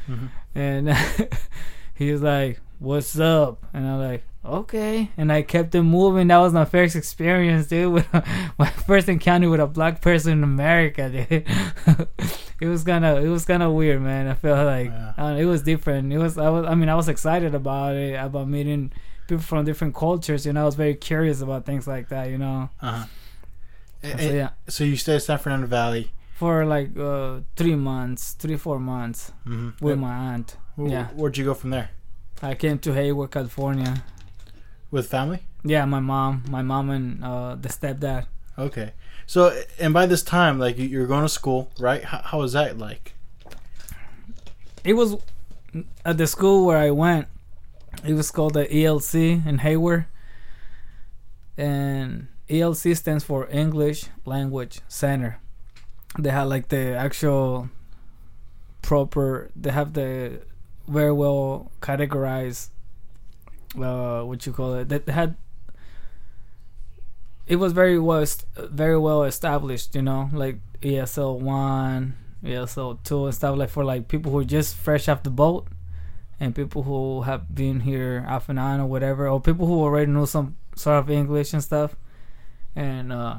hmm 0.06 0.26
and 0.56 0.88
he 1.94 2.12
was 2.12 2.22
like, 2.22 2.60
"What's 2.78 3.18
up?" 3.18 3.64
And 3.72 3.84
I'm 3.88 3.98
like, 3.98 4.22
"Okay." 4.44 5.10
And 5.16 5.32
I 5.32 5.42
kept 5.42 5.74
it 5.74 5.82
moving. 5.82 6.28
That 6.28 6.38
was 6.38 6.52
my 6.52 6.64
first 6.64 6.94
experience, 6.94 7.66
dude. 7.66 7.92
With 7.92 8.06
my 8.58 8.70
first 8.86 9.08
encounter 9.08 9.50
with 9.50 9.58
a 9.58 9.66
black 9.66 10.00
person 10.00 10.32
in 10.34 10.44
America, 10.44 11.10
dude. 11.10 11.44
it 12.60 12.68
was 12.68 12.84
kind 12.84 13.04
of, 13.04 13.24
it 13.24 13.28
was 13.28 13.44
kind 13.44 13.64
of 13.64 13.72
weird, 13.72 14.00
man. 14.00 14.28
I 14.28 14.34
felt 14.34 14.64
like 14.64 14.92
Yeah. 14.92 15.34
it 15.34 15.44
was 15.44 15.62
different. 15.62 16.12
It 16.12 16.18
was, 16.18 16.38
I 16.38 16.48
was, 16.50 16.66
I 16.66 16.76
mean, 16.76 16.88
I 16.88 16.94
was 16.94 17.08
excited 17.08 17.52
about 17.54 17.96
it, 17.96 18.14
about 18.14 18.46
meeting 18.48 18.92
people 19.26 19.42
from 19.42 19.64
different 19.64 19.96
cultures. 19.96 20.46
You 20.46 20.52
know, 20.52 20.62
I 20.62 20.66
was 20.66 20.76
very 20.76 20.94
curious 20.94 21.40
about 21.40 21.64
things 21.66 21.88
like 21.88 22.10
that. 22.10 22.30
You 22.30 22.38
know, 22.38 22.68
Uh-huh. 22.80 23.06
So, 24.18 24.30
yeah. 24.32 24.50
So 24.68 24.84
you 24.84 24.96
stayed 24.96 25.16
at 25.16 25.22
San 25.22 25.38
Fernando 25.38 25.66
Valley. 25.66 26.10
For 26.34 26.64
like 26.66 26.96
uh, 26.98 27.40
three 27.56 27.76
months, 27.76 28.32
three 28.32 28.56
four 28.56 28.78
months 28.78 29.32
hmm 29.44 29.70
with 29.80 29.98
my 29.98 30.14
aunt. 30.34 30.56
yeah. 30.76 31.06
Where'd 31.14 31.36
you 31.38 31.44
go 31.44 31.54
from 31.54 31.70
there? 31.70 31.90
I 32.42 32.54
came 32.54 32.78
to 32.80 32.92
Hayward, 32.92 33.30
California. 33.30 34.02
With 34.90 35.06
family? 35.08 35.40
Yeah, 35.64 35.84
my 35.86 36.00
mom, 36.00 36.42
my 36.48 36.62
mom 36.62 36.90
and 36.90 37.24
uh, 37.24 37.54
the 37.54 37.68
stepdad. 37.68 38.26
Okay. 38.58 38.92
So, 39.26 39.56
and 39.80 39.94
by 39.94 40.06
this 40.06 40.22
time, 40.22 40.58
like 40.58 40.76
you- 40.76 40.88
you're 40.88 41.06
going 41.06 41.22
to 41.22 41.28
school, 41.28 41.70
right? 41.78 42.04
How, 42.04 42.18
how 42.18 42.38
was 42.40 42.52
that 42.52 42.76
like? 42.78 43.14
It 44.84 44.94
was 44.94 45.16
at 46.04 46.18
the 46.18 46.26
school 46.26 46.66
where 46.66 46.76
I 46.78 46.90
went. 46.90 47.26
It 48.04 48.12
was 48.14 48.30
called 48.30 48.54
the 48.54 48.66
ELC 48.66 49.46
in 49.46 49.58
Hayward, 49.58 50.04
and 51.56 52.26
ELC 52.48 52.96
stands 52.96 53.24
for 53.24 53.48
English 53.50 54.06
Language 54.24 54.80
Center. 54.88 55.40
They 56.18 56.30
had 56.30 56.44
like 56.44 56.68
the 56.68 56.94
actual 56.96 57.70
proper. 58.82 59.50
They 59.56 59.70
have 59.70 59.94
the 59.94 60.42
very 60.86 61.12
well 61.12 61.72
categorized. 61.80 62.68
Uh, 63.76 64.22
what 64.22 64.46
you 64.46 64.52
call 64.52 64.74
it? 64.74 64.88
That 64.90 65.08
had. 65.08 65.36
It 67.46 67.56
was 67.56 67.72
very 67.72 67.98
well, 67.98 68.24
very 68.56 68.98
well 68.98 69.24
established. 69.24 69.94
You 69.94 70.02
know, 70.02 70.30
like 70.32 70.58
ESL 70.82 71.40
one, 71.40 72.14
ESL 72.44 73.02
two, 73.02 73.24
and 73.26 73.34
stuff 73.34 73.56
like 73.56 73.70
for 73.70 73.84
like 73.84 74.06
people 74.08 74.30
who 74.32 74.38
are 74.38 74.44
just 74.44 74.76
fresh 74.76 75.08
off 75.08 75.22
the 75.22 75.30
boat, 75.30 75.66
and 76.38 76.54
people 76.54 76.82
who 76.82 77.22
have 77.22 77.54
been 77.54 77.80
here 77.80 78.24
off 78.28 78.48
and 78.48 78.58
on 78.58 78.80
or 78.80 78.86
whatever, 78.86 79.28
or 79.28 79.40
people 79.40 79.66
who 79.66 79.80
already 79.80 80.12
know 80.12 80.26
some 80.26 80.56
sort 80.76 80.98
of 80.98 81.10
English 81.10 81.52
and 81.52 81.62
stuff, 81.62 81.96
and 82.76 83.12
uh, 83.12 83.36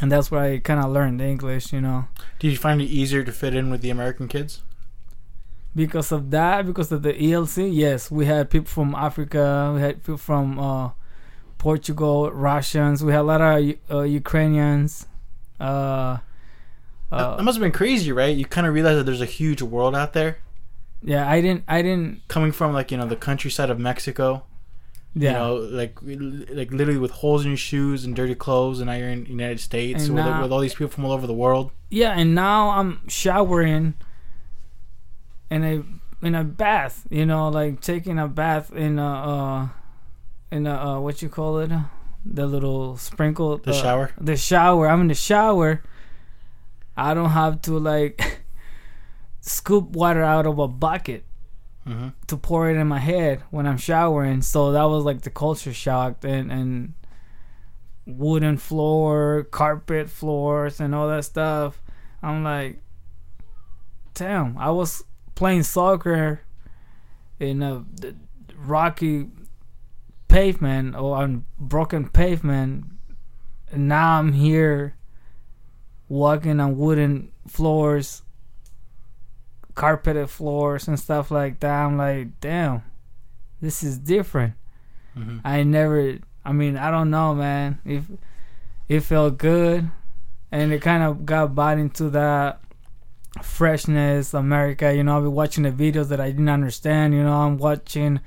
and 0.00 0.10
that's 0.10 0.30
where 0.30 0.42
I 0.42 0.58
kind 0.58 0.80
of 0.80 0.90
learned 0.90 1.20
English. 1.20 1.72
You 1.72 1.80
know, 1.80 2.08
Did 2.38 2.50
you 2.50 2.56
find 2.56 2.80
it 2.80 2.86
easier 2.86 3.24
to 3.24 3.32
fit 3.32 3.54
in 3.54 3.70
with 3.70 3.80
the 3.80 3.90
American 3.90 4.28
kids? 4.28 4.62
because 5.74 6.10
of 6.10 6.30
that, 6.30 6.66
because 6.66 6.90
of 6.90 7.02
the 7.02 7.12
ELC, 7.12 7.68
yes, 7.70 8.10
we 8.10 8.24
had 8.24 8.48
people 8.48 8.66
from 8.66 8.94
Africa, 8.94 9.72
we 9.74 9.82
had 9.82 10.02
people 10.02 10.16
from 10.16 10.58
uh, 10.58 10.90
Portugal, 11.58 12.30
Russians, 12.30 13.04
we 13.04 13.12
had 13.12 13.20
a 13.20 13.22
lot 13.22 13.42
of 13.42 13.74
uh, 13.90 14.00
Ukrainians. 14.00 15.06
Uh, 15.60 16.16
that 17.10 17.16
uh, 17.16 17.36
that 17.36 17.42
must 17.42 17.56
have 17.58 17.62
been 17.62 17.72
crazy, 17.72 18.10
right? 18.10 18.34
You 18.34 18.46
kind 18.46 18.66
of 18.66 18.72
realize 18.72 18.96
that 18.96 19.04
there's 19.04 19.20
a 19.20 19.26
huge 19.26 19.60
world 19.60 19.94
out 19.94 20.14
there, 20.14 20.38
yeah, 21.02 21.30
I 21.30 21.40
didn't, 21.40 21.64
I 21.68 21.82
didn't, 21.82 22.22
coming 22.28 22.52
from 22.52 22.72
like 22.72 22.90
you 22.90 22.96
know 22.96 23.06
the 23.06 23.16
countryside 23.16 23.70
of 23.70 23.78
Mexico. 23.78 24.44
Yeah. 25.16 25.30
You 25.30 25.38
know, 25.38 25.54
like 25.56 25.98
like 26.02 26.70
literally 26.70 26.98
with 26.98 27.10
holes 27.10 27.42
in 27.44 27.50
your 27.52 27.56
shoes 27.56 28.04
and 28.04 28.14
dirty 28.14 28.34
clothes, 28.34 28.80
and 28.80 28.86
now 28.88 28.94
you're 28.94 29.08
in 29.08 29.24
the 29.24 29.30
United 29.30 29.60
States 29.60 30.08
with, 30.08 30.24
now- 30.24 30.42
with 30.42 30.52
all 30.52 30.60
these 30.60 30.74
people 30.74 30.88
from 30.88 31.04
all 31.06 31.12
over 31.12 31.26
the 31.26 31.32
world. 31.34 31.70
Yeah, 31.90 32.12
and 32.12 32.34
now 32.34 32.70
I'm 32.70 33.00
showering 33.08 33.94
in 35.50 35.64
a 35.64 35.82
in 36.24 36.34
a 36.34 36.44
bath, 36.44 37.06
you 37.10 37.24
know, 37.24 37.48
like 37.48 37.80
taking 37.80 38.18
a 38.18 38.28
bath 38.28 38.72
in 38.72 38.98
a 38.98 39.12
uh 39.32 39.68
in 40.50 40.66
a 40.66 40.74
uh, 40.74 41.00
what 41.00 41.22
you 41.22 41.28
call 41.28 41.58
it, 41.60 41.70
the 42.24 42.46
little 42.46 42.96
sprinkle 42.96 43.58
The 43.58 43.70
uh, 43.70 43.74
shower? 43.74 44.10
The 44.20 44.36
shower. 44.36 44.88
I'm 44.88 45.00
in 45.02 45.08
the 45.08 45.14
shower. 45.14 45.82
I 46.96 47.14
don't 47.14 47.30
have 47.30 47.62
to 47.62 47.78
like 47.78 48.40
scoop 49.40 49.90
water 49.90 50.22
out 50.22 50.46
of 50.46 50.58
a 50.58 50.68
bucket 50.68 51.24
hmm 51.86 52.08
to 52.26 52.36
pour 52.36 52.68
it 52.68 52.76
in 52.76 52.88
my 52.88 52.98
head 52.98 53.42
when 53.50 53.66
I'm 53.66 53.78
showering. 53.78 54.42
So 54.42 54.72
that 54.72 54.84
was 54.84 55.04
like 55.04 55.22
the 55.22 55.30
culture 55.30 55.72
shock 55.72 56.24
and 56.24 56.50
and 56.50 56.94
wooden 58.06 58.56
floor, 58.56 59.46
carpet 59.50 60.08
floors, 60.08 60.80
and 60.80 60.94
all 60.94 61.08
that 61.08 61.24
stuff. 61.24 61.82
I'm 62.22 62.42
like, 62.44 62.80
damn, 64.14 64.56
I 64.58 64.70
was 64.70 65.04
playing 65.34 65.64
soccer 65.64 66.40
in 67.38 67.62
a 67.62 67.84
rocky 68.56 69.28
pavement 70.28 70.96
or 70.96 71.16
on 71.16 71.44
broken 71.58 72.08
pavement. 72.08 72.86
And 73.70 73.88
now 73.88 74.18
I'm 74.18 74.32
here 74.32 74.96
walking 76.08 76.60
on 76.60 76.78
wooden 76.78 77.32
floors, 77.48 78.22
carpeted 79.76 80.28
floors, 80.28 80.88
and 80.88 80.98
stuff 80.98 81.30
like 81.30 81.60
that. 81.60 81.84
I'm 81.84 81.96
like, 81.96 82.40
damn, 82.40 82.82
this 83.60 83.84
is 83.84 83.98
different. 83.98 84.54
hmm 85.14 85.38
I 85.44 85.62
never. 85.62 86.18
I 86.44 86.52
mean, 86.52 86.76
I 86.76 86.90
don't 86.90 87.10
know, 87.10 87.34
man. 87.34 87.78
If 87.84 88.04
it 88.88 89.00
felt 89.00 89.38
good, 89.38 89.88
and 90.50 90.72
it 90.72 90.82
kind 90.82 91.02
of 91.04 91.24
got 91.24 91.54
bought 91.54 91.78
into 91.78 92.10
that 92.10 92.60
freshness, 93.42 94.34
America. 94.34 94.94
You 94.94 95.04
know, 95.04 95.16
I've 95.16 95.22
been 95.24 95.32
watching 95.32 95.64
the 95.64 95.70
videos 95.70 96.08
that 96.08 96.20
I 96.20 96.30
didn't 96.30 96.48
understand. 96.48 97.14
You 97.14 97.22
know, 97.22 97.32
I'm 97.42 97.58
watching 97.58 98.20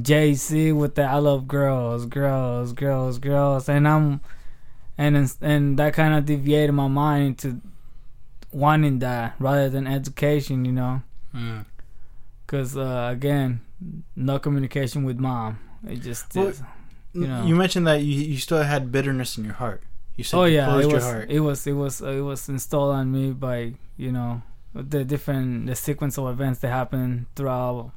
Jay-Z 0.00 0.72
with 0.72 0.94
the 0.94 1.02
"I 1.04 1.16
love 1.18 1.46
girls, 1.48 2.06
girls, 2.06 2.72
girls, 2.72 3.18
girls," 3.18 3.68
and 3.68 3.86
I'm 3.86 4.20
and 4.96 5.32
and 5.40 5.78
that 5.78 5.94
kind 5.94 6.14
of 6.14 6.24
deviated 6.24 6.74
my 6.74 6.88
mind 6.88 7.26
into 7.44 7.60
wanting 8.52 8.98
that 9.00 9.34
rather 9.38 9.68
than 9.68 9.86
education. 9.86 10.64
You 10.64 10.72
know, 10.72 11.02
Mm. 11.34 11.66
because 12.46 12.76
uh, 12.76 13.08
again, 13.12 13.60
no 14.16 14.38
communication 14.38 15.04
with 15.04 15.18
mom. 15.18 15.58
It 15.86 15.96
just 16.02 16.34
Well, 16.34 16.48
is. 16.48 16.62
You 17.12 17.26
know. 17.26 17.44
You 17.44 17.54
mentioned 17.56 17.86
that 17.86 18.02
you 18.02 18.22
you 18.22 18.38
still 18.38 18.62
had 18.62 18.92
bitterness 18.92 19.38
in 19.38 19.44
your 19.44 19.54
heart. 19.54 19.82
You 20.16 20.24
said 20.24 20.36
oh 20.38 20.44
you 20.44 20.56
yeah, 20.56 20.76
it 20.78 20.82
your 20.84 20.94
was, 20.94 21.04
heart. 21.04 21.30
it 21.30 21.40
was 21.40 21.66
it 21.66 21.72
was 21.72 22.00
it 22.00 22.20
was 22.20 22.48
installed 22.48 22.94
on 22.94 23.12
me 23.12 23.30
by 23.32 23.74
you 23.96 24.10
know 24.12 24.42
the 24.74 25.04
different 25.04 25.66
the 25.66 25.74
sequence 25.74 26.18
of 26.18 26.26
events 26.28 26.60
that 26.60 26.68
happened 26.68 27.26
throughout 27.36 27.92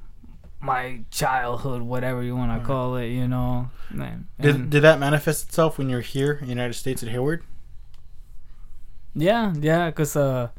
my 0.60 1.02
childhood, 1.10 1.82
whatever 1.82 2.22
you 2.22 2.36
want 2.36 2.60
to 2.60 2.66
call 2.66 2.96
it. 2.96 3.08
You 3.08 3.28
know, 3.28 3.70
and, 3.90 4.28
Did, 4.40 4.70
did 4.70 4.82
that 4.84 5.00
manifest 5.00 5.48
itself 5.48 5.78
when 5.78 5.90
you 5.90 5.96
were 5.96 6.02
here 6.02 6.34
in 6.34 6.46
the 6.46 6.54
United 6.54 6.74
States 6.74 7.02
at 7.04 7.10
Hayward? 7.10 7.44
Yeah, 9.16 9.54
yeah, 9.60 9.90
because 9.90 10.16
uh, 10.16 10.50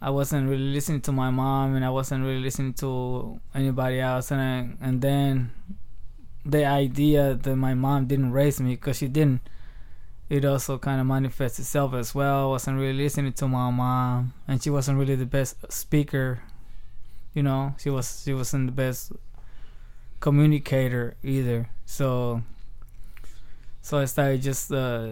I 0.00 0.10
wasn't 0.10 0.48
really 0.48 0.72
listening 0.72 1.00
to 1.02 1.12
my 1.12 1.30
mom, 1.30 1.74
and 1.74 1.84
I 1.84 1.90
wasn't 1.90 2.24
really 2.24 2.40
listening 2.40 2.74
to 2.74 3.40
anybody 3.54 4.00
else, 4.00 4.30
and 4.30 4.40
I, 4.40 4.86
and 4.86 5.00
then 5.00 5.50
the 6.44 6.64
idea 6.64 7.34
that 7.34 7.56
my 7.56 7.74
mom 7.74 8.06
didn't 8.06 8.32
raise 8.32 8.60
me 8.60 8.76
because 8.76 8.98
she 8.98 9.08
didn't. 9.08 9.40
It 10.28 10.44
also 10.44 10.78
kind 10.78 11.00
of 11.00 11.06
manifests 11.06 11.58
itself 11.58 11.94
as 11.94 12.14
well. 12.14 12.44
I 12.44 12.50
wasn't 12.50 12.78
really 12.78 13.04
listening 13.04 13.32
to 13.34 13.48
my 13.48 13.70
mom, 13.70 14.32
and 14.46 14.62
she 14.62 14.70
wasn't 14.70 14.98
really 14.98 15.14
the 15.14 15.26
best 15.26 15.56
speaker. 15.72 16.42
You 17.34 17.42
know, 17.42 17.74
she 17.78 17.90
was 17.90 18.22
she 18.24 18.32
wasn't 18.32 18.66
the 18.66 18.72
best 18.72 19.12
communicator 20.20 21.16
either. 21.22 21.68
So, 21.84 22.42
so 23.82 23.98
I 23.98 24.06
started 24.06 24.42
just 24.42 24.72
uh, 24.72 25.08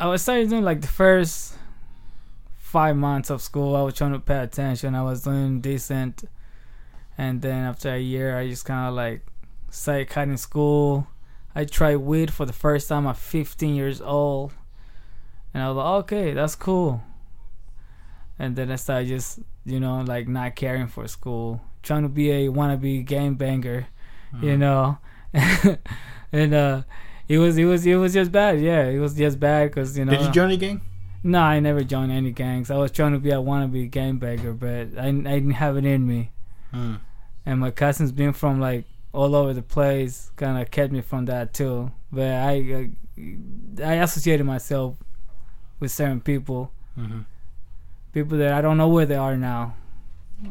I 0.00 0.06
was 0.06 0.22
starting 0.22 0.48
doing 0.48 0.64
like 0.64 0.80
the 0.80 0.86
first 0.88 1.54
five 2.56 2.96
months 2.96 3.28
of 3.30 3.42
school. 3.42 3.76
I 3.76 3.82
was 3.82 3.94
trying 3.94 4.12
to 4.12 4.18
pay 4.18 4.38
attention. 4.38 4.94
I 4.94 5.02
was 5.02 5.22
doing 5.24 5.60
decent, 5.60 6.24
and 7.18 7.42
then 7.42 7.64
after 7.66 7.92
a 7.94 7.98
year, 8.00 8.38
I 8.38 8.48
just 8.48 8.64
kind 8.64 8.88
of 8.88 8.94
like 8.94 9.26
started 9.70 10.08
cutting 10.08 10.38
school. 10.38 11.06
I 11.54 11.64
tried 11.66 11.96
weed 11.96 12.32
for 12.32 12.46
the 12.46 12.52
first 12.54 12.88
time 12.88 13.06
at 13.06 13.16
15 13.18 13.74
years 13.74 14.00
old, 14.00 14.54
and 15.52 15.62
I 15.62 15.68
was 15.68 15.76
like, 15.76 15.86
okay, 16.04 16.32
that's 16.32 16.56
cool. 16.56 17.02
And 18.38 18.56
then 18.56 18.70
I 18.70 18.76
started 18.76 19.08
just, 19.08 19.40
you 19.66 19.80
know, 19.80 20.00
like 20.00 20.26
not 20.28 20.56
caring 20.56 20.86
for 20.86 21.06
school, 21.08 21.60
trying 21.82 22.04
to 22.04 22.08
be 22.08 22.30
a 22.30 22.48
wannabe 22.48 23.04
game 23.04 23.34
banger, 23.34 23.88
you 24.40 24.56
Mhm. 24.56 24.58
know, 24.58 24.98
and 26.32 26.54
uh, 26.54 26.82
it 27.30 27.38
was 27.38 27.56
it 27.56 27.64
was 27.64 27.86
it 27.86 27.94
was 27.94 28.12
just 28.12 28.32
bad. 28.32 28.60
Yeah, 28.60 28.86
it 28.86 28.98
was 28.98 29.14
just 29.14 29.38
bad 29.38 29.70
because 29.70 29.96
you 29.96 30.04
know. 30.04 30.10
Did 30.10 30.22
you 30.22 30.32
join 30.32 30.50
a 30.50 30.56
gang? 30.56 30.80
No, 31.22 31.40
I 31.40 31.60
never 31.60 31.84
joined 31.84 32.10
any 32.10 32.32
gangs. 32.32 32.72
I 32.72 32.76
was 32.76 32.90
trying 32.90 33.12
to 33.12 33.20
be 33.20 33.30
a 33.30 33.36
wannabe 33.36 33.88
gang 33.88 34.16
banger, 34.16 34.52
but 34.52 34.98
I, 34.98 35.08
I 35.08 35.12
didn't 35.12 35.52
have 35.52 35.76
it 35.76 35.84
in 35.84 36.08
me. 36.08 36.32
Mm. 36.74 36.98
And 37.46 37.60
my 37.60 37.70
cousins 37.70 38.10
being 38.10 38.32
from 38.32 38.58
like 38.58 38.84
all 39.12 39.36
over 39.36 39.54
the 39.54 39.62
place 39.62 40.32
kind 40.34 40.60
of 40.60 40.72
kept 40.72 40.92
me 40.92 41.02
from 41.02 41.26
that 41.26 41.54
too. 41.54 41.92
But 42.10 42.32
I, 42.32 42.52
I 42.52 42.90
I 43.84 43.94
associated 44.02 44.44
myself 44.44 44.96
with 45.78 45.92
certain 45.92 46.20
people, 46.20 46.72
hmm 46.96 47.20
people 48.12 48.38
that 48.38 48.52
I 48.52 48.60
don't 48.60 48.76
know 48.76 48.88
where 48.88 49.06
they 49.06 49.14
are 49.14 49.36
now. 49.36 49.76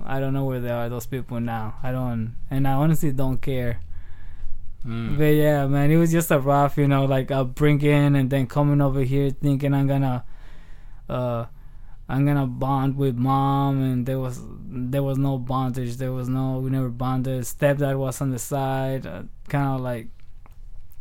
I 0.06 0.22
don't 0.22 0.34
know 0.34 0.46
where 0.46 0.62
they 0.62 0.70
are. 0.70 0.88
Those 0.88 1.06
people 1.06 1.42
now. 1.42 1.76
I 1.84 1.92
don't, 1.92 2.36
and 2.50 2.66
I 2.66 2.72
honestly 2.74 3.12
don't 3.12 3.42
care. 3.42 3.82
Mm. 4.86 5.18
But 5.18 5.24
yeah, 5.24 5.68
man, 5.68 5.92
it 5.92 5.98
was 5.98 6.12
just 6.12 6.32
a 6.32 6.40
rough, 6.40 6.78
you 6.78 6.88
know, 6.88 7.06
like 7.06 7.32
a 7.32 7.44
bring 7.44 7.82
in 7.82 8.16
and 8.16 8.30
then 8.30 8.48
coming 8.48 8.82
over 8.82 9.02
here 9.02 9.30
thinking 9.30 9.74
I'm 9.74 9.88
gonna, 9.88 10.24
uh, 11.10 11.46
I'm 12.08 12.26
gonna 12.26 12.48
bond 12.48 12.96
with 12.96 13.16
mom, 13.16 13.82
and 13.82 14.06
there 14.06 14.20
was 14.20 14.42
there 14.66 15.04
was 15.04 15.18
no 15.18 15.38
bondage. 15.38 15.98
There 15.98 16.14
was 16.14 16.30
no 16.30 16.60
we 16.60 16.70
never 16.70 16.90
bonded. 16.90 17.44
Stepdad 17.44 17.98
was 17.98 18.22
on 18.22 18.32
the 18.32 18.40
side, 18.40 19.06
uh, 19.06 19.24
kind 19.50 19.76
of 19.76 19.82
like, 19.82 20.08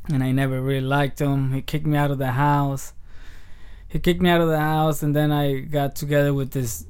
and 0.09 0.25
I 0.25 0.33
never 0.33 0.61
really 0.61 0.87
liked 0.87 1.21
him. 1.21 1.53
He 1.53 1.63
kicked 1.63 1.87
me 1.87 1.97
out 1.97 2.11
of 2.11 2.19
the 2.19 2.33
house. 2.33 2.95
He 3.87 3.99
kicked 4.01 4.21
me 4.21 4.29
out 4.29 4.41
of 4.41 4.49
the 4.49 4.59
house, 4.59 5.03
and 5.03 5.15
then 5.15 5.33
I 5.33 5.61
got 5.61 5.95
together 5.95 6.35
with 6.35 6.51
this 6.51 6.85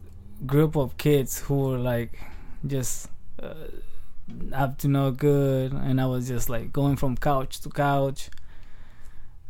group 0.47 0.75
of 0.75 0.97
kids 0.97 1.41
who 1.41 1.69
were 1.69 1.79
like, 1.79 2.19
just. 2.67 3.09
Uh, 3.41 3.55
up 4.53 4.79
to 4.79 4.89
no 4.89 5.11
good. 5.11 5.73
And 5.73 6.01
I 6.01 6.07
was 6.07 6.29
just 6.29 6.49
like 6.49 6.73
going 6.73 6.97
from 6.97 7.17
couch 7.17 7.61
to 7.61 7.69
couch. 7.71 8.31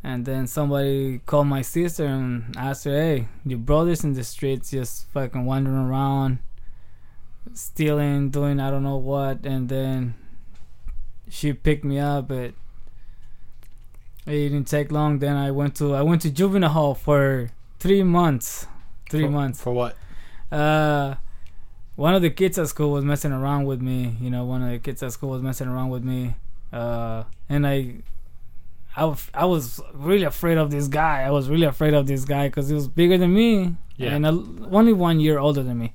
And 0.03 0.25
then 0.25 0.47
somebody 0.47 1.19
called 1.27 1.49
my 1.49 1.63
sister 1.63 2.07
and 2.07 2.55
asked 2.57 2.85
her 2.85 2.93
hey 2.93 3.29
your 3.45 3.59
brother's 3.59 4.05
in 4.05 4.13
the 4.13 4.23
streets 4.23 4.71
just 4.71 5.11
fucking 5.11 5.45
wandering 5.45 5.77
around 5.77 6.39
stealing 7.53 8.31
doing 8.31 8.61
I 8.61 8.71
don't 8.71 8.85
know 8.85 8.97
what. 8.97 9.45
And 9.45 9.69
then 9.69 10.15
she 11.29 11.53
picked 11.53 11.85
me 11.85 11.99
up 11.99 12.29
but 12.29 12.55
it 14.27 14.49
didn't 14.51 14.67
take 14.67 14.93
long. 14.93 15.19
Then 15.19 15.37
I 15.37 15.51
went 15.51 15.75
to 15.77 15.95
I 15.95 16.03
went 16.03 16.23
to 16.23 16.31
juvenile 16.31 16.71
hall 16.71 16.95
for 16.95 17.51
three 17.81 18.03
months. 18.05 18.67
Three 19.11 19.25
For- 19.25 19.31
months. 19.31 19.63
For 19.63 19.73
what? 19.73 19.97
uh, 20.53 21.15
one 21.99 22.15
of 22.15 22.23
the 22.23 22.31
kids 22.31 22.57
at 22.59 22.69
school 22.69 22.91
was 22.93 23.05
messing 23.05 23.33
around 23.33 23.65
with 23.67 23.81
me. 23.83 24.15
You 24.21 24.31
know, 24.31 24.45
one 24.45 24.63
of 24.63 24.71
the 24.71 24.79
kids 24.79 25.03
at 25.03 25.13
school 25.13 25.31
was 25.31 25.43
messing 25.43 25.67
around 25.67 25.91
with 25.91 26.05
me. 26.05 26.37
Uh, 26.73 27.25
and 27.49 27.67
I 27.67 27.97
was 28.97 29.81
really 29.95 30.23
afraid 30.25 30.59
of 30.59 30.71
this 30.71 30.87
guy. 30.87 31.23
I 31.23 31.31
was 31.31 31.49
really 31.49 31.67
afraid 31.67 31.95
of 31.95 32.07
this 32.07 32.25
guy 32.25 32.49
because 32.49 32.69
he 32.69 32.75
was 32.75 32.87
bigger 32.89 33.19
than 33.19 33.35
me 33.35 33.75
Yeah. 33.97 34.15
and 34.15 34.25
a, 34.25 34.31
only 34.71 34.93
one 34.93 35.19
year 35.19 35.39
older 35.39 35.63
than 35.65 35.79
me. 35.79 35.93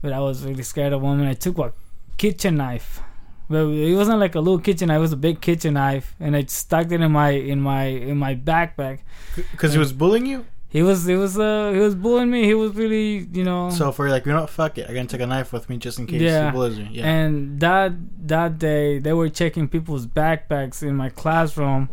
But 0.00 0.12
I 0.12 0.20
was 0.20 0.44
really 0.44 0.62
scared 0.62 0.92
of 0.92 1.02
him. 1.02 1.18
And 1.20 1.28
I 1.28 1.34
took 1.34 1.58
a 1.58 1.72
kitchen 2.18 2.56
knife. 2.56 3.00
But 3.50 3.66
it 3.66 3.96
wasn't 3.96 4.20
like 4.20 4.34
a 4.36 4.40
little 4.40 4.60
kitchen 4.60 4.88
knife. 4.88 4.98
It 4.98 5.00
was 5.00 5.12
a 5.12 5.16
big 5.16 5.40
kitchen 5.40 5.74
knife, 5.74 6.14
and 6.20 6.36
I 6.36 6.44
stuck 6.44 6.90
it 6.90 7.00
in 7.00 7.12
my 7.12 7.30
in 7.30 7.60
my 7.60 7.84
in 7.84 8.16
my 8.18 8.34
backpack. 8.34 9.00
Because 9.52 9.72
he 9.72 9.78
was 9.78 9.92
bullying 9.92 10.26
you? 10.26 10.46
He 10.68 10.82
was 10.82 11.06
he 11.06 11.14
was 11.14 11.38
uh 11.38 11.70
he 11.72 11.78
was 11.80 11.94
bullying 11.94 12.30
me. 12.30 12.44
He 12.44 12.54
was 12.54 12.74
really 12.74 13.26
you 13.32 13.44
know. 13.44 13.70
So 13.70 13.92
for 13.92 14.08
like, 14.10 14.26
you 14.26 14.32
know, 14.32 14.40
what, 14.42 14.50
fuck 14.50 14.76
it, 14.78 14.88
I'm 14.88 14.94
gonna 14.94 15.06
take 15.08 15.20
a 15.20 15.26
knife 15.26 15.52
with 15.52 15.68
me 15.70 15.76
just 15.78 15.98
in 15.98 16.06
case 16.06 16.20
Yeah. 16.20 16.46
he 16.50 16.52
bullies 16.56 16.78
me. 16.78 16.88
Yeah. 16.92 17.06
And 17.06 17.60
that 17.60 17.92
that 18.28 18.58
day 18.58 18.98
they 18.98 19.12
were 19.12 19.28
checking 19.28 19.68
people's 19.68 20.06
backpacks 20.06 20.82
in 20.82 20.96
my 20.96 21.08
classroom. 21.08 21.88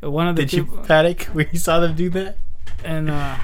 One 0.00 0.28
of 0.28 0.36
the 0.36 0.42
Did 0.42 0.52
you 0.52 0.64
people, 0.66 0.84
panic 0.84 1.22
when 1.32 1.48
you 1.52 1.58
saw 1.58 1.80
them 1.80 1.94
do 1.94 2.10
that? 2.10 2.36
and 2.84 3.08
uh, 3.10 3.36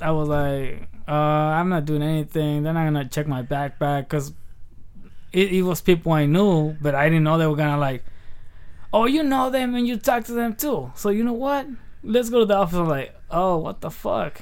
I 0.00 0.10
was 0.10 0.28
like, 0.28 0.88
uh, 1.08 1.12
I'm 1.12 1.68
not 1.70 1.86
doing 1.86 2.02
anything. 2.02 2.62
They're 2.62 2.74
not 2.74 2.84
gonna 2.84 3.08
check 3.08 3.26
my 3.26 3.42
backpack 3.42 4.02
because 4.02 4.34
it, 5.32 5.52
it 5.52 5.62
was 5.62 5.80
people 5.80 6.12
I 6.12 6.26
knew, 6.26 6.76
but 6.82 6.94
I 6.94 7.08
didn't 7.08 7.24
know 7.24 7.38
they 7.38 7.46
were 7.46 7.56
gonna 7.56 7.78
like, 7.78 8.04
oh, 8.92 9.06
you 9.06 9.22
know 9.22 9.48
them 9.50 9.74
and 9.74 9.86
you 9.86 9.96
talk 9.96 10.24
to 10.24 10.32
them 10.32 10.54
too. 10.56 10.92
So 10.94 11.08
you 11.08 11.24
know 11.24 11.32
what? 11.32 11.66
Let's 12.04 12.28
go 12.30 12.40
to 12.40 12.46
the 12.46 12.56
office. 12.56 12.76
I'm 12.78 12.88
like, 12.88 13.14
oh, 13.30 13.56
what 13.58 13.80
the 13.80 13.90
fuck? 13.90 14.40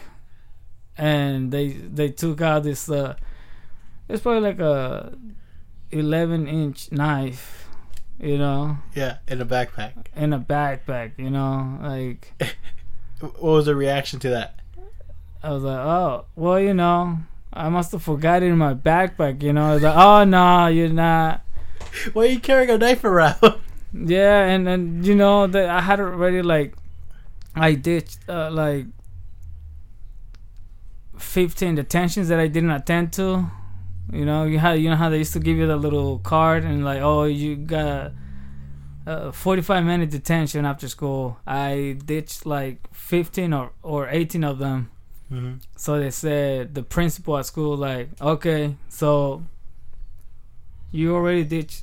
And 0.99 1.51
they 1.53 1.69
they 1.69 2.11
took 2.11 2.41
out 2.41 2.65
this. 2.65 2.91
Uh, 2.91 3.15
it's 4.09 4.23
probably 4.23 4.41
like 4.41 4.59
a 4.59 5.17
11 5.91 6.47
inch 6.49 6.91
knife, 6.93 7.69
you 8.21 8.37
know, 8.37 8.77
Yeah, 8.95 9.19
in 9.29 9.41
a 9.41 9.47
backpack. 9.47 9.93
in 10.17 10.33
a 10.33 10.41
backpack, 10.41 11.13
you 11.19 11.31
know, 11.31 11.79
like. 11.83 12.33
What 13.21 13.41
was 13.41 13.67
the 13.67 13.77
reaction 13.77 14.19
to 14.21 14.31
that? 14.31 14.59
I 15.45 15.51
was 15.53 15.63
like, 15.63 15.79
oh, 15.79 16.25
well, 16.35 16.59
you 16.59 16.75
know, 16.75 17.19
I 17.53 17.69
must 17.69 17.93
have 17.93 18.03
forgot 18.03 18.43
it 18.43 18.47
in 18.47 18.59
my 18.59 18.75
backpack, 18.75 19.43
you 19.45 19.53
know. 19.53 19.71
I 19.71 19.75
was 19.75 19.83
like, 19.85 19.95
oh, 19.97 20.25
no, 20.25 20.67
you're 20.67 20.89
not. 20.89 21.43
Why 22.15 22.23
are 22.25 22.27
you 22.27 22.41
carrying 22.41 22.71
a 22.71 22.79
knife 22.79 23.05
around? 23.05 23.37
Yeah, 23.95 24.47
and 24.47 24.67
then, 24.67 25.05
you 25.05 25.15
know, 25.15 25.47
that 25.47 25.69
I 25.69 25.81
had 25.83 26.01
already, 26.01 26.41
like, 26.43 26.75
I 27.55 27.75
ditched, 27.75 28.19
uh, 28.29 28.51
like, 28.51 28.87
15 31.19 31.75
detentions 31.75 32.29
that 32.29 32.39
I 32.41 32.47
didn't 32.49 32.71
attend 32.71 33.13
to. 33.15 33.47
You 34.13 34.25
know, 34.25 34.45
you 34.45 34.59
had, 34.59 34.75
you 34.81 34.91
know 34.91 34.97
how 34.97 35.09
they 35.09 35.19
used 35.19 35.33
to 35.35 35.41
give 35.41 35.57
you 35.57 35.67
the 35.67 35.77
little 35.77 36.19
card 36.19 36.65
and, 36.65 36.85
like, 36.85 37.01
oh, 37.03 37.25
you 37.25 37.57
got 37.57 38.13
a 39.07 39.33
45 39.33 39.85
minute 39.85 40.11
detention 40.11 40.65
after 40.65 40.89
school. 40.89 41.39
I 41.47 41.97
ditched, 42.05 42.47
like, 42.47 42.79
15 42.93 43.53
or, 43.53 43.73
or 43.83 44.09
18 44.09 44.45
of 44.45 44.59
them. 44.59 44.91
hmm 45.29 45.55
So 45.77 45.99
they 45.99 46.11
said 46.11 46.75
the 46.75 46.83
principal 46.83 47.39
at 47.39 47.47
school 47.47 47.77
like, 47.77 48.09
okay, 48.21 48.77
so 48.89 49.43
you 50.91 51.15
already 51.15 51.45
did 51.45 51.75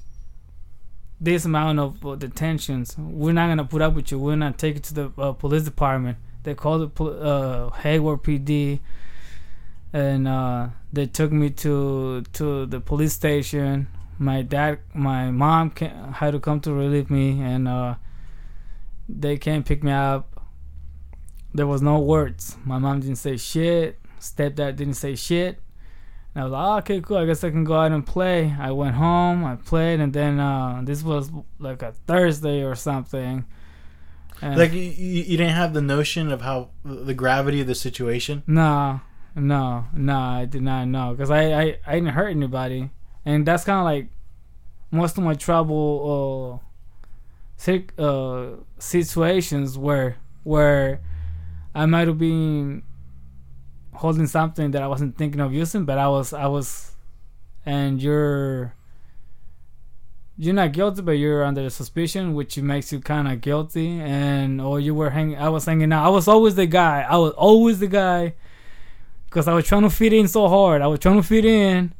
this 1.20 1.46
amount 1.46 1.80
of 1.80 2.06
uh, 2.06 2.16
detentions. 2.16 2.98
We're 2.98 3.34
not 3.34 3.48
gonna 3.48 3.66
put 3.66 3.82
up 3.82 3.94
with 3.94 4.12
you. 4.12 4.20
We're 4.20 4.36
not 4.36 4.58
take 4.58 4.78
it 4.78 4.84
to 4.84 4.94
the 4.94 5.12
uh, 5.18 5.34
police 5.34 5.64
department. 5.64 6.18
They 6.44 6.56
called 6.56 6.96
the 6.96 7.04
uh, 7.04 7.70
Hayward 7.72 8.24
PD, 8.24 8.80
and 9.92 10.28
uh, 10.28 10.70
they 10.94 11.06
took 11.06 11.32
me 11.32 11.50
to 11.52 12.24
to 12.34 12.66
the 12.66 12.80
police 12.80 13.14
station. 13.14 13.88
My 14.18 14.42
dad, 14.42 14.80
my 14.94 15.32
mom 15.32 15.72
ca- 15.72 16.12
had 16.12 16.32
to 16.32 16.40
come 16.40 16.60
to 16.62 16.74
relieve 16.74 17.10
me, 17.10 17.42
and 17.42 17.68
uh, 17.68 17.96
they 19.08 19.38
came 19.38 19.64
pick 19.64 19.84
me 19.84 19.92
up 19.92 20.40
there 21.54 21.68
was 21.68 21.82
no 21.82 22.00
words. 22.00 22.58
My 22.64 22.78
mom 22.78 23.00
didn't 23.00 23.18
say 23.18 23.38
shit. 23.38 24.00
Stepdad 24.20 24.76
didn't 24.76 24.96
say 24.96 25.16
shit. 25.16 25.60
And 26.40 26.44
I 26.44 26.46
was 26.46 26.52
like, 26.54 26.66
oh, 26.66 26.78
okay, 26.78 27.02
cool. 27.02 27.18
I 27.18 27.26
guess 27.26 27.44
I 27.44 27.50
can 27.50 27.66
go 27.66 27.76
out 27.76 27.92
and 27.92 28.06
play. 28.06 28.56
I 28.58 28.72
went 28.72 28.96
home. 28.96 29.44
I 29.44 29.58
played, 29.58 30.00
and 30.00 30.14
then 30.14 30.40
uh, 30.40 30.82
this 30.86 31.04
was 31.04 31.30
like 31.60 31.82
a 31.82 31.92
Thursday 32.08 32.64
or 32.64 32.76
something. 32.76 33.44
And 34.42 34.58
Like 34.58 34.72
you, 34.72 34.80
you 34.80 35.36
didn't 35.36 35.56
have 35.56 35.74
the 35.74 35.82
notion 35.82 36.32
of 36.32 36.40
how 36.42 36.70
the 36.86 37.14
gravity 37.14 37.60
of 37.60 37.68
the 37.68 37.76
situation. 37.76 38.44
no, 38.48 39.02
no, 39.36 39.86
no, 39.94 40.18
I 40.18 40.46
did 40.46 40.62
not 40.62 40.88
know 40.88 41.12
because 41.12 41.30
I, 41.30 41.42
I 41.52 41.78
I 41.86 41.96
didn't 41.96 42.14
hurt 42.14 42.30
anybody, 42.30 42.90
and 43.26 43.46
that's 43.46 43.66
kind 43.66 43.80
of 43.80 43.84
like 43.84 44.08
most 44.92 45.18
of 45.18 45.26
my 45.26 45.34
trouble 45.34 46.62
uh, 46.62 46.66
sick, 47.58 47.94
uh, 47.98 48.52
situations 48.78 49.78
where 49.78 50.16
where 50.44 51.02
I 51.76 51.86
might 51.86 52.08
have 52.08 52.18
been 52.18 52.84
holding 54.00 54.28
something 54.28 54.72
that 54.72 54.82
I 54.82 54.88
wasn't 54.88 55.18
thinking 55.18 55.42
of 55.42 55.54
using, 55.54 55.84
but 55.84 55.98
I 55.98 56.08
was 56.08 56.32
I 56.32 56.48
was, 56.48 56.96
and 57.66 58.02
you're 58.02 58.74
you're 60.38 60.54
not 60.54 60.72
guilty, 60.72 61.02
but 61.02 61.18
you're 61.24 61.44
under 61.44 61.70
suspicion, 61.70 62.34
which 62.34 62.58
makes 62.58 62.94
you 62.94 63.02
kind 63.02 63.28
of 63.28 63.42
guilty. 63.42 64.00
And 64.00 64.62
or 64.62 64.80
you 64.80 64.96
were 64.96 65.10
hanging, 65.10 65.38
I 65.38 65.50
was 65.50 65.66
hanging 65.66 65.92
out. 65.92 66.06
I 66.06 66.10
was 66.10 66.30
always 66.30 66.56
the 66.56 66.66
guy. 66.66 67.02
I 67.02 67.18
was 67.18 67.34
always 67.34 67.80
the 67.80 67.88
guy 67.88 68.36
because 69.26 69.50
I 69.50 69.54
was 69.54 69.68
trying 69.68 69.82
to 69.82 69.90
fit 69.90 70.14
in 70.14 70.30
so 70.30 70.48
hard. 70.48 70.82
I 70.82 70.88
was 70.88 71.00
trying 71.00 71.18
to 71.18 71.28
fit 71.28 71.44
in. 71.44 71.94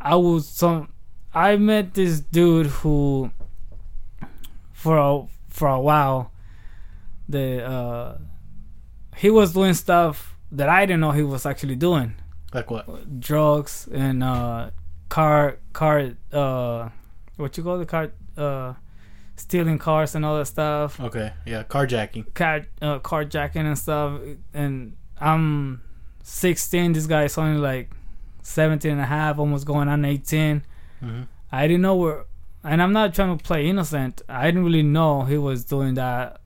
I 0.00 0.16
was 0.16 0.48
some. 0.48 0.88
I 1.34 1.56
met 1.56 1.92
this 1.92 2.20
dude 2.20 2.68
who, 2.68 3.30
for 4.72 4.96
a 4.96 5.26
for 5.50 5.68
a 5.68 5.80
while, 5.80 6.32
the 7.28 7.62
uh, 7.62 8.18
he 9.14 9.28
was 9.28 9.52
doing 9.52 9.74
stuff 9.74 10.33
that 10.56 10.68
I 10.68 10.86
didn't 10.86 11.00
know 11.00 11.10
he 11.12 11.22
was 11.22 11.44
actually 11.46 11.76
doing. 11.76 12.14
Like 12.52 12.70
what? 12.70 12.86
drugs 13.20 13.88
and 13.92 14.22
uh 14.22 14.70
car 15.08 15.58
car 15.72 16.12
uh 16.32 16.88
what 17.36 17.56
you 17.56 17.62
call 17.64 17.78
the 17.78 17.86
car 17.86 18.12
uh 18.36 18.74
stealing 19.36 19.78
cars 19.78 20.14
and 20.14 20.24
all 20.24 20.38
that 20.38 20.46
stuff. 20.46 21.00
Okay, 21.00 21.32
yeah, 21.44 21.64
carjacking. 21.64 22.32
car 22.34 22.66
uh, 22.80 22.98
carjacking 23.00 23.66
and 23.66 23.78
stuff. 23.78 24.20
And 24.52 24.96
i'm 25.20 25.80
16 26.24 26.92
this 26.92 27.06
guy 27.06 27.24
is 27.24 27.38
only 27.38 27.60
like 27.60 27.90
17 28.42 28.90
and 28.90 29.00
a 29.00 29.04
half 29.04 29.38
almost 29.38 29.64
going 29.64 29.88
on 29.88 30.04
18 30.04 30.64
hmm 31.00 31.22
i 31.52 31.68
didn't 31.68 31.82
know 31.82 31.94
where 31.94 32.24
and 32.64 32.82
i'm 32.82 32.92
not 32.92 33.14
trying 33.14 33.36
to 33.38 33.44
play 33.44 33.68
innocent. 33.68 34.22
I 34.28 34.46
didn't 34.46 34.64
really 34.64 34.82
know 34.82 35.22
he 35.24 35.38
was 35.38 35.64
doing 35.64 35.94
that 35.94 36.40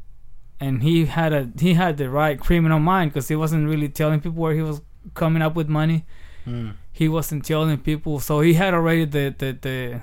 and 0.61 0.83
he 0.83 1.07
had 1.07 1.33
a 1.33 1.49
he 1.61 1.75
had 1.75 1.97
the 1.97 2.09
right 2.11 2.39
criminal 2.41 2.79
mind 2.79 3.13
because 3.13 3.29
he 3.29 3.37
wasn't 3.37 3.69
really 3.69 3.89
telling 3.89 4.21
people 4.21 4.41
where 4.43 4.55
he 4.55 4.63
was 4.63 4.81
coming 5.15 5.43
up 5.43 5.55
with 5.55 5.69
money 5.69 6.05
Mm. 6.47 6.75
he 6.93 7.09
wasn't 7.09 7.45
telling 7.45 7.77
people 7.79 8.21
so 8.21 8.41
he 8.41 8.55
had 8.55 8.73
already 8.73 9.05
the 9.05 9.35
the 9.37 9.53
the 9.61 10.01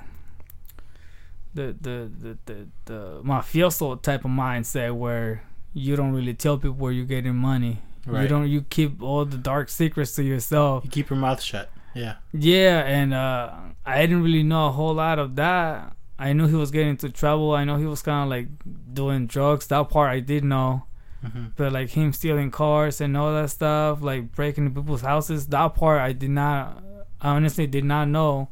the 1.54 1.76
the 1.80 2.10
the, 2.20 2.38
the, 2.46 2.66
the 2.84 3.20
mafioso 3.24 4.00
type 4.00 4.24
of 4.24 4.30
mindset 4.30 4.94
where 4.94 5.42
you 5.74 5.96
don't 5.96 6.12
really 6.12 6.34
tell 6.34 6.56
people 6.56 6.74
where 6.76 6.92
you're 6.92 7.04
getting 7.06 7.34
money 7.34 7.80
Right. 8.06 8.22
you 8.22 8.28
don't 8.28 8.48
you 8.48 8.62
keep 8.62 9.02
all 9.02 9.24
the 9.24 9.36
dark 9.38 9.68
secrets 9.68 10.14
to 10.14 10.22
yourself 10.22 10.84
You 10.84 10.90
keep 10.90 11.10
your 11.10 11.18
mouth 11.18 11.42
shut. 11.42 11.68
Yeah. 11.94 12.16
yeah 12.32 12.84
and 12.84 13.12
uh 13.12 13.50
i 13.84 14.02
didn't 14.02 14.22
really 14.22 14.44
know 14.44 14.66
a 14.68 14.70
whole 14.70 14.94
lot 14.94 15.18
of 15.18 15.34
that 15.36 15.95
i 16.18 16.32
knew 16.32 16.46
he 16.46 16.54
was 16.54 16.70
getting 16.70 16.90
into 16.90 17.08
trouble 17.10 17.52
i 17.52 17.64
know 17.64 17.76
he 17.76 17.86
was 17.86 18.02
kind 18.02 18.24
of 18.24 18.28
like 18.30 18.48
doing 18.94 19.26
drugs 19.26 19.66
that 19.68 19.88
part 19.90 20.10
i 20.10 20.20
did 20.20 20.44
know 20.44 20.84
hmm 21.24 21.46
but 21.56 21.72
like 21.72 21.90
him 21.90 22.12
stealing 22.12 22.50
cars 22.50 23.00
and 23.00 23.16
all 23.16 23.32
that 23.32 23.48
stuff, 23.50 24.02
like 24.02 24.32
breaking 24.32 24.66
into 24.66 24.80
people's 24.80 25.00
houses, 25.00 25.46
that 25.48 25.74
part 25.74 25.98
I 26.00 26.12
did 26.12 26.28
not, 26.30 26.82
I 27.22 27.30
honestly 27.30 27.66
did 27.66 27.84
not 27.84 28.06
know. 28.08 28.48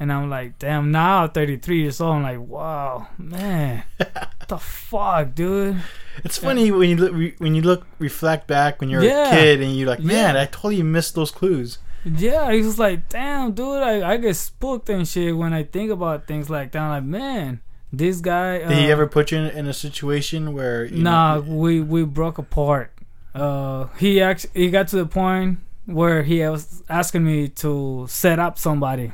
And 0.00 0.10
I'm 0.10 0.28
like, 0.30 0.58
damn, 0.58 0.90
now 0.90 1.24
at 1.24 1.34
33 1.34 1.82
years 1.82 2.00
old, 2.00 2.16
I'm 2.16 2.22
like, 2.22 2.40
wow, 2.40 3.06
man, 3.18 3.84
what 3.98 4.32
the 4.48 4.58
fuck, 4.58 5.34
dude? 5.34 5.82
It's 6.24 6.38
funny 6.38 6.72
when 6.72 6.88
you 6.88 6.96
look 6.96 7.12
when 7.38 7.54
you 7.54 7.60
look 7.62 7.86
reflect 7.98 8.46
back 8.48 8.80
when 8.80 8.88
you're 8.88 9.04
Yeah. 9.04 9.28
a 9.28 9.30
kid 9.30 9.60
and 9.60 9.76
you're 9.76 9.86
like, 9.88 10.00
man, 10.00 10.34
Yeah. 10.34 10.42
I 10.42 10.46
totally 10.46 10.82
missed 10.82 11.14
those 11.14 11.30
clues. 11.30 11.78
Yeah, 12.04 12.52
he 12.52 12.60
was 12.62 12.78
like, 12.78 13.08
damn, 13.08 13.52
dude, 13.52 13.82
I, 13.82 14.12
I 14.12 14.16
get 14.18 14.34
spooked 14.36 14.88
and 14.90 15.06
shit 15.08 15.36
when 15.36 15.52
I 15.54 15.62
think 15.64 15.90
about 15.90 16.26
things 16.26 16.50
like 16.50 16.72
that. 16.72 16.82
I'm 16.82 16.90
like, 16.90 17.04
man, 17.04 17.60
this 17.92 18.20
guy. 18.20 18.58
Did 18.58 18.72
he 18.72 18.86
uh, 18.86 18.92
ever 18.92 19.06
put 19.06 19.32
you 19.32 19.38
in, 19.38 19.46
in 19.56 19.66
a 19.66 19.72
situation 19.72 20.52
where 20.52 20.84
you 20.84 21.02
Nah, 21.02 21.36
know, 21.36 21.40
we 21.42 21.80
we 21.80 22.04
broke 22.04 22.38
apart. 22.38 22.92
Uh, 23.34 23.86
he 23.98 24.20
actually 24.20 24.50
he 24.54 24.70
got 24.70 24.88
to 24.88 24.96
the 24.96 25.06
point 25.06 25.58
where 25.86 26.22
he 26.22 26.40
was 26.46 26.82
asking 26.88 27.24
me 27.24 27.48
to 27.48 28.06
set 28.08 28.38
up 28.38 28.58
somebody, 28.58 29.12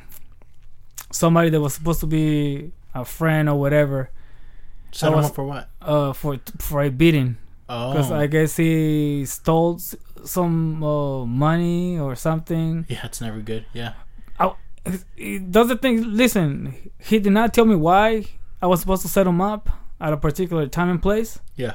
somebody 1.12 1.50
that 1.50 1.60
was 1.60 1.74
supposed 1.74 2.00
to 2.00 2.06
be 2.06 2.72
a 2.94 3.04
friend 3.04 3.48
or 3.48 3.58
whatever, 3.58 4.10
set 4.92 5.12
him 5.12 5.18
up 5.20 5.34
for 5.34 5.44
what? 5.44 5.68
uh, 5.80 6.12
for 6.12 6.38
for 6.58 6.82
a 6.82 6.90
beating. 6.90 7.36
Oh, 7.68 7.92
Because 7.92 8.10
I 8.10 8.26
guess 8.26 8.56
he 8.56 9.24
stole 9.26 9.80
some 10.24 10.82
uh, 10.82 11.24
money 11.26 11.98
or 11.98 12.14
something. 12.16 12.86
yeah, 12.88 13.04
it's 13.06 13.20
never 13.20 13.40
good. 13.40 13.66
Yeah, 13.72 13.94
He 15.16 15.38
does 15.38 15.68
the 15.68 15.76
thing. 15.76 16.02
Listen, 16.16 16.74
he 16.98 17.18
did 17.18 17.32
not 17.32 17.52
tell 17.52 17.66
me 17.66 17.74
why 17.76 18.24
I 18.62 18.66
was 18.66 18.80
supposed 18.80 19.02
to 19.02 19.08
set 19.08 19.26
him 19.26 19.40
up 19.40 19.68
at 20.00 20.12
a 20.12 20.16
particular 20.16 20.66
time 20.66 20.88
and 20.88 21.02
place. 21.02 21.38
yeah. 21.56 21.74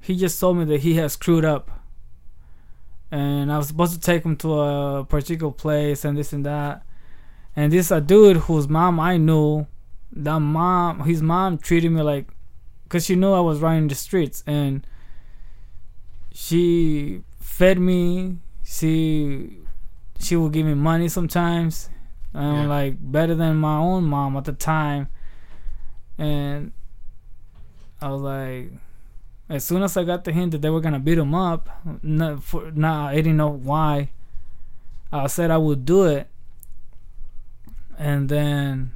he 0.00 0.16
just 0.16 0.40
told 0.40 0.56
me 0.56 0.64
that 0.64 0.80
he 0.80 0.94
has 0.94 1.12
screwed 1.12 1.44
up 1.44 1.70
and 3.12 3.52
i 3.52 3.58
was 3.58 3.68
supposed 3.68 3.92
to 3.92 4.00
take 4.00 4.24
him 4.24 4.36
to 4.36 4.60
a 4.60 5.04
particular 5.04 5.52
place 5.52 6.04
and 6.04 6.16
this 6.18 6.32
and 6.32 6.44
that 6.46 6.82
and 7.54 7.72
this 7.72 7.90
a 7.90 8.00
dude 8.00 8.36
whose 8.46 8.68
mom 8.68 8.98
i 8.98 9.16
knew 9.16 9.66
that 10.12 10.38
mom 10.40 11.00
his 11.04 11.20
mom 11.22 11.58
treated 11.58 11.90
me 11.90 12.02
like 12.02 12.26
because 12.84 13.04
she 13.04 13.14
knew 13.14 13.32
i 13.32 13.40
was 13.40 13.60
running 13.60 13.88
the 13.88 13.94
streets 13.94 14.42
and 14.46 14.86
she 16.32 17.22
fed 17.60 17.78
me. 17.78 18.38
She 18.64 19.58
she 20.18 20.34
would 20.36 20.52
give 20.52 20.64
me 20.64 20.72
money 20.74 21.08
sometimes. 21.08 21.90
And 22.32 22.64
Yeah. 22.64 22.76
like 22.76 22.94
better 22.98 23.34
than 23.34 23.56
my 23.60 23.76
own 23.76 24.04
mom 24.04 24.36
at 24.40 24.44
the 24.48 24.56
time. 24.56 25.08
And 26.16 26.72
I 28.00 28.08
was 28.08 28.22
like, 28.22 28.72
as 29.48 29.64
soon 29.64 29.82
as 29.82 29.96
I 29.96 30.04
got 30.04 30.24
the 30.24 30.32
hint 30.32 30.52
that 30.52 30.62
they 30.62 30.70
were 30.70 30.80
gonna 30.80 31.00
beat 31.00 31.18
him 31.18 31.34
up, 31.34 31.68
not 32.02 32.42
for 32.42 32.70
nah, 32.72 33.08
I 33.12 33.16
didn't 33.16 33.36
know 33.36 33.52
why. 33.52 34.08
I 35.12 35.26
said 35.26 35.50
I 35.50 35.58
would 35.58 35.84
do 35.84 36.04
it, 36.04 36.30
and 37.98 38.28
then, 38.28 38.92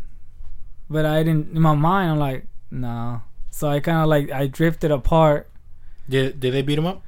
but 0.88 1.04
I 1.04 1.22
didn't. 1.26 1.56
In 1.56 1.60
my 1.60 1.74
mind, 1.74 2.12
I'm 2.12 2.18
like, 2.22 2.46
no. 2.70 3.20
So 3.50 3.68
I 3.68 3.80
kind 3.80 3.98
of 3.98 4.06
like 4.06 4.30
I 4.30 4.46
drifted 4.46 4.90
apart. 4.94 5.50
Did 6.08 6.38
did 6.38 6.54
they 6.54 6.62
beat 6.62 6.78
him 6.78 6.86
up? 6.86 7.02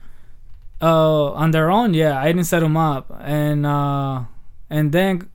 Uh, 0.80 1.32
on 1.32 1.50
their 1.52 1.70
own, 1.70 1.94
yeah. 1.94 2.20
I 2.20 2.26
didn't 2.26 2.44
set 2.44 2.60
them 2.60 2.76
up, 2.76 3.10
and 3.20 3.64
uh, 3.64 4.24
and 4.68 4.92
then 4.92 5.28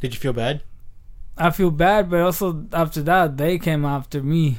Did 0.00 0.14
you 0.14 0.20
feel 0.20 0.32
bad 0.32 0.62
I 1.36 1.50
feel 1.50 1.70
bad, 1.70 2.08
but 2.10 2.20
also 2.20 2.66
after 2.72 3.02
that 3.02 3.36
they 3.36 3.58
came 3.58 3.84
after 3.84 4.22
me 4.22 4.58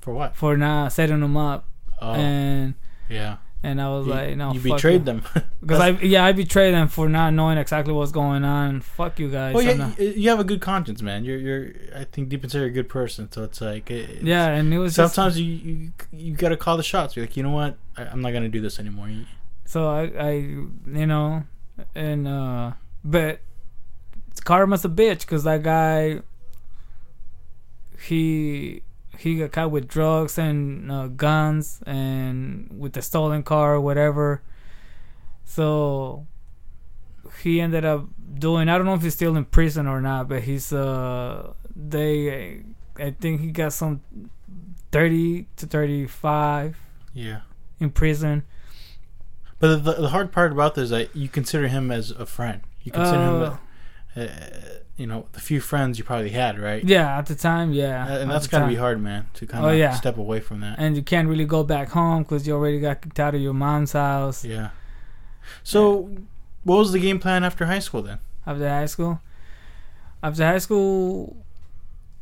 for 0.00 0.12
what? 0.14 0.36
for 0.36 0.56
not 0.56 0.92
setting 0.92 1.20
them 1.20 1.36
up, 1.36 1.64
Oh, 2.00 2.12
and 2.12 2.74
yeah. 3.08 3.36
And 3.66 3.82
I 3.82 3.88
was 3.88 4.06
You, 4.06 4.12
like, 4.12 4.36
no, 4.36 4.52
you 4.52 4.60
fuck 4.60 4.76
betrayed 4.76 5.04
them. 5.04 5.22
Because 5.60 5.80
I 5.80 5.88
yeah 6.00 6.24
I 6.24 6.30
betrayed 6.30 6.72
them 6.72 6.86
for 6.86 7.08
not 7.08 7.32
knowing 7.32 7.58
exactly 7.58 7.92
what's 7.92 8.12
going 8.12 8.44
on. 8.44 8.80
Fuck 8.80 9.18
you 9.18 9.28
guys. 9.28 9.52
well, 9.54 9.64
yeah, 9.64 9.74
not- 9.74 9.98
you, 9.98 10.30
have 10.30 10.38
a 10.38 10.44
good 10.44 10.60
conscience, 10.60 11.02
man. 11.02 11.24
You're 11.24 11.38
you're. 11.38 11.70
I 11.94 12.04
think 12.04 12.28
deep 12.28 12.44
inside 12.44 12.58
you're 12.60 12.68
a 12.68 12.70
good 12.70 12.88
person. 12.88 13.30
So 13.32 13.42
it's 13.42 13.60
like 13.60 13.90
it's- 13.90 14.22
yeah, 14.22 14.46
and 14.46 14.72
it 14.72 14.78
was 14.78 14.94
just, 14.94 15.14
Sometimes 15.14 15.40
you, 15.40 15.52
you 15.52 15.92
you 16.12 16.36
gotta 16.36 16.56
call 16.56 16.76
the 16.76 16.84
shots. 16.84 17.16
You're 17.16 17.26
like, 17.26 17.36
you 17.36 17.42
know 17.42 17.50
what? 17.50 17.76
I, 17.96 18.04
I'm 18.04 18.20
not 18.22 18.32
gonna 18.32 18.48
do 18.48 18.60
this 18.60 18.78
anymore. 18.78 19.10
So 19.64 19.88
I 19.88 20.02
I 20.18 20.30
you 20.32 21.06
know, 21.06 21.42
and 21.94 22.28
uh, 22.28 22.72
but 23.04 23.40
karma's 24.44 24.84
a 24.84 24.88
bitch 24.88 25.20
because 25.20 25.42
that 25.42 25.64
guy 25.64 26.20
he 28.06 28.82
he 29.18 29.38
got 29.38 29.52
caught 29.52 29.70
with 29.70 29.88
drugs 29.88 30.38
and 30.38 30.90
uh, 30.90 31.06
guns 31.08 31.80
and 31.86 32.68
with 32.78 32.92
the 32.94 33.02
stolen 33.02 33.42
car 33.42 33.74
or 33.74 33.80
whatever. 33.80 34.42
So 35.44 36.26
he 37.42 37.60
ended 37.60 37.84
up 37.84 38.06
doing. 38.38 38.68
I 38.68 38.76
don't 38.76 38.86
know 38.86 38.94
if 38.94 39.02
he's 39.02 39.14
still 39.14 39.36
in 39.36 39.44
prison 39.44 39.86
or 39.86 40.00
not, 40.00 40.28
but 40.28 40.42
he's 40.42 40.72
uh 40.72 41.52
they 41.74 42.62
I 42.98 43.10
think 43.10 43.40
he 43.40 43.50
got 43.50 43.72
some 43.72 44.00
thirty 44.90 45.46
to 45.56 45.66
thirty 45.66 46.06
five 46.06 46.76
Yeah. 47.12 47.40
in 47.80 47.90
prison. 47.90 48.44
But 49.58 49.82
the, 49.84 49.92
the 49.94 50.08
hard 50.10 50.32
part 50.32 50.52
about 50.52 50.74
this 50.74 50.84
is 50.84 50.90
that 50.90 51.16
you 51.16 51.28
consider 51.28 51.68
him 51.68 51.90
as 51.90 52.10
a 52.10 52.26
friend. 52.26 52.60
You 52.82 52.92
consider 52.92 53.18
Uh, 53.18 53.30
him, 53.30 53.58
a, 54.16 54.22
uh, 54.22 54.78
you 54.96 55.06
know, 55.06 55.26
the 55.32 55.40
few 55.40 55.60
friends 55.60 55.98
you 55.98 56.04
probably 56.04 56.30
had, 56.30 56.58
right? 56.58 56.82
Yeah, 56.84 57.18
at 57.18 57.26
the 57.26 57.34
time, 57.34 57.72
yeah. 57.72 58.04
Uh, 58.04 58.18
and 58.18 58.30
at 58.30 58.34
that's 58.34 58.46
gotta 58.46 58.66
be 58.66 58.76
hard, 58.76 59.00
man, 59.02 59.26
to 59.34 59.46
kind 59.46 59.64
Oh, 59.64 59.68
of 59.68 59.78
yeah. 59.78 59.92
step 59.94 60.16
away 60.18 60.40
from 60.40 60.60
that. 60.60 60.76
And 60.78 60.96
you 60.96 61.02
can't 61.02 61.28
really 61.28 61.44
go 61.44 61.62
back 61.64 61.90
home 61.90 62.22
because 62.22 62.46
you 62.46 62.54
already 62.54 62.80
got 62.80 63.02
kicked 63.02 63.20
out 63.20 63.34
of 63.34 63.40
your 63.40 63.52
mom's 63.54 63.92
house 63.92 64.44
Yeah. 64.44 64.70
So, 65.62 66.10
what 66.64 66.78
was 66.78 66.92
the 66.92 66.98
game 66.98 67.18
plan 67.18 67.44
after 67.44 67.66
high 67.66 67.78
school 67.80 68.02
then? 68.02 68.18
after 68.46 68.68
high 68.68 68.86
school. 68.86 69.20
After 70.22 70.44
high 70.44 70.58
school, 70.58 71.36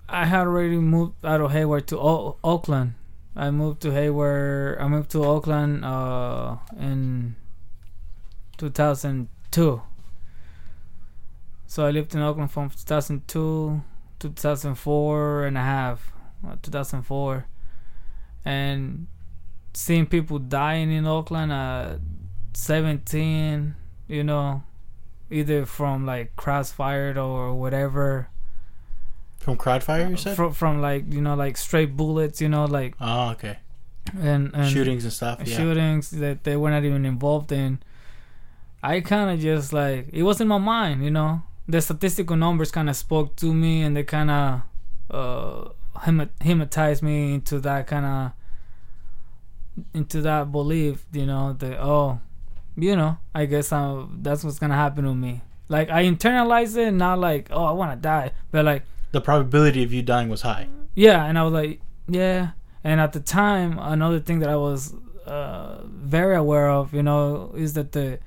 I 0.08 0.24
had 0.26 0.46
already 0.46 0.76
moved 0.76 1.14
out 1.24 1.40
of 1.40 1.52
Hayward 1.52 1.86
to 1.88 1.98
o- 1.98 2.36
Oakland. 2.42 2.94
I 3.36 3.50
moved 3.50 3.80
to 3.82 3.90
Hayward. 3.92 4.78
I 4.80 4.88
moved 4.88 5.10
to 5.12 5.24
Oakland 5.24 5.84
uh, 5.84 6.56
in 6.78 7.36
2002. 8.58 9.82
So 11.74 11.84
I 11.84 11.90
lived 11.90 12.14
in 12.14 12.20
Oakland 12.20 12.52
from 12.52 12.70
2002 12.70 13.82
to 14.20 14.28
2004 14.28 15.44
and 15.44 15.58
a 15.58 15.60
half, 15.60 16.12
uh, 16.46 16.54
2004, 16.62 17.46
and 18.44 19.08
seeing 19.72 20.06
people 20.06 20.38
dying 20.38 20.92
in 20.92 21.04
Oakland 21.04 21.50
at 21.50 21.98
17, 22.52 23.74
you 24.06 24.22
know, 24.22 24.62
either 25.32 25.66
from 25.66 26.06
like 26.06 26.36
crossfired 26.36 27.16
or 27.16 27.52
whatever, 27.54 28.28
From 29.40 29.56
Crowdfire, 29.56 30.10
you 30.10 30.16
said? 30.16 30.36
from 30.36 30.52
from 30.52 30.80
like 30.80 31.12
you 31.12 31.20
know 31.20 31.34
like 31.34 31.56
straight 31.56 31.96
bullets, 31.96 32.40
you 32.40 32.48
know, 32.48 32.66
like 32.66 32.94
oh, 33.00 33.30
okay. 33.30 33.58
and, 34.16 34.54
and 34.54 34.70
Shootings 34.70 35.02
and 35.02 35.12
stuff. 35.12 35.40
Yeah. 35.44 35.56
shootings 35.56 36.10
that 36.10 36.44
they 36.44 36.56
were 36.56 36.70
not 36.70 36.84
even 36.84 37.04
involved 37.04 37.50
in. 37.50 37.80
I 38.80 39.00
kind 39.00 39.28
of 39.30 39.40
just 39.40 39.72
like 39.72 40.10
it 40.12 40.22
was 40.22 40.40
in 40.40 40.46
my 40.46 40.58
mind, 40.58 41.02
you 41.02 41.10
know. 41.10 41.42
The 41.66 41.80
statistical 41.80 42.36
numbers 42.36 42.70
kind 42.70 42.90
of 42.90 42.96
spoke 42.96 43.36
to 43.36 43.52
me, 43.54 43.82
and 43.82 43.96
they 43.96 44.02
kind 44.04 44.30
of 44.30 44.60
uh, 45.10 45.68
hypno- 46.04 46.28
hypnotized 46.42 47.02
me 47.02 47.34
into 47.34 47.58
that 47.60 47.86
kind 47.86 48.04
of 48.06 48.32
into 49.92 50.20
that 50.22 50.52
belief, 50.52 51.04
you 51.12 51.26
know. 51.26 51.52
That 51.54 51.78
oh, 51.80 52.20
you 52.76 52.96
know, 52.96 53.18
I 53.34 53.46
guess 53.46 53.72
i 53.72 54.04
that's 54.20 54.44
what's 54.44 54.58
gonna 54.58 54.74
happen 54.74 55.04
to 55.04 55.14
me. 55.14 55.40
Like 55.68 55.88
I 55.90 56.04
internalized 56.04 56.76
it, 56.76 56.92
not 56.92 57.18
like 57.18 57.48
oh 57.50 57.64
I 57.64 57.72
want 57.72 57.92
to 57.92 57.96
die, 57.96 58.32
but 58.50 58.64
like 58.64 58.82
The 59.12 59.20
probability 59.20 59.82
of 59.82 59.92
you 59.92 60.02
dying 60.02 60.28
was 60.28 60.42
high. 60.42 60.68
yeah, 60.94 61.24
and 61.24 61.38
I 61.38 61.42
was 61.44 61.52
like, 61.52 61.80
yeah. 62.08 62.50
And 62.82 63.00
at 63.00 63.12
the 63.14 63.20
time, 63.20 63.78
another 63.78 64.20
thing 64.20 64.40
that 64.40 64.50
I 64.50 64.56
was 64.56 64.92
uh, 65.24 65.78
very 65.86 66.36
aware 66.36 66.68
of, 66.68 66.92
you 66.92 67.02
know, 67.02 67.52
is 67.56 67.72
that 67.72 67.92
the 67.92 68.18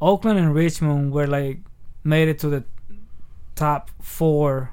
Oakland 0.00 0.38
and 0.38 0.54
Richmond 0.54 1.12
were 1.12 1.26
like 1.26 1.58
made 2.14 2.28
it 2.32 2.38
to 2.42 2.48
the 2.48 2.62
top 3.54 3.90
four 4.00 4.70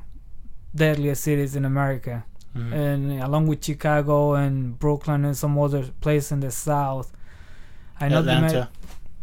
deadliest 0.84 1.22
cities 1.24 1.56
in 1.56 1.64
America, 1.66 2.16
Mhm. 2.56 2.72
and 2.84 3.00
along 3.28 3.48
with 3.48 3.60
Chicago 3.64 4.34
and 4.44 4.56
Brooklyn 4.80 5.26
and 5.26 5.36
some 5.44 5.54
other 5.66 5.84
place 6.06 6.32
in 6.32 6.40
the 6.40 6.52
South. 6.52 7.08
I 8.00 8.10
know 8.10 8.22
they 8.22 8.36
made, 8.36 8.46
Atlanta, 8.52 8.70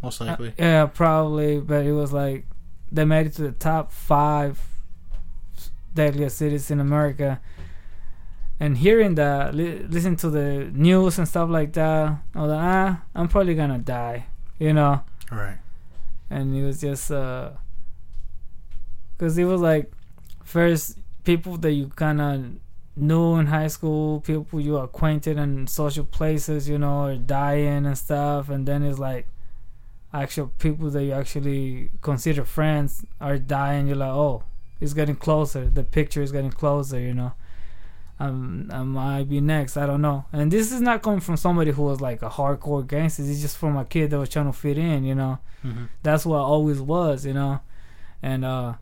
most 0.01 0.21
uh, 0.21 0.25
likely. 0.25 0.53
yeah, 0.57 0.85
probably, 0.85 1.59
but 1.59 1.85
it 1.85 1.93
was 2.01 2.11
like 2.13 2.45
they 2.91 3.05
made 3.05 3.25
it 3.27 3.33
to 3.39 3.43
the 3.43 3.51
top 3.69 3.91
five 3.91 4.53
deadliest 5.95 6.37
cities 6.37 6.69
in 6.71 6.79
America. 6.79 7.39
And 8.59 8.77
hearing 8.77 9.15
that, 9.15 9.53
li- 9.55 9.83
listen 9.89 10.15
to 10.17 10.29
the 10.29 10.69
news 10.73 11.17
and 11.17 11.27
stuff 11.27 11.49
like 11.49 11.73
that, 11.73 12.17
I 12.35 12.39
was 12.41 12.49
like, 12.51 12.61
ah, 12.63 13.01
I'm 13.15 13.27
probably 13.27 13.55
gonna 13.55 13.79
die, 13.79 14.25
you 14.59 14.73
know. 14.73 15.03
All 15.31 15.37
right. 15.37 15.57
And 16.29 16.55
it 16.55 16.63
was 16.65 16.79
just, 16.81 17.11
uh, 17.11 17.51
cause 19.17 19.37
it 19.37 19.45
was 19.45 19.61
like 19.61 19.91
first 20.43 20.97
people 21.23 21.57
that 21.57 21.71
you 21.71 21.87
kind 21.89 22.21
of 22.21 22.45
knew 22.95 23.35
in 23.35 23.47
high 23.47 23.67
school, 23.67 24.19
people 24.21 24.59
you 24.59 24.77
acquainted 24.77 25.37
in 25.37 25.67
social 25.67 26.05
places, 26.05 26.69
you 26.69 26.77
know, 26.77 27.05
are 27.05 27.15
dying 27.15 27.85
and 27.85 27.97
stuff, 27.97 28.49
and 28.49 28.67
then 28.67 28.83
it's 28.83 28.99
like 28.99 29.27
actual 30.13 30.47
people 30.59 30.89
that 30.91 31.03
you 31.03 31.11
actually 31.11 31.91
consider 32.01 32.45
friends 32.45 33.05
are 33.19 33.37
dying. 33.37 33.87
You're 33.87 33.95
like, 33.97 34.09
oh, 34.11 34.43
it's 34.79 34.93
getting 34.93 35.15
closer. 35.15 35.69
The 35.69 35.83
picture 35.83 36.21
is 36.21 36.31
getting 36.31 36.51
closer, 36.51 36.99
you 36.99 37.13
know. 37.13 37.33
Um, 38.19 38.69
I 38.71 38.83
might 38.83 39.23
be 39.27 39.41
next. 39.41 39.75
I 39.75 39.85
don't 39.85 40.01
know. 40.01 40.25
And 40.31 40.51
this 40.51 40.71
is 40.71 40.81
not 40.81 41.01
coming 41.01 41.19
from 41.19 41.35
somebody 41.35 41.71
who 41.71 41.81
was 41.83 41.99
like 41.99 42.21
a 42.21 42.29
hardcore 42.29 42.85
gangster. 42.85 43.23
It's 43.23 43.41
just 43.41 43.57
from 43.57 43.75
a 43.75 43.85
kid 43.85 44.11
that 44.11 44.19
was 44.19 44.29
trying 44.29 44.45
to 44.45 44.53
fit 44.53 44.77
in, 44.77 45.03
you 45.03 45.15
know 45.15 45.39
hmm 45.61 45.85
that's 46.03 46.25
what 46.25 46.37
I 46.37 46.41
always 46.41 46.81
was, 46.81 47.25
you 47.25 47.33
know. 47.33 47.61
And 48.21 48.43
uh 48.45 48.73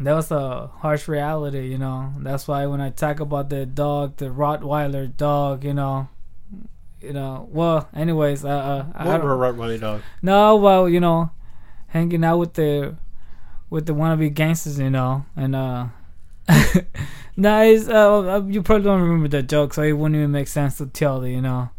that 0.00 0.14
was 0.14 0.30
a 0.30 0.68
harsh 0.78 1.08
reality, 1.08 1.68
you 1.68 1.78
know. 1.78 2.12
That's 2.18 2.46
why 2.46 2.66
when 2.66 2.80
I 2.80 2.90
talk 2.90 3.20
about 3.20 3.50
the 3.50 3.66
dog, 3.66 4.16
the 4.16 4.26
Rottweiler 4.26 5.16
dog, 5.16 5.64
you 5.64 5.74
know, 5.74 6.08
you 7.00 7.12
know. 7.12 7.48
Well, 7.50 7.88
anyways, 7.94 8.44
uh, 8.44 8.48
uh 8.48 8.86
I 8.94 9.08
What 9.08 9.22
were 9.22 9.34
a 9.34 9.52
Rottweiler 9.52 9.80
dog? 9.80 10.02
no, 10.22 10.56
well, 10.56 10.88
you 10.88 11.00
know, 11.00 11.30
hanging 11.88 12.24
out 12.24 12.38
with 12.38 12.54
the 12.54 12.96
with 13.70 13.86
the 13.86 13.94
wannabe 13.94 14.32
gangsters, 14.32 14.78
you 14.78 14.90
know, 14.90 15.26
and 15.36 15.56
uh. 15.56 15.86
nice. 17.36 17.88
Uh, 17.88 18.42
you 18.48 18.62
probably 18.62 18.84
don't 18.84 19.02
remember 19.02 19.28
that 19.28 19.48
joke, 19.48 19.74
so 19.74 19.82
it 19.82 19.92
wouldn't 19.92 20.16
even 20.16 20.30
make 20.30 20.48
sense 20.48 20.78
to 20.78 20.86
tell 20.86 21.26
you, 21.26 21.36
you 21.36 21.42
know. 21.42 21.70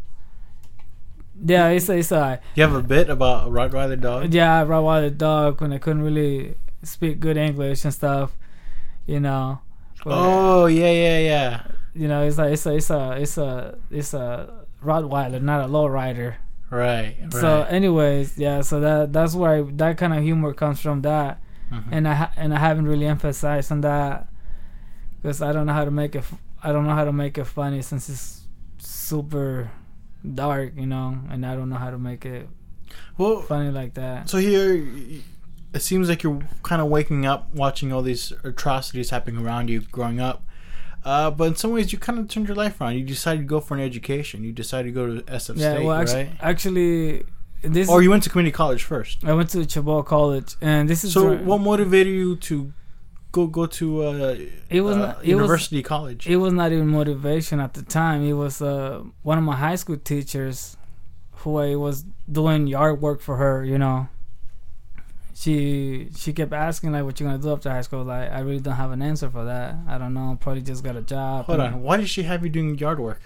Yeah, 1.44 1.68
it's 1.68 1.88
it's 1.88 2.12
uh, 2.12 2.36
You 2.54 2.62
have 2.62 2.74
a 2.74 2.82
bit 2.82 3.08
about 3.08 3.48
a 3.48 3.50
Rottweiler 3.50 4.00
dog? 4.00 4.32
yeah, 4.32 4.62
brought 4.64 5.16
dog 5.16 5.60
when 5.60 5.72
I 5.72 5.78
couldn't 5.78 6.02
really 6.02 6.54
speak 6.82 7.20
good 7.20 7.36
English 7.36 7.84
and 7.84 7.92
stuff. 7.94 8.36
You 9.06 9.20
know. 9.20 9.60
But, 10.04 10.12
Oh 10.14 10.66
yeah, 10.66 10.90
yeah, 10.90 11.18
yeah. 11.18 11.62
You 11.94 12.08
know, 12.08 12.22
it's 12.26 12.38
like 12.38 12.52
it's 12.52 12.66
a 12.66 12.74
it's 12.76 12.90
a 12.90 13.12
it's 13.20 13.36
a 13.38 13.78
it's 13.90 14.14
a 14.14 14.64
Rottweiler, 14.84 15.42
not 15.42 15.64
a 15.64 15.68
lowrider. 15.68 16.36
Right. 16.70 17.16
right. 17.20 17.32
So, 17.32 17.62
anyways, 17.64 18.38
yeah. 18.38 18.60
So 18.62 18.80
that 18.80 19.12
that's 19.12 19.34
where 19.34 19.50
I, 19.56 19.62
that 19.72 19.98
kind 19.98 20.14
of 20.14 20.22
humor 20.22 20.54
comes 20.54 20.80
from. 20.80 21.02
That, 21.02 21.40
Mhm. 21.72 21.84
and 21.90 22.08
I 22.08 22.14
ha- 22.14 22.32
and 22.36 22.54
I 22.54 22.58
haven't 22.58 22.86
really 22.86 23.06
emphasized 23.06 23.72
on 23.72 23.80
that 23.82 24.28
because 25.16 25.42
I 25.42 25.52
don't 25.52 25.66
know 25.66 25.72
how 25.72 25.84
to 25.84 25.90
make 25.90 26.14
it. 26.14 26.18
F- 26.18 26.38
I 26.62 26.72
don't 26.72 26.86
know 26.86 26.94
how 26.94 27.04
to 27.04 27.12
make 27.12 27.36
it 27.38 27.44
funny 27.46 27.82
since 27.82 28.08
it's 28.08 28.46
super 28.78 29.70
dark, 30.34 30.74
you 30.76 30.86
know, 30.86 31.18
and 31.30 31.44
I 31.44 31.56
don't 31.56 31.68
know 31.70 31.76
how 31.76 31.90
to 31.90 31.98
make 31.98 32.24
it 32.24 32.48
Well, 33.18 33.42
funny 33.42 33.70
like 33.70 33.94
that. 33.94 34.28
so 34.30 34.38
here 34.38 34.86
it 35.72 35.80
seems 35.82 36.08
like 36.08 36.22
you're 36.22 36.40
kind 36.62 36.82
of 36.82 36.88
waking 36.88 37.26
up 37.26 37.54
watching 37.54 37.92
all 37.92 38.02
these 38.02 38.32
atrocities 38.44 39.10
happening 39.10 39.44
around 39.44 39.68
you 39.70 39.80
growing 39.80 40.20
up. 40.20 40.42
Uh, 41.04 41.30
but 41.30 41.44
in 41.44 41.56
some 41.56 41.72
ways, 41.72 41.92
you 41.92 41.98
kind 41.98 42.18
of 42.18 42.28
turned 42.28 42.46
your 42.46 42.56
life 42.56 42.80
around. 42.80 42.94
You 42.96 43.04
decided 43.04 43.40
to 43.40 43.46
go 43.46 43.60
for 43.60 43.74
an 43.74 43.80
education. 43.80 44.44
You 44.44 44.52
decided 44.52 44.88
to 44.88 44.92
go 44.92 45.06
to 45.16 45.22
SF 45.22 45.56
yeah, 45.56 45.74
State, 45.74 45.84
well, 45.86 45.96
actually, 45.96 46.24
right? 46.24 46.32
actually, 46.40 47.24
this 47.62 47.88
Or 47.88 48.02
you 48.02 48.10
went 48.10 48.22
to 48.24 48.30
community 48.30 48.52
college 48.52 48.82
first. 48.84 49.24
I 49.24 49.32
went 49.32 49.48
to 49.50 49.64
Chabot 49.64 50.02
College, 50.04 50.56
and 50.60 50.88
this 50.88 51.04
is 51.04 51.12
So, 51.12 51.36
what 51.38 51.58
motivated 51.58 52.12
you 52.12 52.36
to 52.36 52.72
go 53.32 53.46
go 53.46 53.64
to 53.66 54.02
uh, 54.02 54.36
It 54.68 54.80
was 54.82 54.96
uh, 54.96 54.98
not- 54.98 55.16
it 55.16 55.18
was- 55.20 55.26
university 55.28 55.82
college? 55.82 56.26
it 56.26 56.36
was 56.36 56.52
not 56.52 56.72
even 56.72 56.88
motivation 56.88 57.60
at 57.60 57.72
the 57.74 57.82
time. 57.82 58.22
It 58.22 58.34
was 58.34 58.60
uh, 58.60 59.02
one 59.22 59.38
of 59.38 59.44
my 59.44 59.56
high 59.56 59.76
school 59.76 59.96
teachers 59.96 60.76
who 61.36 61.56
I 61.56 61.76
was 61.76 62.04
doing 62.30 62.66
yard 62.66 63.00
work 63.00 63.20
for 63.22 63.36
her. 63.36 63.64
You 63.64 63.78
know, 63.78 64.08
she 65.40 66.08
she 66.16 66.32
kept 66.32 66.52
asking 66.52 66.92
like, 66.92 67.04
"What 67.04 67.18
you 67.18 67.26
gonna 67.26 67.38
do 67.38 67.52
after 67.52 67.70
high 67.70 67.80
school?" 67.80 68.04
Like, 68.04 68.30
I 68.30 68.40
really 68.40 68.60
don't 68.60 68.74
have 68.76 68.92
an 68.92 69.00
answer 69.00 69.30
for 69.30 69.44
that. 69.44 69.74
I 69.88 69.96
don't 69.96 70.12
know. 70.12 70.36
Probably 70.38 70.60
just 70.62 70.84
got 70.84 70.96
a 70.96 71.02
job. 71.02 71.46
Hold 71.46 71.60
on. 71.60 71.82
Why 71.82 71.96
did 71.96 72.08
she 72.08 72.22
have 72.24 72.44
you 72.44 72.50
doing 72.50 72.76
yard 72.78 73.00
work 73.00 73.22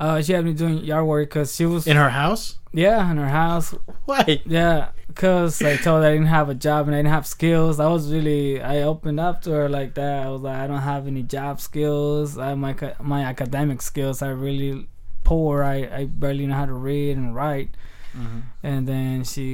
Uh, 0.00 0.20
she 0.22 0.32
had 0.32 0.44
me 0.44 0.52
doing 0.54 0.78
yard 0.78 1.06
work 1.06 1.28
because 1.28 1.54
she 1.54 1.66
was 1.66 1.86
in 1.86 1.96
her 1.96 2.10
house? 2.10 2.58
yeah 2.72 3.10
in 3.10 3.16
her 3.16 3.28
house. 3.42 3.74
Why? 4.06 4.40
Yeah, 4.46 4.88
because 5.08 5.60
I 5.62 5.76
told 5.76 6.02
her 6.02 6.08
I 6.08 6.12
didn't 6.12 6.34
have 6.38 6.48
a 6.48 6.54
job 6.54 6.86
and 6.86 6.94
I 6.94 6.98
didn't 7.00 7.12
have 7.18 7.26
skills. 7.26 7.78
I 7.80 7.86
was 7.86 8.12
really 8.12 8.60
I 8.62 8.82
opened 8.82 9.20
up 9.20 9.42
to 9.42 9.50
her 9.50 9.68
like 9.68 9.94
that. 9.94 10.26
I 10.26 10.28
was 10.30 10.42
like, 10.42 10.56
I 10.56 10.66
don't 10.66 10.86
have 10.92 11.06
any 11.06 11.22
job 11.22 11.60
skills. 11.60 12.38
I 12.38 12.54
my 12.54 12.74
my 13.00 13.22
academic 13.32 13.82
skills 13.82 14.22
are 14.22 14.34
really 14.34 14.88
poor. 15.22 15.62
I 15.62 15.76
I 16.00 16.04
barely 16.06 16.46
know 16.46 16.54
how 16.62 16.66
to 16.66 16.78
read 16.90 17.16
and 17.16 17.34
write. 17.36 17.70
Mm-hmm. 18.16 18.40
And 18.62 18.88
then 18.88 19.22
she 19.24 19.44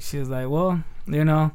she 0.00 0.18
was 0.18 0.28
like, 0.28 0.48
well, 0.48 0.82
you 1.06 1.24
know. 1.24 1.52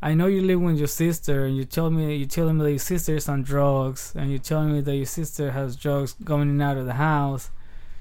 I 0.00 0.14
know 0.14 0.26
you 0.26 0.42
live 0.42 0.60
with 0.60 0.78
your 0.78 0.86
sister, 0.86 1.44
and 1.44 1.56
you 1.56 1.64
tell 1.64 1.90
me 1.90 2.14
you 2.16 2.26
telling 2.26 2.58
me 2.58 2.64
that 2.64 2.70
your 2.70 2.78
sister 2.78 3.16
is 3.16 3.28
on 3.28 3.42
drugs, 3.42 4.12
and 4.16 4.30
you're 4.30 4.38
telling 4.38 4.72
me 4.72 4.80
that 4.80 4.94
your 4.94 5.06
sister 5.06 5.50
has 5.50 5.74
drugs 5.74 6.14
going 6.22 6.42
in 6.42 6.48
and 6.50 6.62
out 6.62 6.76
of 6.76 6.86
the 6.86 6.94
house. 6.94 7.50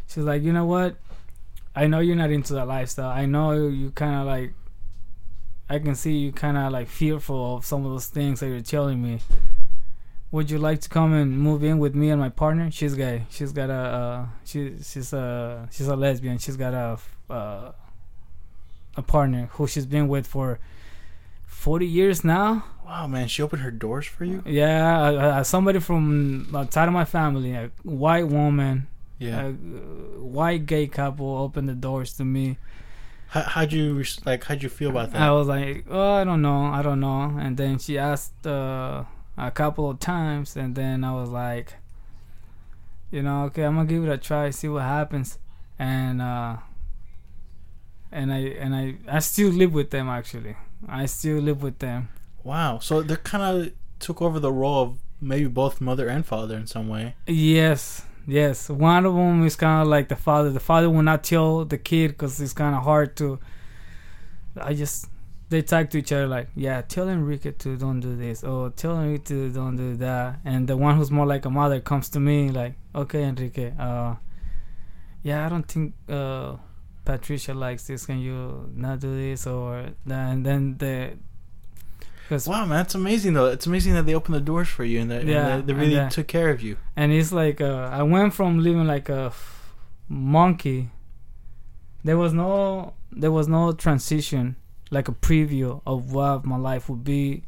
She's 0.07 0.23
like, 0.23 0.43
you 0.43 0.53
know 0.53 0.65
what? 0.65 0.97
I 1.75 1.87
know 1.87 1.99
you're 1.99 2.15
not 2.15 2.31
into 2.31 2.53
that 2.53 2.67
lifestyle. 2.67 3.09
I 3.09 3.25
know 3.25 3.51
you 3.67 3.91
kind 3.91 4.15
of 4.15 4.27
like. 4.27 4.53
I 5.69 5.79
can 5.79 5.95
see 5.95 6.13
you 6.13 6.31
kind 6.31 6.57
of 6.57 6.71
like 6.71 6.87
fearful 6.87 7.57
of 7.57 7.65
some 7.65 7.85
of 7.85 7.91
those 7.91 8.07
things 8.07 8.39
that 8.39 8.47
you're 8.47 8.61
telling 8.61 9.01
me. 9.01 9.19
Would 10.31 10.49
you 10.49 10.59
like 10.59 10.81
to 10.81 10.89
come 10.89 11.13
and 11.13 11.37
move 11.37 11.63
in 11.63 11.77
with 11.77 11.95
me 11.95 12.09
and 12.09 12.21
my 12.21 12.29
partner? 12.29 12.69
She's 12.71 12.95
gay. 12.95 13.25
She's 13.29 13.51
got 13.51 13.69
a. 13.69 13.73
Uh, 13.73 14.25
she 14.45 14.75
she's 14.83 15.13
a 15.13 15.67
she's 15.71 15.87
a 15.87 15.95
lesbian. 15.95 16.37
She's 16.37 16.57
got 16.57 16.73
a 16.73 17.33
uh, 17.33 17.71
a 18.97 19.01
partner 19.01 19.47
who 19.53 19.67
she's 19.67 19.85
been 19.85 20.07
with 20.09 20.27
for 20.27 20.59
forty 21.45 21.85
years 21.85 22.23
now. 22.23 22.65
Wow, 22.85 23.07
man, 23.07 23.27
she 23.27 23.41
opened 23.41 23.61
her 23.61 23.71
doors 23.71 24.05
for 24.05 24.25
you. 24.25 24.41
Yeah, 24.45 25.01
uh, 25.01 25.43
somebody 25.43 25.79
from 25.79 26.53
outside 26.55 26.87
of 26.87 26.93
my 26.93 27.05
family, 27.05 27.51
a 27.53 27.69
white 27.83 28.27
woman, 28.27 28.87
Yeah. 29.19 29.47
a 29.47 29.51
white 30.21 30.65
gay 30.65 30.87
couple, 30.87 31.37
opened 31.37 31.67
the 31.69 31.75
doors 31.75 32.13
to 32.13 32.25
me. 32.25 32.57
How, 33.29 33.41
how'd 33.41 33.73
you 33.73 34.03
like? 34.25 34.45
How'd 34.45 34.63
you 34.63 34.69
feel 34.69 34.89
about 34.89 35.11
that? 35.11 35.21
I 35.21 35.31
was 35.31 35.47
like, 35.47 35.85
oh, 35.89 36.13
I 36.13 36.23
don't 36.23 36.41
know, 36.41 36.67
I 36.67 36.81
don't 36.81 37.01
know. 37.01 37.35
And 37.37 37.57
then 37.57 37.77
she 37.77 37.97
asked 37.97 38.47
uh, 38.47 39.03
a 39.37 39.51
couple 39.51 39.89
of 39.89 39.99
times, 39.99 40.55
and 40.55 40.73
then 40.75 41.03
I 41.03 41.13
was 41.13 41.29
like, 41.29 41.73
you 43.11 43.21
know, 43.21 43.43
okay, 43.45 43.63
I'm 43.63 43.75
gonna 43.75 43.87
give 43.87 44.03
it 44.05 44.09
a 44.09 44.17
try, 44.17 44.49
see 44.51 44.69
what 44.69 44.83
happens. 44.83 45.39
And 45.77 46.21
uh, 46.21 46.57
and 48.11 48.33
I 48.33 48.37
and 48.37 48.75
I 48.75 48.95
I 49.07 49.19
still 49.19 49.51
live 49.51 49.73
with 49.73 49.89
them 49.91 50.07
actually. 50.09 50.55
I 50.87 51.05
still 51.07 51.39
live 51.39 51.61
with 51.63 51.79
them. 51.79 52.09
wow. 52.43 52.79
So 52.79 53.01
they 53.01 53.15
kind 53.17 53.43
of 53.43 53.73
took 53.99 54.21
over 54.21 54.39
the 54.39 54.51
role 54.51 54.83
of 54.83 54.97
maybe 55.19 55.47
both 55.47 55.81
mother 55.81 56.07
and 56.07 56.25
father 56.25 56.55
in 56.55 56.67
some 56.67 56.87
way. 56.87 57.15
Yes, 57.25 58.03
yes. 58.27 58.69
One 58.69 59.05
of 59.05 59.15
them 59.15 59.45
is 59.45 59.55
kind 59.55 59.81
of 59.81 59.87
like 59.87 60.07
the 60.09 60.15
father. 60.15 60.51
The 60.51 60.59
father 60.59 60.89
will 60.89 61.03
not 61.03 61.23
tell 61.23 61.65
the 61.65 61.77
kid 61.77 62.09
because 62.09 62.39
it's 62.39 62.53
kind 62.53 62.75
of 62.75 62.83
hard 62.83 63.15
to. 63.17 63.39
I 64.59 64.73
just 64.73 65.07
they 65.49 65.61
talk 65.61 65.89
to 65.91 65.97
each 65.97 66.11
other 66.11 66.27
like, 66.27 66.49
yeah, 66.55 66.81
tell 66.81 67.07
Enrique 67.07 67.51
to 67.51 67.77
don't 67.77 67.99
do 67.99 68.15
this, 68.15 68.43
or 68.43 68.69
tell 68.71 68.99
Enrique 68.99 69.23
to 69.25 69.49
don't 69.49 69.75
do 69.77 69.95
that. 69.97 70.39
And 70.45 70.67
the 70.67 70.75
one 70.77 70.97
who's 70.97 71.11
more 71.11 71.25
like 71.25 71.45
a 71.45 71.49
mother 71.49 71.79
comes 71.79 72.09
to 72.09 72.19
me 72.19 72.49
like, 72.49 72.73
okay, 72.93 73.23
Enrique, 73.23 73.73
uh, 73.79 74.15
yeah, 75.23 75.45
I 75.45 75.49
don't 75.49 75.67
think 75.67 75.93
uh, 76.09 76.57
Patricia 77.07 77.53
likes 77.53 77.87
this. 77.87 78.05
Can 78.05 78.19
you 78.19 78.69
not 78.75 78.99
do 78.99 79.15
this 79.15 79.47
or? 79.47 79.91
And 80.09 80.45
then 80.45 80.77
the. 80.77 81.13
Cause 82.29 82.45
Wow, 82.45 82.65
man, 82.65 82.79
that's 82.79 82.95
amazing 82.95 83.33
though. 83.35 83.45
It's 83.45 83.65
amazing 83.67 83.93
that 83.93 84.05
they 84.05 84.13
opened 84.13 84.35
the 84.35 84.41
doors 84.41 84.67
for 84.67 84.83
you 84.83 84.99
and 84.99 85.09
that, 85.09 85.23
Yeah, 85.25 85.55
that 85.57 85.65
they 85.67 85.71
and 85.73 85.81
really 85.81 85.95
that- 85.95 86.11
took 86.11 86.27
care 86.27 86.49
of 86.49 86.61
you. 86.61 86.75
and 86.97 87.13
it's 87.13 87.31
like 87.31 87.61
uh, 87.61 87.89
I 87.99 88.03
went 88.03 88.33
from 88.33 88.59
living 88.59 88.85
like 88.85 89.07
a 89.07 89.27
f- 89.27 89.73
monkey. 90.09 90.89
There 92.03 92.17
was 92.17 92.33
no 92.33 92.93
there 93.13 93.31
was 93.31 93.47
no 93.47 93.71
transition, 93.71 94.57
like 94.91 95.07
a 95.07 95.13
preview 95.13 95.81
of 95.85 96.11
what 96.11 96.43
my 96.45 96.57
life 96.57 96.89
would 96.89 97.05
be. 97.05 97.43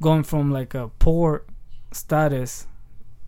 Going 0.00 0.22
from 0.22 0.52
like 0.52 0.74
a 0.74 0.86
poor 1.00 1.42
status 1.92 2.68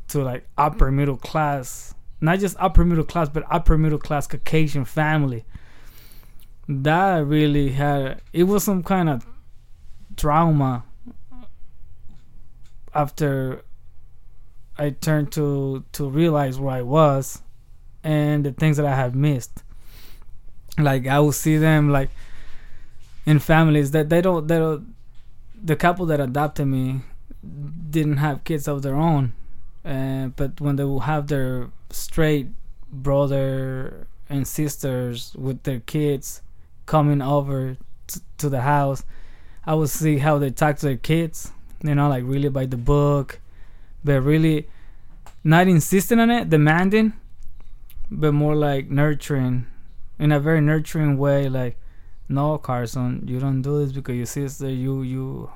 to 0.09 0.23
like 0.23 0.47
upper 0.57 0.93
middle 0.93 1.17
class, 1.17 1.95
not 2.21 2.39
just 2.39 2.57
upper 2.59 2.85
middle 2.85 3.05
class, 3.05 3.29
but 3.29 3.45
upper 3.51 3.79
middle 3.79 3.99
class 3.99 4.27
Caucasian 4.27 4.85
family. 4.85 5.45
That 6.69 7.27
really 7.27 7.71
had 7.71 8.21
it 8.33 8.45
was 8.45 8.65
some 8.65 8.83
kind 8.83 9.09
of 9.09 9.27
trauma 10.17 10.85
after 12.95 13.63
I 14.79 14.91
turned 14.91 15.33
to 15.33 15.85
to 15.93 16.09
realize 16.09 16.59
where 16.59 16.77
I 16.77 16.83
was 16.83 17.43
and 18.05 18.45
the 18.45 18.53
things 18.53 18.77
that 18.77 18.87
I 18.87 18.95
had 18.95 19.15
missed. 19.15 19.63
Like 20.79 21.07
I 21.07 21.19
will 21.21 21.33
see 21.33 21.57
them 21.57 21.91
like 21.91 22.11
in 23.27 23.39
families 23.39 23.91
that 23.91 24.09
they 24.09 24.21
don't 24.21 24.47
they 24.47 24.59
don't 24.59 24.95
the 25.63 25.77
couple 25.77 26.07
that 26.07 26.21
adopted 26.21 26.67
me 26.67 27.01
didn't 27.91 28.19
have 28.19 28.45
kids 28.45 28.69
of 28.69 28.83
their 28.83 28.95
own. 28.95 29.33
Uh, 29.85 30.29
but 30.29 30.61
when 30.61 30.77
they 30.77 30.85
will 30.85 31.01
have 31.01 31.27
their 31.29 31.71
straight 31.91 32.49
brother 32.93 34.07
and 34.29 34.47
sisters 34.47 35.35
with 35.37 35.63
their 35.63 35.81
kids 35.81 36.43
coming 36.87 37.23
over 37.23 37.77
t- 38.07 38.21
to 38.39 38.49
the 38.49 38.61
house, 38.61 39.05
I 39.65 39.75
would 39.75 39.89
see 39.91 40.19
how 40.19 40.39
they 40.39 40.51
talk 40.51 40.77
to 40.79 40.87
their 40.87 40.97
kids, 40.97 41.51
you 41.83 41.95
know, 41.95 42.09
like 42.09 42.25
really 42.27 42.49
by 42.49 42.67
the 42.67 42.77
book, 42.77 43.41
but 44.05 44.21
really 44.21 44.69
not 45.45 45.69
insisting 45.69 46.21
on 46.21 46.31
it, 46.31 46.51
demanding, 46.51 47.15
but 48.11 48.33
more 48.33 48.55
like 48.55 48.91
nurturing 48.91 49.67
in 50.19 50.33
a 50.33 50.41
very 50.41 50.61
nurturing 50.61 51.17
way. 51.17 51.49
Like, 51.49 51.79
no, 52.29 52.59
Carson, 52.59 53.25
you 53.27 53.41
don't 53.41 53.63
do 53.63 53.79
this 53.85 53.93
because 53.93 54.17
your 54.17 54.27
sister, 54.27 54.69
you 54.69 55.03
you 55.03 55.51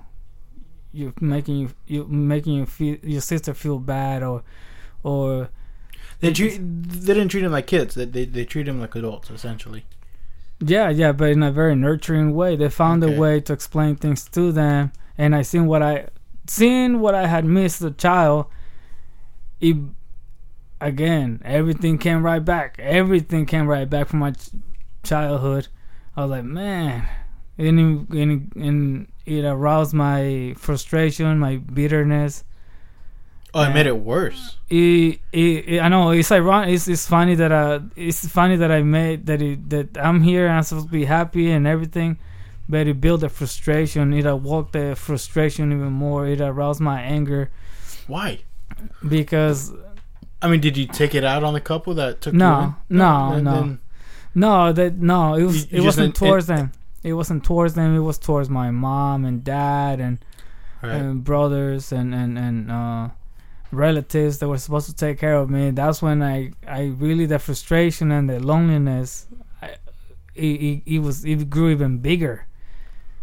you 0.94 1.12
making 1.20 1.56
you 1.58 1.70
you 1.86 2.04
making 2.06 2.54
you 2.54 2.66
feel 2.66 2.96
your 3.02 3.20
sister 3.20 3.52
feel 3.54 3.78
bad 3.78 4.22
or 4.22 4.42
or 5.02 5.50
They 6.20 6.32
treat, 6.32 6.58
they 6.58 7.14
didn't 7.14 7.28
treat 7.28 7.42
them 7.42 7.52
like 7.52 7.66
kids. 7.66 7.94
They, 7.94 8.06
they 8.06 8.24
they 8.24 8.44
treat 8.44 8.64
them 8.66 8.80
like 8.80 8.94
adults 8.94 9.30
essentially. 9.30 9.84
Yeah, 10.60 10.88
yeah, 10.88 11.12
but 11.12 11.30
in 11.30 11.42
a 11.42 11.52
very 11.52 11.74
nurturing 11.74 12.34
way. 12.34 12.56
They 12.56 12.70
found 12.70 13.02
Okay. 13.02 13.14
a 13.14 13.20
way 13.20 13.40
to 13.40 13.52
explain 13.52 13.96
things 13.96 14.24
to 14.30 14.52
them, 14.52 14.92
and 15.18 15.34
I 15.34 15.42
seen 15.42 15.66
what 15.66 15.82
I 15.82 16.08
seen 16.46 17.00
what 17.00 17.14
I 17.14 17.26
had 17.26 17.44
missed 17.44 17.82
as 17.82 17.86
a 17.90 17.90
child. 17.90 18.46
It 19.60 19.76
again, 20.80 21.40
everything 21.44 21.98
came 21.98 22.22
right 22.24 22.44
back. 22.44 22.76
Everything 22.78 23.46
came 23.46 23.66
right 23.66 23.88
back 23.88 24.08
from 24.08 24.20
my 24.20 24.32
ch- 24.32 24.50
childhood. 25.02 25.68
I 26.16 26.22
was 26.22 26.30
like, 26.30 26.44
man, 26.44 27.08
and 27.58 27.78
and 28.10 28.52
and 28.56 29.08
it 29.26 29.44
aroused 29.44 29.94
my 29.94 30.54
frustration, 30.58 31.38
my 31.38 31.56
bitterness. 31.56 32.44
Oh, 33.56 33.62
it 33.62 33.72
made 33.72 33.86
it 33.86 33.96
worse. 33.98 34.56
it, 34.68 35.20
it, 35.32 35.38
it- 35.68 35.80
I 35.80 35.88
know 35.88 36.10
it's 36.10 36.32
ironic. 36.32 36.74
It's, 36.74 36.88
it's 36.88 37.06
funny 37.06 37.36
that 37.36 37.52
uh, 37.52 37.80
it's 37.94 38.26
funny 38.28 38.56
that 38.56 38.70
I 38.72 38.82
made 38.82 39.26
that 39.26 39.40
it, 39.40 39.70
that 39.70 39.96
I'm 39.96 40.22
here 40.22 40.46
and 40.48 40.56
I'm 40.56 40.62
supposed 40.64 40.86
to 40.88 40.92
be 40.92 41.04
happy 41.04 41.52
and 41.52 41.64
everything, 41.66 42.18
but 42.68 42.88
it 42.88 43.00
built 43.00 43.22
a 43.22 43.28
frustration. 43.28 44.12
It 44.12 44.26
awoke 44.26 44.72
the 44.72 44.96
frustration 44.96 45.70
even 45.70 45.92
more. 45.92 46.26
It 46.26 46.40
aroused 46.40 46.80
my 46.80 47.00
anger 47.00 47.50
Why? 48.08 48.40
because 49.06 49.72
I 50.42 50.48
mean, 50.48 50.60
did 50.60 50.76
you 50.76 50.86
take 50.86 51.14
it 51.14 51.24
out 51.24 51.44
on 51.44 51.54
the 51.54 51.60
couple 51.60 51.94
that 51.94 52.20
took 52.20 52.34
No, 52.34 52.74
no, 52.90 53.30
then- 53.34 53.44
no. 53.44 53.52
then- 53.54 53.78
no, 54.36 54.72
that 54.72 54.98
no, 54.98 55.34
it 55.34 55.44
was 55.44 55.70
You- 55.70 55.76
you 55.78 55.82
it 55.82 55.84
wasn't 55.86 56.16
towards 56.16 56.46
them. 56.48 56.72
It 57.04 57.12
wasn't 57.12 57.44
towards 57.44 57.74
them. 57.74 57.94
It 57.94 58.00
was 58.00 58.18
towards 58.18 58.48
my 58.50 58.70
mom 58.72 59.24
and 59.24 59.44
dad 59.44 60.00
and 60.00 60.18
Right. 60.82 60.96
and 61.00 61.24
brothers 61.24 61.92
and 61.92 62.14
and 62.14 62.36
and 62.38 62.70
uh 62.70 63.08
relatives 63.70 64.38
that 64.38 64.48
were 64.48 64.58
supposed 64.58 64.86
to 64.90 64.94
take 64.94 65.18
care 65.18 65.36
of 65.36 65.48
me. 65.48 65.70
That's 65.70 66.02
when 66.02 66.22
I 66.22 66.52
I 66.66 66.92
really 66.98 67.26
the 67.26 67.38
frustration 67.38 68.10
and 68.10 68.28
the 68.28 68.38
loneliness. 68.40 69.26
I, 69.62 69.76
it, 70.34 70.54
it, 70.68 70.82
it 70.94 70.98
was 70.98 71.24
it 71.24 71.48
grew 71.48 71.70
even 71.70 71.98
bigger 71.98 72.46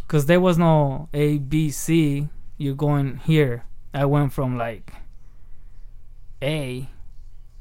because 0.08 0.26
there 0.26 0.40
was 0.42 0.58
no 0.58 1.08
A 1.14 1.38
B 1.38 1.70
C. 1.70 2.30
You're 2.58 2.76
going 2.88 3.18
here. 3.18 3.64
I 3.94 4.06
went 4.06 4.34
from 4.34 4.58
like 4.58 4.94
A 6.42 6.90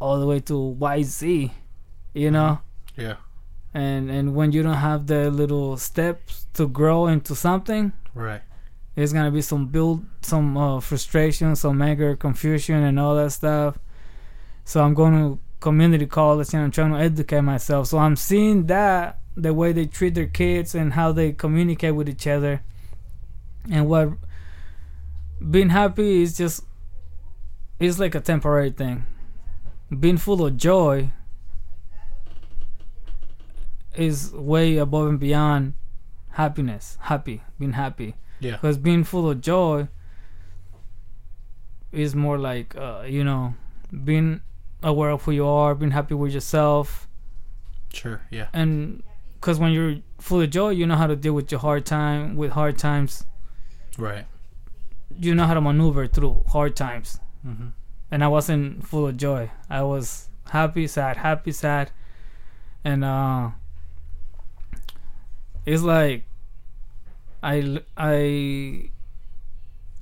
all 0.00 0.18
the 0.20 0.26
way 0.26 0.40
to 0.40 0.56
Y 0.58 1.02
Z. 1.02 1.52
You 2.14 2.30
know 2.30 2.60
Yeah. 2.96 3.16
And 3.74 4.10
and 4.10 4.34
when 4.34 4.52
you 4.52 4.62
don't 4.62 4.74
have 4.74 5.06
the 5.06 5.30
little 5.30 5.76
steps 5.76 6.46
to 6.54 6.66
grow 6.68 7.06
into 7.06 7.34
something 7.34 7.92
Right. 8.14 8.42
there's 8.94 9.12
gonna 9.12 9.30
be 9.30 9.42
some 9.42 9.66
build 9.66 10.04
some 10.22 10.56
uh, 10.56 10.80
frustration 10.80 11.54
some 11.56 11.80
anger 11.80 12.16
confusion 12.16 12.82
and 12.82 12.98
all 12.98 13.14
that 13.16 13.30
stuff. 13.30 13.78
So 14.64 14.82
i'm 14.82 14.94
going 14.94 15.14
to 15.14 15.38
community 15.60 16.06
college 16.06 16.52
and 16.54 16.62
i'm 16.64 16.70
trying 16.70 16.92
to 16.92 16.98
educate 16.98 17.42
myself. 17.42 17.86
So 17.88 17.98
i'm 17.98 18.16
seeing 18.16 18.66
that 18.66 19.18
the 19.36 19.54
way 19.54 19.72
they 19.72 19.86
treat 19.86 20.14
their 20.14 20.26
kids 20.26 20.74
and 20.74 20.92
how 20.94 21.12
they 21.12 21.32
communicate 21.32 21.94
with 21.94 22.08
each 22.08 22.26
other. 22.26 22.62
And 23.70 23.88
what 23.88 24.10
being 25.50 25.68
happy 25.70 26.22
is 26.22 26.36
just 26.36 26.64
it's 27.78 27.98
like 27.98 28.14
a 28.14 28.20
temporary 28.20 28.70
thing. 28.70 29.06
Being 29.98 30.18
full 30.18 30.44
of 30.44 30.56
joy 30.56 31.10
is 33.96 34.32
way 34.32 34.76
above 34.76 35.08
and 35.08 35.18
beyond 35.20 35.74
happiness 36.30 36.96
happy 37.02 37.42
being 37.58 37.72
happy 37.72 38.14
Yeah. 38.40 38.52
because 38.52 38.78
being 38.78 39.02
full 39.04 39.28
of 39.30 39.40
joy 39.40 39.88
is 41.92 42.14
more 42.14 42.38
like 42.38 42.76
uh, 42.76 43.02
you 43.06 43.24
know 43.24 43.54
being 44.04 44.40
aware 44.82 45.10
of 45.10 45.22
who 45.22 45.32
you 45.32 45.46
are 45.46 45.74
being 45.74 45.90
happy 45.90 46.14
with 46.14 46.32
yourself 46.32 47.08
Sure. 47.92 48.20
Yeah. 48.30 48.46
and 48.52 49.02
because 49.34 49.58
when 49.58 49.72
you're 49.72 49.96
full 50.18 50.40
of 50.40 50.50
joy 50.50 50.70
you 50.70 50.86
know 50.86 50.94
how 50.94 51.08
to 51.08 51.16
deal 51.16 51.32
with 51.32 51.50
your 51.50 51.60
hard 51.60 51.84
time 51.84 52.36
with 52.36 52.52
hard 52.52 52.78
times 52.78 53.24
Right. 53.98 54.26
you 55.18 55.34
know 55.34 55.46
how 55.46 55.54
to 55.54 55.60
maneuver 55.60 56.06
through 56.06 56.44
hard 56.48 56.76
times 56.76 57.18
Mm-hmm. 57.46 57.68
and 58.10 58.22
i 58.22 58.28
wasn't 58.28 58.86
full 58.86 59.06
of 59.06 59.16
joy 59.16 59.50
i 59.70 59.82
was 59.82 60.28
happy 60.50 60.86
sad 60.86 61.16
happy 61.16 61.52
sad 61.52 61.90
and 62.84 63.02
uh 63.02 63.50
it's 65.66 65.82
like 65.82 66.24
i 67.42 67.80
i 67.96 68.90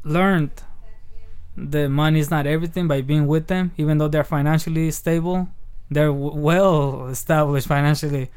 learned 0.05 0.51
that 1.57 1.89
money 1.89 2.21
is 2.21 2.31
not 2.31 2.47
everything 2.47 2.87
by 2.87 3.01
being 3.01 3.27
with 3.27 3.49
them. 3.49 3.73
Even 3.77 3.99
though 3.99 4.09
they're 4.09 4.25
financially 4.25 4.91
stable 4.91 5.49
they're 5.91 6.13
well 6.13 7.07
established 7.09 7.67
financially. 7.67 8.31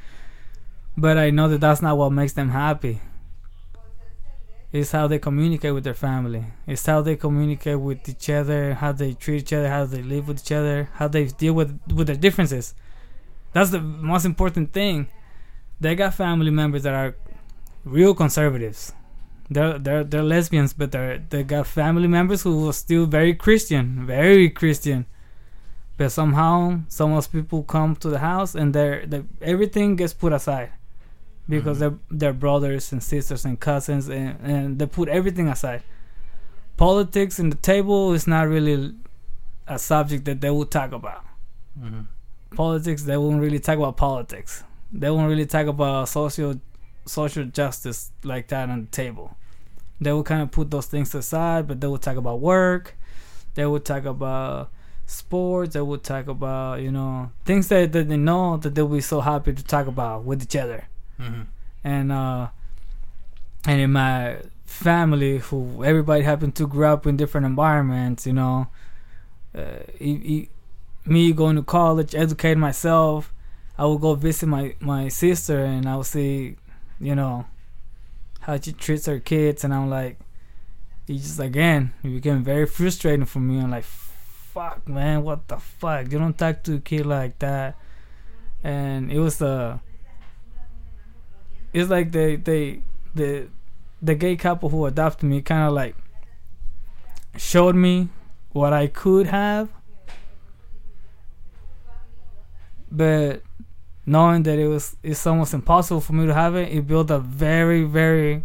But 0.97 1.17
i 1.17 1.29
know 1.29 1.47
that 1.49 1.61
that's 1.61 1.81
not 1.81 1.97
what 1.97 2.11
makes 2.11 2.33
them 2.33 2.49
happy. 2.49 3.01
It's 4.71 4.91
how 4.93 5.07
they 5.07 5.19
communicate 5.19 5.73
with 5.73 5.83
their 5.83 5.93
family. 5.93 6.45
It's 6.65 6.85
how 6.85 7.01
they 7.01 7.17
communicate 7.17 7.79
with 7.79 8.07
each 8.07 8.29
other 8.29 8.75
how 8.75 8.93
they 8.93 9.13
treat 9.13 9.41
each 9.41 9.53
other 9.53 9.69
how 9.69 9.85
they 9.85 10.01
live 10.01 10.27
with 10.27 10.39
each 10.39 10.51
other 10.51 10.89
how 10.93 11.07
they 11.07 11.25
deal 11.25 11.53
with 11.53 11.79
with 11.93 12.07
their 12.07 12.15
differences. 12.15 12.73
That's 13.53 13.69
the 13.69 13.81
most 13.81 14.25
important 14.25 14.71
thing 14.71 15.07
they 15.81 15.95
got 15.95 16.13
family 16.13 16.51
members 16.51 16.83
that 16.83 16.93
are 16.93 17.15
real 17.83 18.13
conservatives. 18.13 18.93
They're 19.49 19.77
they're 19.85 20.03
they're 20.05 20.23
lesbians 20.23 20.71
but 20.73 20.91
they're 20.93 21.17
they 21.29 21.43
got 21.43 21.67
family 21.67 22.07
members 22.07 22.43
who 22.43 22.69
are 22.69 22.73
still 22.85 23.05
very 23.05 23.33
christian 23.35 24.05
very 24.05 24.49
christian. 24.49 25.05
But 25.97 26.09
somehow 26.11 26.81
some 26.87 27.11
of 27.11 27.17
those 27.17 27.27
people 27.27 27.63
come 27.63 27.95
to 27.97 28.09
the 28.09 28.19
house 28.19 28.55
and 28.55 28.73
they're, 28.73 29.05
they 29.05 29.23
everything 29.41 29.97
gets 29.97 30.13
put 30.13 30.31
aside 30.39 30.69
because 31.49 31.77
Mhm. 31.77 31.79
they're 31.81 31.97
they're 32.19 32.33
brothers 32.45 32.91
and 32.93 33.03
sisters 33.03 33.43
and 33.43 33.59
cousins 33.59 34.07
and, 34.07 34.37
and 34.41 34.79
they 34.79 34.85
put 34.85 35.09
everything 35.09 35.47
aside. 35.49 35.83
Politics 36.77 37.37
in 37.39 37.49
the 37.49 37.57
table 37.57 38.13
is 38.13 38.25
not 38.27 38.47
really 38.47 38.93
a 39.67 39.77
subject 39.77 40.25
that 40.25 40.39
they 40.41 40.49
will 40.49 40.65
talk 40.79 40.91
about. 40.93 41.23
Mm-hmm. 41.79 42.01
politics 42.55 43.03
they 43.03 43.15
won't 43.17 43.41
really 43.41 43.59
talk 43.59 43.77
about 43.77 43.95
politics 43.95 44.63
they 44.91 45.09
won't 45.09 45.29
really 45.29 45.45
talk 45.45 45.67
about 45.67 46.09
social 46.09 46.59
social 47.05 47.45
justice 47.45 48.11
like 48.23 48.47
that 48.49 48.69
on 48.69 48.81
the 48.81 48.87
table. 48.87 49.35
They 49.99 50.11
will 50.11 50.23
kind 50.23 50.41
of 50.41 50.51
put 50.51 50.71
those 50.71 50.85
things 50.87 51.13
aside 51.15 51.67
but 51.67 51.79
they 51.81 51.87
will 51.87 51.97
talk 51.97 52.17
about 52.17 52.39
work. 52.39 52.95
They 53.55 53.65
will 53.65 53.79
talk 53.79 54.05
about 54.05 54.69
sports. 55.05 55.73
They 55.73 55.81
will 55.81 55.97
talk 55.97 56.27
about 56.27 56.81
you 56.81 56.91
know 56.91 57.31
things 57.45 57.67
that, 57.69 57.91
that 57.91 58.07
they 58.09 58.17
know 58.17 58.57
that 58.57 58.75
they'll 58.75 58.87
be 58.87 59.01
so 59.01 59.21
happy 59.21 59.53
to 59.53 59.63
talk 59.63 59.87
about 59.87 60.23
with 60.23 60.43
each 60.43 60.55
other. 60.55 60.87
Mm-hmm. 61.19 61.41
and 61.83 62.11
uh 62.11 62.47
and 63.67 63.79
in 63.81 63.91
my 63.91 64.37
family 64.65 65.37
who 65.37 65.83
everybody 65.83 66.23
happened 66.23 66.55
to 66.55 66.65
grow 66.65 66.93
up 66.93 67.05
in 67.05 67.15
different 67.15 67.45
environments 67.45 68.25
you 68.25 68.33
know 68.33 68.67
uh, 69.53 69.83
e- 69.99 70.21
e- 70.35 70.49
me 71.05 71.31
going 71.31 71.57
to 71.57 71.61
college 71.61 72.15
educating 72.15 72.59
myself 72.59 73.31
i 73.81 73.85
would 73.85 73.99
go 73.99 74.13
visit 74.13 74.45
my 74.45 74.75
my 74.79 75.07
sister 75.07 75.65
and 75.65 75.89
i 75.89 75.95
would 75.95 76.05
see 76.05 76.55
you 76.99 77.15
know 77.15 77.45
how 78.41 78.59
she 78.59 78.73
treats 78.73 79.05
her 79.07 79.19
kids. 79.19 79.63
And 79.63 79.73
i'm 79.73 79.89
like 79.89 80.19
it 81.07 81.13
just 81.13 81.39
again 81.39 81.93
it 82.03 82.09
became 82.09 82.43
very 82.43 82.65
frustrating 82.65 83.25
for 83.25 83.39
me. 83.39 83.59
I'm 83.59 83.71
like 83.71 83.83
fuck 83.83 84.87
man 84.87 85.23
what 85.23 85.47
the 85.47 85.57
fuck? 85.57 86.11
You 86.11 86.19
don't 86.19 86.37
talk 86.37 86.63
to 86.63 86.75
a 86.75 86.79
kid 86.79 87.05
like 87.05 87.39
that. 87.39 87.75
And 88.63 89.11
it 89.11 89.19
was 89.19 89.41
uh 89.41 89.79
it's 91.73 91.89
like 91.89 92.11
they 92.11 92.35
they 92.35 92.81
the 93.15 93.47
the 94.01 94.15
gay 94.15 94.35
couple 94.35 94.69
who 94.69 94.85
adopted 94.85 95.27
me 95.27 95.41
kind 95.41 95.67
of 95.67 95.73
like 95.73 95.95
showed 97.37 97.75
me 97.75 98.09
what 98.51 98.73
I 98.73 98.87
could 98.87 99.27
have, 99.27 99.69
but 102.91 103.41
knowing 104.05 104.43
that 104.43 104.57
it 104.59 104.67
was 104.67 104.95
it's 105.03 105.25
almost 105.27 105.53
impossible 105.53 106.01
for 106.01 106.13
me 106.13 106.25
to 106.25 106.33
have 106.33 106.55
it, 106.55 106.69
it 106.71 106.87
built 106.87 107.09
a 107.11 107.19
very 107.19 107.83
very 107.83 108.43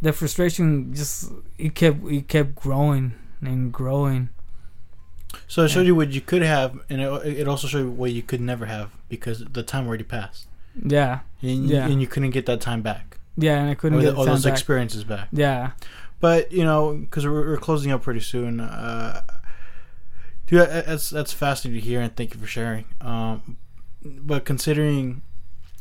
the 0.00 0.12
frustration 0.12 0.94
just 0.94 1.32
it 1.58 1.74
kept 1.74 2.04
it 2.06 2.28
kept 2.28 2.54
growing 2.54 3.14
and 3.40 3.72
growing. 3.72 4.28
So 5.46 5.64
it 5.64 5.68
showed 5.68 5.86
you 5.86 5.94
what 5.94 6.10
you 6.10 6.20
could 6.22 6.42
have, 6.42 6.78
and 6.88 7.02
it, 7.02 7.26
it 7.40 7.48
also 7.48 7.68
showed 7.68 7.80
you 7.80 7.90
what 7.90 8.12
you 8.12 8.22
could 8.22 8.40
never 8.40 8.64
have 8.66 8.90
because 9.08 9.44
the 9.52 9.62
time 9.62 9.86
already 9.86 10.04
passed, 10.04 10.46
Yeah, 10.82 11.20
and, 11.42 11.68
Yeah. 11.68 11.86
you, 11.86 11.92
and 11.92 12.00
you 12.00 12.06
couldn't 12.06 12.30
get 12.30 12.46
that 12.46 12.60
time 12.62 12.80
back, 12.80 13.18
yeah, 13.36 13.58
and 13.60 13.68
I 13.70 13.74
couldn't 13.74 13.98
or, 13.98 14.02
get 14.02 14.10
the, 14.12 14.16
time 14.16 14.26
those 14.26 14.44
back. 14.44 14.52
experiences 14.52 15.04
back. 15.04 15.28
Yeah, 15.32 15.72
But 16.20 16.50
you 16.50 16.64
know, 16.64 16.94
because 16.94 17.26
we're, 17.26 17.46
we're 17.50 17.56
closing 17.58 17.92
up 17.92 18.02
pretty 18.02 18.20
soon. 18.20 18.60
Uh, 18.60 19.20
dude, 20.48 20.68
that's 20.68 21.10
that's 21.10 21.32
fascinating 21.32 21.80
to 21.80 21.86
hear, 21.86 22.00
and 22.00 22.14
thank 22.16 22.34
you 22.34 22.40
for 22.40 22.46
sharing. 22.46 22.86
Um, 23.00 23.56
but 24.02 24.44
considering 24.44 25.22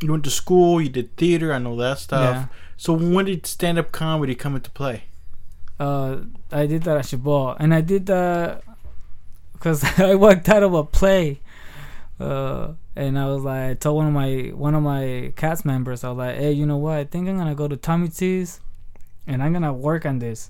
you 0.01 0.11
went 0.11 0.23
to 0.25 0.29
school, 0.29 0.79
you 0.79 0.89
did 0.89 1.15
theater, 1.17 1.51
I 1.51 1.57
know 1.57 1.75
that 1.77 1.97
stuff. 1.99 2.35
yeah. 2.35 2.45
So 2.77 2.93
when 2.93 3.25
did 3.25 3.45
stand 3.47 3.79
up 3.79 3.91
comedy 3.91 4.35
come 4.35 4.55
into 4.55 4.69
play? 4.69 5.03
uh, 5.79 6.17
I 6.51 6.65
did 6.65 6.83
that 6.83 6.97
at 6.97 7.05
Chabot, 7.05 7.57
and 7.59 7.73
I 7.73 7.81
did 7.81 8.05
that 8.07 8.63
because 9.53 9.83
I 9.99 10.15
worked 10.15 10.49
out 10.49 10.63
of 10.63 10.73
a 10.73 10.83
play, 10.83 11.39
uh, 12.19 12.73
and 12.95 13.17
I 13.17 13.25
was 13.27 13.43
like, 13.43 13.61
I 13.71 13.73
told 13.75 13.97
one 13.97 14.07
of 14.07 14.13
my 14.13 14.51
one 14.53 14.75
of 14.75 14.83
my 14.83 15.33
cast 15.35 15.65
members, 15.65 16.03
I 16.03 16.09
was 16.09 16.17
like, 16.17 16.35
hey, 16.37 16.51
you 16.51 16.65
know 16.65 16.77
what? 16.77 16.97
I 16.97 17.03
think 17.03 17.27
I'm 17.29 17.37
gonna 17.37 17.55
go 17.55 17.67
to 17.67 17.77
Tommy 17.77 18.09
T's, 18.09 18.59
and 19.25 19.41
I'm 19.43 19.53
gonna 19.53 19.73
work 19.73 20.05
on 20.05 20.19
this, 20.19 20.49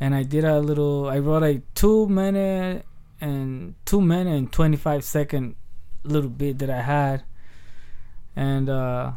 and 0.00 0.14
I 0.14 0.22
did 0.22 0.44
a 0.44 0.60
little. 0.60 1.08
I 1.08 1.18
wrote 1.18 1.42
a 1.42 1.60
two 1.74 2.08
minute 2.08 2.84
and 3.20 3.74
two 3.84 4.00
minute 4.00 4.36
and 4.36 4.52
twenty 4.52 4.76
five 4.76 5.04
second 5.04 5.56
little 6.04 6.30
bit 6.30 6.58
that 6.58 6.70
I 6.70 6.82
had, 6.82 7.24
and 8.36 8.68
uh, 8.68 9.12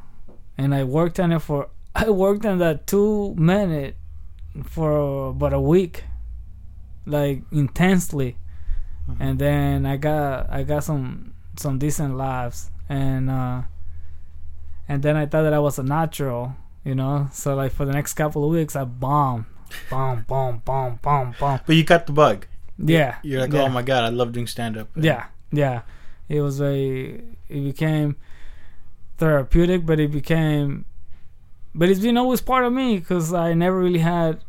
and 0.57 0.73
I 0.73 0.83
worked 0.83 1.19
on 1.19 1.31
it 1.31 1.39
for. 1.39 1.69
I 1.95 2.09
worked 2.09 2.45
on 2.45 2.59
that 2.59 2.87
two 2.87 3.35
minute 3.35 3.97
for 4.63 5.29
about 5.29 5.53
a 5.53 5.59
week, 5.59 6.05
like 7.05 7.43
intensely, 7.51 8.37
and 9.19 9.39
then 9.39 9.85
I 9.85 9.97
got 9.97 10.49
I 10.49 10.63
got 10.63 10.83
some 10.83 11.33
some 11.57 11.77
decent 11.79 12.15
laughs, 12.15 12.69
and 12.87 13.29
uh, 13.29 13.63
and 14.87 15.03
then 15.03 15.15
I 15.15 15.25
thought 15.25 15.43
that 15.43 15.53
I 15.53 15.59
was 15.59 15.79
a 15.79 15.83
natural, 15.83 16.55
you 16.83 16.95
know. 16.95 17.27
So 17.31 17.55
like 17.55 17.71
for 17.71 17.85
the 17.85 17.93
next 17.93 18.13
couple 18.13 18.43
of 18.43 18.51
weeks, 18.51 18.75
I 18.75 18.85
bombed, 18.85 19.45
bomb, 19.89 20.25
bomb, 20.27 20.59
bomb, 20.65 20.99
bomb, 21.01 21.35
bomb. 21.39 21.59
But 21.65 21.75
you 21.75 21.83
got 21.83 22.07
the 22.07 22.13
bug. 22.13 22.47
Yeah, 22.83 23.17
You're 23.23 23.41
like, 23.41 23.53
yeah. 23.53 23.63
oh 23.63 23.69
my 23.69 23.81
god, 23.81 24.03
I 24.03 24.09
love 24.09 24.31
doing 24.31 24.47
stand 24.47 24.77
up. 24.77 24.89
Yeah, 24.95 25.25
yeah. 25.51 25.81
It 26.29 26.41
was 26.41 26.61
a. 26.61 27.21
It 27.49 27.63
became 27.63 28.15
therapeutic, 29.17 29.85
but 29.85 29.99
it 29.99 30.11
became. 30.11 30.85
But 31.75 31.89
it's 31.89 31.99
been 31.99 32.17
always 32.17 32.41
part 32.41 32.65
of 32.65 32.73
me 32.73 32.97
because 32.97 33.33
I 33.33 33.53
never 33.53 33.77
really 33.77 33.99
had 33.99 34.43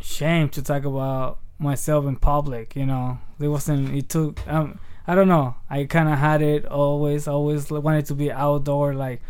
shame 0.00 0.48
to 0.50 0.62
talk 0.62 0.84
about 0.84 1.38
myself 1.58 2.06
in 2.06 2.16
public. 2.16 2.74
You 2.74 2.86
know, 2.86 3.18
it 3.38 3.48
wasn't. 3.48 3.94
It 3.94 4.08
took. 4.08 4.46
Um, 4.48 4.78
I 5.06 5.14
don't 5.14 5.28
know. 5.28 5.56
I 5.68 5.84
kind 5.84 6.08
of 6.08 6.18
had 6.18 6.42
it 6.42 6.66
always. 6.66 7.28
Always 7.28 7.70
wanted 7.70 8.06
to 8.06 8.14
be 8.14 8.32
outdoor, 8.32 8.94
like 8.94 9.20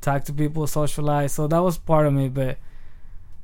talk 0.00 0.24
to 0.24 0.32
people, 0.32 0.66
socialize. 0.66 1.32
So 1.32 1.46
that 1.46 1.62
was 1.62 1.78
part 1.78 2.06
of 2.06 2.12
me. 2.12 2.28
But 2.28 2.58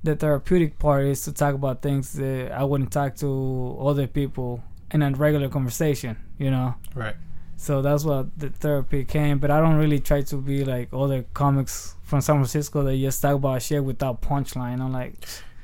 the 0.05 0.15
therapeutic 0.15 0.79
part 0.79 1.07
is 1.07 1.23
to 1.23 1.33
talk 1.33 1.55
about 1.55 1.83
things 1.83 2.13
that 2.13 2.53
I 2.53 2.63
wouldn't 2.63 2.93
talk 2.93 3.17
to 3.17 3.77
other 3.81 4.07
people 4.07 4.63
in 4.93 5.03
a 5.03 5.11
regular 5.11 5.49
conversation. 5.49 6.17
You 6.39 6.51
know. 6.51 6.75
Right. 6.95 7.17
So 7.57 7.83
that's 7.83 8.05
what 8.05 8.39
the 8.39 8.51
therapy 8.51 9.05
came. 9.05 9.39
But 9.39 9.51
I 9.51 9.61
don't 9.61 9.77
really 9.77 10.01
try 10.01 10.23
to 10.23 10.37
be 10.37 10.65
like 10.65 10.89
other 10.93 11.25
comics 11.35 11.97
from 12.03 12.21
San 12.21 12.37
Francisco 12.37 12.83
that 12.83 12.97
just 12.97 13.23
talk 13.23 13.37
about 13.37 13.63
shit 13.63 13.83
without 13.83 14.21
punchline. 14.21 14.81
I'm 14.81 14.93
like, 14.93 15.15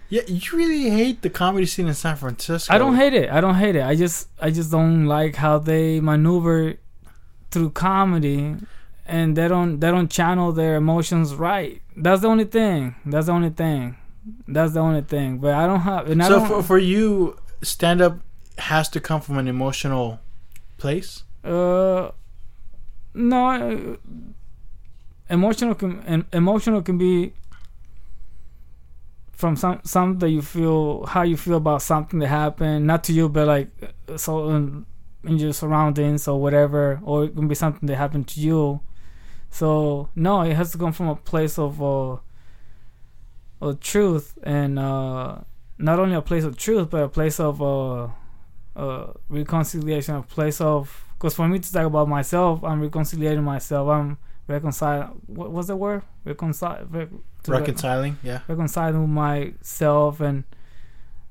Yeah, 0.09 0.23
you 0.27 0.41
really 0.57 0.89
hate 0.89 1.21
the 1.21 1.31
comedy 1.31 1.67
scene 1.67 1.89
in 1.89 1.95
San 1.95 2.17
Francisco. 2.17 2.73
I 2.73 2.79
don't 2.79 2.97
hate 2.97 3.13
it. 3.13 3.31
I 3.31 3.41
don't 3.41 3.57
hate 3.57 3.77
it. 3.77 3.83
I 3.83 3.95
just 3.95 4.29
I 4.41 4.51
just 4.51 4.71
don't 4.71 5.07
like 5.07 5.37
how 5.37 5.59
they 5.59 6.01
maneuver 6.01 6.75
through 7.51 7.71
comedy 7.71 8.57
and 9.07 9.37
they 9.37 9.49
don't 9.49 9.81
they 9.81 9.91
don't 9.91 10.11
channel 10.11 10.53
their 10.53 10.77
emotions 10.77 11.35
right. 11.35 11.83
That's 11.97 12.23
the 12.23 12.29
only 12.29 12.45
thing. 12.45 12.95
That's 13.05 13.27
the 13.27 13.33
only 13.33 13.51
thing. 13.51 13.97
That's 14.47 14.73
the 14.75 14.81
only 14.81 15.03
thing. 15.03 15.39
But 15.39 15.55
I 15.55 15.67
don't 15.67 15.81
have 15.81 16.11
and 16.11 16.23
I 16.23 16.29
So 16.29 16.39
don't, 16.39 16.49
for, 16.49 16.63
for 16.63 16.79
you, 16.79 17.37
stand 17.63 18.01
up 18.01 18.19
has 18.59 18.89
to 18.91 19.01
come 19.01 19.21
from 19.21 19.39
an 19.39 19.49
emotional 19.49 20.21
place. 20.77 21.25
Uh, 21.45 22.11
no. 23.15 23.47
uh, 23.49 23.97
Emotional 25.29 25.77
can 25.77 26.03
em- 26.07 26.27
emotional 26.33 26.83
can 26.83 26.99
be 26.99 27.33
from 29.33 29.55
some 29.57 29.81
some 29.85 30.19
that 30.19 30.29
you 30.31 30.43
feel 30.43 31.07
how 31.07 31.23
you 31.23 31.37
feel 31.37 31.55
about 31.57 31.83
something 31.83 32.19
that 32.19 32.27
happened, 32.27 32.87
not 32.87 33.05
to 33.05 33.13
you, 33.13 33.29
but 33.29 33.47
like 33.47 33.69
uh, 34.09 34.17
so 34.17 34.51
in, 34.51 34.85
in 35.25 35.39
your 35.39 35.53
surroundings 35.53 36.27
or 36.27 36.41
whatever, 36.41 37.01
or 37.05 37.25
it 37.27 37.37
can 37.37 37.47
be 37.47 37.55
something 37.55 37.87
that 37.87 37.97
happened 37.97 38.27
to 38.27 38.41
you. 38.41 38.81
So 39.51 40.09
no, 40.17 40.43
it 40.43 40.55
has 40.55 40.73
to 40.73 40.79
come 40.79 40.93
from 40.93 41.07
a 41.09 41.15
place 41.17 41.59
of 41.61 41.81
uh, 41.81 42.17
of 43.61 43.81
truth 43.81 44.39
and 44.43 44.79
uh, 44.79 45.39
not 45.79 45.99
only 45.99 46.17
a 46.17 46.23
place 46.23 46.45
of 46.45 46.57
truth, 46.57 46.91
but 46.91 47.03
a 47.03 47.09
place 47.09 47.41
of 47.41 47.61
uh, 47.63 48.09
uh, 48.77 49.13
reconciliation, 49.29 50.15
a 50.17 50.23
place 50.23 50.61
of 50.61 51.05
because 51.15 51.35
for 51.35 51.47
me 51.47 51.59
to 51.59 51.73
talk 51.73 51.85
about 51.85 52.09
myself, 52.09 52.65
I'm 52.65 52.81
reconciliating 52.81 53.45
myself. 53.45 53.89
I'm 53.89 54.17
reconciling. 54.47 55.21
What 55.27 55.53
was 55.53 55.67
the 55.67 55.77
word? 55.77 56.03
Reconcile. 56.25 56.87
Rec- 56.89 57.11
to 57.43 57.53
re- 57.53 57.59
Reconciling, 57.59 58.19
yeah. 58.23 58.41
reconciling 58.49 59.01
with 59.01 59.11
myself 59.11 60.21
and 60.21 60.45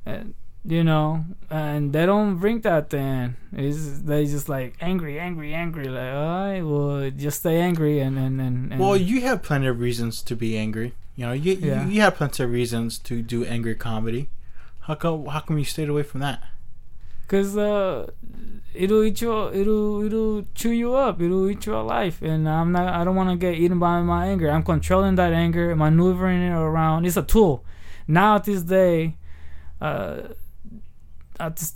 and 0.06 0.34
you 0.66 0.84
know, 0.84 1.26
and 1.50 1.94
they 1.94 2.06
don't 2.06 2.38
bring 2.38 2.62
that 2.62 2.90
then. 2.90 3.38
It's 3.54 4.00
they 4.02 4.26
just 4.26 4.50
like 4.50 4.76
angry, 4.82 5.20
angry, 5.20 5.54
angry. 5.54 5.88
Like, 5.88 6.14
I 6.14 6.62
will 6.62 7.10
just 7.12 7.40
stay 7.40 7.60
angry 7.62 8.00
and 8.00 8.18
and 8.18 8.42
and. 8.42 8.72
and 8.74 8.80
Well, 8.80 8.98
you 8.98 9.22
have 9.22 9.42
plenty 9.42 9.68
of 9.68 9.80
reasons 9.80 10.22
to 10.24 10.36
be 10.36 10.58
angry. 10.58 10.94
You 11.20 11.26
know, 11.26 11.34
you 11.34 11.54
Yeah. 11.56 11.84
you, 11.86 11.92
you 11.96 12.02
have 12.02 12.16
plenty 12.16 12.42
of 12.44 12.50
reasons 12.50 12.98
to 13.00 13.22
do 13.22 13.44
angry 13.44 13.76
comedy. 13.76 14.30
How 14.88 14.96
come? 14.96 15.26
How 15.26 15.42
come 15.42 15.58
you 15.58 15.66
stayed 15.66 15.90
away 15.90 16.04
from 16.04 16.22
that? 16.22 16.42
Cause 17.28 17.58
uh, 17.58 18.10
it'll 18.74 19.04
eat 19.04 19.20
you. 19.20 19.32
It'll 19.52 20.02
it'll 20.06 20.46
chew 20.56 20.72
you 20.72 20.94
up. 20.96 21.22
It'll 21.22 21.50
eat 21.50 21.66
your 21.66 21.84
life, 21.84 22.22
And 22.22 22.48
I'm 22.48 22.72
not. 22.72 22.88
I 22.94 23.04
don't 23.04 23.18
want 23.18 23.32
to 23.32 23.36
get 23.36 23.56
eaten 23.56 23.80
by 23.80 24.02
my 24.02 24.28
anger. 24.28 24.50
I'm 24.50 24.64
controlling 24.64 25.16
that 25.16 25.34
anger, 25.34 25.76
maneuvering 25.76 26.42
it 26.42 26.54
around. 26.54 27.06
It's 27.06 27.18
a 27.18 27.24
tool. 27.24 27.66
Now 28.08 28.38
at 28.38 28.46
this 28.46 28.62
day, 28.64 29.18
uh, 29.82 30.22
at 31.38 31.58
this 31.58 31.74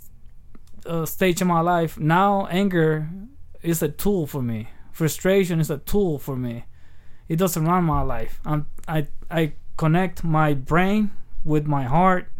uh, 0.86 1.04
stage 1.04 1.42
of 1.42 1.48
my 1.48 1.60
life, 1.60 1.98
now 2.00 2.46
anger 2.46 3.10
is 3.62 3.82
a 3.82 3.90
tool 3.90 4.26
for 4.26 4.40
me. 4.40 4.70
Frustration 4.90 5.60
is 5.60 5.68
a 5.70 5.78
tool 5.78 6.18
for 6.18 6.34
me. 6.34 6.64
It 7.28 7.36
doesn't 7.36 7.64
run 7.66 7.84
my 7.84 8.00
life. 8.00 8.40
I'm. 8.46 8.66
I 8.88 9.06
I 9.34 9.52
connect 9.76 10.22
my 10.22 10.54
brain 10.54 11.10
with 11.44 11.66
my 11.66 11.84
heart, 11.84 12.30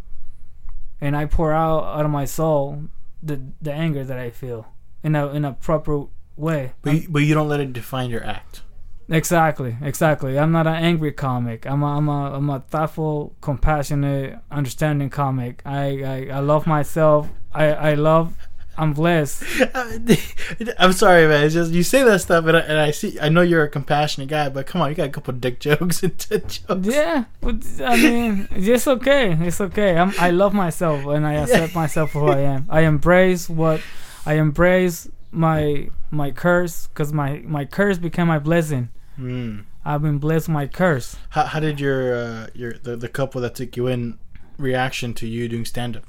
and 1.01 1.17
I 1.17 1.27
pour 1.27 1.53
out 1.53 1.85
out 1.85 2.05
of 2.05 2.11
my 2.11 2.25
soul 2.25 2.85
the 3.23 3.41
the 3.61 3.73
anger 3.73 4.05
that 4.05 4.19
I 4.19 4.31
feel 4.31 4.69
in 5.03 5.17
a 5.17 5.29
in 5.29 5.45
a 5.45 5.53
proper 5.53 6.07
way. 6.37 6.73
But 6.83 6.95
you, 6.95 7.09
but 7.09 7.19
you 7.21 7.35
don't 7.35 7.49
let 7.49 7.61
it 7.61 7.73
define 7.73 8.11
your 8.11 8.25
act. 8.25 8.63
Exactly, 9.09 9.77
exactly. 9.83 10.39
I'm 10.39 10.53
not 10.53 10.67
an 10.67 10.77
angry 10.77 11.13
comic. 11.13 11.67
I'm 11.67 11.83
a, 11.83 11.99
I'm 11.99 12.09
a, 12.09 12.35
I'm 12.37 12.49
a 12.49 12.61
thoughtful, 12.61 13.37
compassionate, 13.43 14.39
understanding 14.51 15.11
comic. 15.11 15.61
I, 15.67 16.03
I, 16.03 16.37
I 16.37 16.41
love 16.41 16.67
myself. 16.67 17.29
I, 17.53 17.67
I 17.67 17.95
love. 17.95 18.35
I'm 18.77 18.93
blessed. 18.93 19.45
I'm 20.79 20.93
sorry, 20.93 21.29
man. 21.29 21.45
It's 21.45 21.55
just 21.55 21.73
you 21.73 21.83
say 21.83 22.03
that 22.03 22.21
stuff, 22.21 22.45
and 22.47 22.57
I, 22.57 22.61
and 22.61 22.79
I 22.79 22.91
see. 22.91 23.19
I 23.21 23.29
know 23.29 23.43
you're 23.43 23.63
a 23.63 23.69
compassionate 23.69 24.29
guy, 24.29 24.49
but 24.49 24.67
come 24.67 24.81
on, 24.81 24.89
you 24.91 24.95
got 24.95 25.09
a 25.09 25.13
couple 25.13 25.33
dick 25.35 25.61
jokes 25.67 26.03
and 26.03 26.19
tit 26.19 26.61
jokes. 26.67 26.87
Yeah, 26.87 27.25
but, 27.41 27.65
I 27.85 27.97
mean, 27.97 28.49
it's 28.53 28.89
okay. 28.89 29.33
It's 29.41 29.61
okay. 29.61 29.97
I'm, 29.97 30.13
I 30.19 30.31
love 30.31 30.55
myself 30.55 31.07
and 31.07 31.27
I 31.27 31.35
accept 31.35 31.75
myself 31.75 32.13
for 32.13 32.21
who 32.21 32.29
I 32.29 32.41
am. 32.41 32.67
I 32.69 32.83
embrace 32.83 33.49
what 33.49 33.81
I 34.27 34.35
embrace 34.35 35.09
my 35.31 35.89
my 36.11 36.31
curse 36.31 36.87
because 36.89 37.13
my 37.13 37.43
my 37.45 37.65
curse 37.65 37.99
became 37.99 38.29
my 38.29 38.39
blessing. 38.39 38.89
Mm. 39.19 39.65
I've 39.85 40.03
been 40.03 40.19
blessed 40.19 40.49
with 40.49 40.55
my 40.55 40.67
curse. 40.67 41.17
How, 41.31 41.45
how 41.45 41.61
did 41.61 41.79
your 41.79 42.17
uh, 42.17 42.47
your 42.55 42.73
the, 42.73 42.97
the 42.97 43.09
couple 43.09 43.41
that 43.43 43.55
took 43.55 43.77
you 43.77 43.87
in 43.87 44.19
reaction 44.57 45.13
to 45.15 45.29
you 45.29 45.49
doing 45.49 45.65
stand 45.65 45.97
up? 45.97 46.05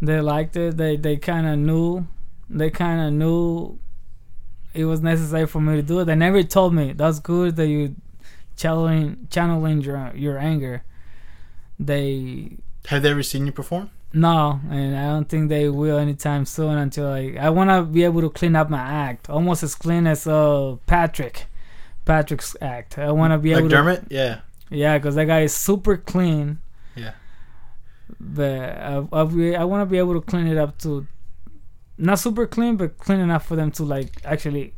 They 0.00 0.20
liked 0.20 0.56
it. 0.56 0.76
They 0.76 0.96
they 0.96 1.16
kind 1.16 1.46
of 1.46 1.58
knew. 1.58 2.06
They 2.48 2.70
kind 2.70 3.00
of 3.00 3.12
knew 3.12 3.78
it 4.74 4.84
was 4.84 5.00
necessary 5.00 5.46
for 5.46 5.60
me 5.60 5.76
to 5.76 5.82
do 5.82 6.00
it. 6.00 6.04
They 6.04 6.14
never 6.14 6.42
told 6.42 6.74
me 6.74 6.92
that's 6.92 7.18
good 7.18 7.56
that 7.56 7.66
you 7.66 7.96
channeling 8.56 9.26
channeling 9.30 9.80
your 9.82 10.12
your 10.14 10.38
anger. 10.38 10.82
They 11.78 12.58
Have 12.86 13.02
they 13.02 13.10
ever 13.10 13.22
seen 13.22 13.46
you 13.46 13.52
perform? 13.52 13.90
no, 14.12 14.60
and 14.70 14.96
I 14.96 15.06
don't 15.08 15.28
think 15.28 15.48
they 15.50 15.68
will 15.68 15.98
anytime 15.98 16.46
soon. 16.46 16.78
Until 16.78 17.08
like 17.10 17.36
I 17.36 17.50
want 17.50 17.70
to 17.70 17.82
be 17.82 18.04
able 18.04 18.20
to 18.22 18.30
clean 18.30 18.56
up 18.56 18.70
my 18.70 18.80
act, 18.80 19.28
almost 19.28 19.62
as 19.62 19.74
clean 19.74 20.06
as 20.06 20.26
uh 20.26 20.76
Patrick, 20.86 21.46
Patrick's 22.04 22.56
act. 22.60 22.98
I 22.98 23.10
want 23.12 23.32
to 23.32 23.38
be 23.38 23.50
like 23.52 23.60
able 23.60 23.68
Dermot? 23.68 24.04
Yeah. 24.10 24.40
yeah, 24.70 24.96
because 24.98 25.16
that 25.16 25.26
guy 25.26 25.40
is 25.42 25.54
super 25.54 25.96
clean. 25.96 26.58
Yeah. 28.20 28.26
But 28.28 28.60
I 28.60 28.94
I, 29.12 29.60
I 29.60 29.64
want 29.64 29.82
to 29.82 29.86
be 29.86 29.98
able 29.98 30.14
to 30.14 30.20
clean 30.20 30.46
it 30.46 30.56
up 30.58 30.78
to 30.78 31.06
not 31.98 32.18
super 32.18 32.46
clean, 32.46 32.76
but 32.76 32.98
clean 32.98 33.20
enough 33.20 33.46
for 33.46 33.56
them 33.56 33.70
to 33.72 33.84
like 33.84 34.20
actually 34.24 34.74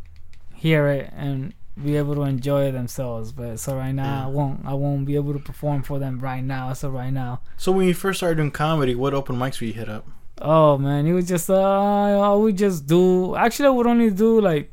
hear 0.55 0.89
it 0.89 1.12
and 1.16 1.55
be 1.82 1.97
able 1.97 2.14
to 2.16 2.22
enjoy 2.22 2.66
it 2.66 2.72
themselves. 2.72 3.32
But 3.32 3.61
so 3.61 3.76
right 3.76 3.93
now, 3.93 4.26
I 4.26 4.28
won't 4.28 4.64
I 4.64 4.74
won't 4.74 5.07
be 5.07 5.16
able 5.16 5.32
to 5.32 5.39
perform 5.39 5.82
for 5.82 5.99
them 5.99 6.18
right 6.18 6.43
now. 6.43 6.72
So 6.72 6.91
right 6.91 7.12
now. 7.12 7.41
So 7.57 7.72
when 7.72 7.86
you 7.86 7.95
first 7.95 8.18
started 8.18 8.36
doing 8.36 8.51
comedy, 8.51 8.95
what 8.95 9.14
open 9.14 9.36
mics 9.36 9.61
were 9.61 9.66
you 9.66 9.72
hit 9.72 9.89
up? 9.89 10.07
Oh 10.41 10.78
man, 10.78 11.07
it 11.07 11.12
was 11.12 11.26
just 11.26 11.51
uh, 11.51 12.20
I 12.20 12.34
would 12.34 12.57
just 12.57 12.86
do. 12.86 13.34
Actually, 13.36 13.66
I 13.66 13.70
would 13.70 13.86
only 13.86 14.11
do 14.11 14.41
like 14.41 14.72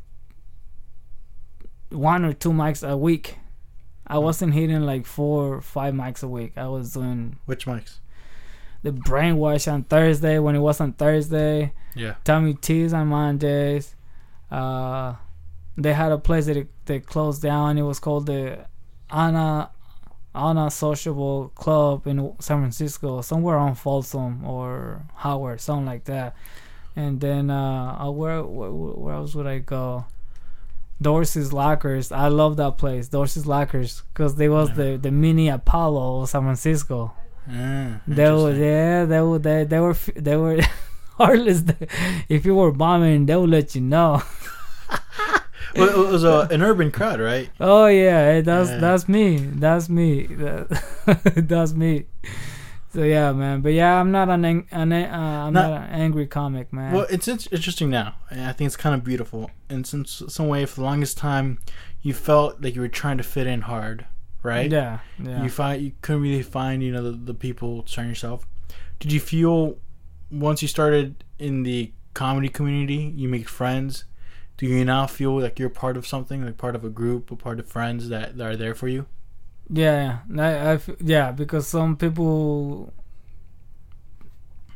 one 1.90 2.26
or 2.26 2.34
two 2.34 2.52
mics 2.52 2.88
a 2.88 2.96
week. 2.98 3.38
I 4.08 4.20
wasn't 4.20 4.54
hitting 4.54 4.82
like 4.82 5.06
four 5.06 5.56
or 5.56 5.62
five 5.62 5.94
mics 5.96 6.22
a 6.24 6.28
week. 6.28 6.54
I 6.58 6.68
was 6.68 6.94
doing 6.94 7.38
Which 7.46 7.66
mics? 7.66 7.98
The 8.86 8.92
brainwash 8.92 9.72
on 9.72 9.84
Thursday 9.84 10.38
when 10.38 10.56
it 10.56 10.60
was 10.60 10.80
on 10.80 10.94
Thursday. 10.94 11.74
Yeah. 11.96 12.16
Tommy 12.24 12.54
T's 12.54 12.94
on 12.94 13.08
Mondays. 13.08 13.96
Uh, 14.52 15.16
they 15.76 15.92
had 15.92 16.12
a 16.12 16.20
place 16.20 16.46
that 16.46 16.56
it, 16.56 16.68
they 16.86 17.00
closed 17.00 17.42
down. 17.42 17.80
It 17.80 17.82
was 17.82 18.00
called 18.00 18.28
the 18.28 18.68
Anna 19.10 19.72
Anna 20.36 20.70
Sociable 20.70 21.52
Club 21.56 22.06
in 22.06 22.36
San 22.40 22.60
Francisco, 22.60 23.22
somewhere 23.22 23.58
on 23.58 23.74
Folsom 23.74 24.46
or 24.46 25.02
Howard, 25.16 25.62
something 25.62 25.88
like 25.88 26.04
that. 26.04 26.36
And 26.96 27.20
then 27.20 27.50
uh, 27.50 27.98
uh, 28.00 28.12
where, 28.12 28.44
where 28.44 28.70
where 28.72 29.16
else 29.16 29.34
would 29.34 29.48
I 29.48 29.60
go? 29.60 30.06
Dorsey's 31.02 31.52
Lockers. 31.52 32.12
I 32.12 32.28
love 32.28 32.56
that 32.58 32.78
place, 32.78 33.08
Dorsey's 33.08 33.48
Lockers, 33.48 34.04
because 34.14 34.36
they 34.36 34.48
was 34.48 34.76
the 34.76 35.00
the 35.02 35.12
mini 35.12 35.50
Apollo 35.50 36.22
of 36.22 36.30
San 36.30 36.44
Francisco. 36.44 37.14
Ah, 37.50 38.00
They 38.08 38.32
were 38.32 38.54
yeah, 38.54 39.06
they 39.06 39.22
were 39.22 39.40
they, 39.40 39.64
they 39.66 39.80
were 39.80 39.96
they 40.16 40.36
were 40.38 40.60
heartless. 41.18 41.64
If 42.30 42.46
you 42.46 42.56
were 42.56 42.72
bombing, 42.72 43.26
they 43.28 43.36
would 43.36 43.50
let 43.50 43.76
you 43.76 43.82
know. 43.82 44.22
Well, 45.76 45.90
it 46.08 46.12
was 46.12 46.24
a, 46.24 46.48
an 46.52 46.62
urban 46.62 46.90
crowd, 46.90 47.20
right? 47.20 47.50
Oh 47.60 47.88
yeah, 47.88 48.40
that's 48.40 48.70
Yeah. 48.70 48.78
that's 48.78 49.10
me. 49.10 49.38
That's 49.38 49.90
me. 49.90 50.28
That's 51.36 51.74
me. 51.74 52.06
So 52.94 53.04
yeah, 53.04 53.34
man. 53.34 53.60
But 53.60 53.74
yeah, 53.74 54.00
I'm 54.00 54.10
not 54.10 54.30
an, 54.30 54.46
ang- 54.46 54.68
an 54.72 54.94
uh, 54.94 54.96
I'm 55.48 55.52
Not- 55.54 55.70
not, 55.70 55.82
an 55.90 55.90
angry 55.90 56.28
comic, 56.28 56.72
man. 56.72 56.94
Well, 56.94 57.08
it's, 57.10 57.28
it's 57.28 57.48
interesting 57.48 57.90
now. 57.90 58.16
I 58.32 58.54
think 58.54 58.68
it's 58.68 58.78
kind 58.78 58.96
of 58.96 59.04
beautiful. 59.04 59.52
And 59.70 59.86
since 59.86 60.24
some 60.30 60.48
way, 60.48 60.66
for 60.66 60.76
the 60.76 60.84
longest 60.86 61.18
time, 61.18 61.60
you 62.02 62.14
felt 62.14 62.62
like 62.62 62.76
you 62.76 62.82
were 62.82 62.88
trying 62.88 63.18
to 63.18 63.24
fit 63.24 63.46
in 63.48 63.62
hard, 63.62 64.06
right? 64.46 64.72
Yeah, 64.72 65.00
yeah. 65.22 65.44
You 65.44 65.50
find 65.50 65.82
you 65.82 65.92
couldn't 66.02 66.22
really 66.22 66.44
find 66.44 66.82
you 66.82 66.92
know 66.92 67.04
the, 67.04 67.18
the 67.18 67.34
people 67.34 67.84
to 67.84 67.92
surround 67.92 68.10
yourself. 68.10 68.48
Did 69.00 69.12
you 69.12 69.20
feel 69.20 69.78
once 70.32 70.62
you 70.62 70.68
started 70.68 71.24
in 71.40 71.64
the 71.64 71.92
comedy 72.14 72.50
community, 72.50 73.14
you 73.16 73.30
make 73.30 73.48
friends. 73.48 74.06
Do 74.58 74.66
you 74.66 74.84
now 74.86 75.06
feel 75.06 75.40
like 75.40 75.60
you're 75.60 75.70
part 75.70 75.98
of 75.98 76.08
something, 76.08 76.44
like 76.44 76.58
part 76.58 76.76
of 76.76 76.84
a 76.84 76.90
group, 76.90 77.30
a 77.30 77.36
part 77.36 77.60
of 77.60 77.68
friends 77.68 78.10
that, 78.10 78.38
that 78.38 78.48
are 78.48 78.56
there 78.56 78.74
for 78.74 78.88
you? 78.88 79.06
Yeah, 79.70 80.20
yeah, 80.34 80.42
I, 80.42 80.74
I 80.74 80.80
yeah, 81.02 81.32
because 81.32 81.68
some 81.68 81.98
people 81.98 82.94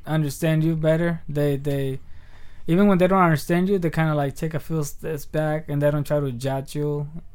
understand 0.06 0.64
you 0.64 0.76
better. 0.76 1.22
They 1.30 1.56
they 1.58 2.00
even 2.72 2.84
when 2.90 2.98
they 3.00 3.08
don't 3.12 3.22
understand 3.30 3.64
you, 3.70 3.76
they 3.84 3.90
kind 3.90 4.10
of 4.12 4.16
like 4.24 4.34
take 4.44 4.54
a 4.54 4.60
few 4.68 4.84
steps 4.84 5.26
back 5.26 5.60
and 5.70 5.82
they 5.82 5.90
don't 5.94 6.06
try 6.12 6.20
to 6.20 6.32
judge 6.48 6.76
you. 6.80 6.90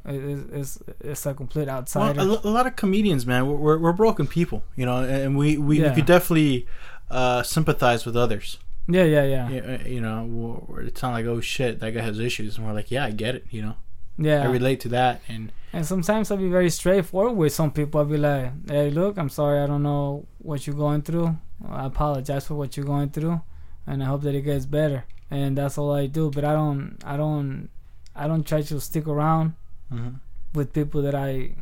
It's, 0.05 0.43
it's 0.59 0.71
it's 1.11 1.25
a 1.25 1.33
complete 1.41 1.67
Well, 1.67 1.77
outsider. 1.77 2.19
a, 2.21 2.23
a 2.23 2.53
lot 2.57 2.65
of 2.69 2.73
comedians, 2.75 3.23
man, 3.31 3.41
we're, 3.47 3.55
we're, 3.65 3.79
we're 3.83 3.93
broken 4.03 4.25
people, 4.27 4.59
you 4.79 4.85
know, 4.89 4.97
and 5.03 5.37
we, 5.41 5.57
we, 5.67 5.73
Yeah. 5.81 5.89
we 5.89 5.95
could 5.97 6.05
definitely 6.15 6.65
uh, 7.11 7.43
sympathize 7.43 8.01
with 8.07 8.15
others. 8.25 8.47
yeah, 8.87 9.03
yeah, 9.15 9.25
yeah, 9.35 9.45
You, 9.55 9.61
uh, 9.61 9.77
you 9.95 10.01
know, 10.05 10.17
we're- 10.25 10.87
it's 10.89 11.01
not 11.03 11.11
like, 11.17 11.25
oh 11.33 11.41
shit, 11.41 11.79
that 11.81 11.91
guy 11.95 12.01
has 12.09 12.17
issues. 12.19 12.51
And 12.57 12.65
we're 12.65 12.73
like, 12.79 12.89
yeah, 12.95 13.05
I 13.09 13.11
get 13.11 13.33
it, 13.35 13.43
you 13.55 13.61
know. 13.65 13.75
Yeah. 14.17 14.41
I 14.43 14.45
relate 14.59 14.79
to 14.85 14.89
that. 14.99 15.15
And 15.27 15.51
And 15.73 15.85
sometimes 15.85 16.31
I'll 16.31 16.37
be 16.47 16.49
very 16.59 16.69
straightforward 16.69 17.35
with 17.35 17.51
some 17.59 17.71
people. 17.71 17.99
I'll 17.99 18.05
be 18.17 18.21
like, 18.29 18.45
"Hey, 18.69 18.89
look, 18.99 19.17
I'm 19.17 19.27
sorry. 19.39 19.59
I 19.63 19.67
don't 19.71 19.83
know 19.83 20.25
what 20.49 20.59
you're 20.65 20.81
going 20.85 21.01
through. 21.07 21.29
I 21.67 21.85
apologize 21.93 22.43
for 22.47 22.55
what 22.55 22.69
you're 22.77 22.85
going 22.95 23.09
through, 23.15 23.37
and 23.85 24.01
I 24.01 24.05
hope 24.11 24.21
that 24.25 24.33
it 24.39 24.43
gets 24.51 24.65
better." 24.79 25.03
And 25.31 25.57
that's 25.57 25.77
all 25.77 25.91
I 25.93 26.07
do. 26.07 26.29
But 26.29 26.45
I 26.45 26.53
don't, 26.53 26.97
I 27.05 27.17
don't, 27.17 27.69
I 28.15 28.27
don't 28.27 28.45
try 28.45 28.61
to 28.61 28.79
stick 28.79 29.07
around 29.07 29.53
mhm, 29.91 30.19
with 30.53 30.71
people 30.73 31.01
that 31.01 31.15
I 31.15 31.55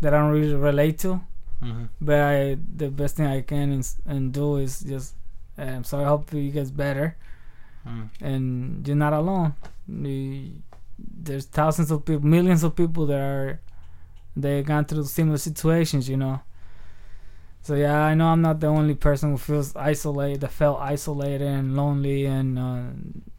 that 0.00 0.12
I 0.14 0.18
don't 0.18 0.32
really 0.32 0.54
relate 0.54 0.98
to. 1.00 1.20
mhm. 1.62 1.88
But 2.00 2.20
I, 2.20 2.56
the 2.76 2.90
best 2.90 3.16
thing 3.16 3.26
I 3.26 3.40
can 3.42 3.72
and, 3.72 3.84
and 4.06 4.32
do 4.32 4.56
is 4.56 4.80
just, 4.80 5.14
"Hey, 5.56 5.68
I'm. 5.74 5.84
I 6.00 6.04
hope 6.04 6.32
you 6.32 6.50
gets 6.50 6.70
better, 6.70 7.16
Mm. 7.86 8.08
and 8.20 8.86
you're 8.88 8.96
not 8.96 9.12
alone. 9.12 9.54
The- 9.88 10.52
There's 10.98 11.46
thousands 11.46 11.90
of 11.90 12.04
people, 12.04 12.26
millions 12.26 12.62
of 12.62 12.76
people 12.76 13.04
that 13.06 13.18
are 13.20 13.60
they 14.36 14.62
gone 14.62 14.84
through 14.84 15.04
similar 15.04 15.38
situations, 15.38 16.08
you 16.08 16.16
know. 16.16 16.40
So 17.64 17.74
yeah, 17.76 17.98
I 17.98 18.12
know 18.12 18.26
I'm 18.26 18.42
not 18.42 18.60
the 18.60 18.66
only 18.66 18.94
person 18.94 19.30
who 19.30 19.38
feels 19.38 19.74
isolated, 19.74 20.42
that 20.42 20.50
felt 20.52 20.78
isolated 20.82 21.40
and 21.48 21.74
lonely 21.74 22.26
and 22.26 22.58
uh, 22.58 22.82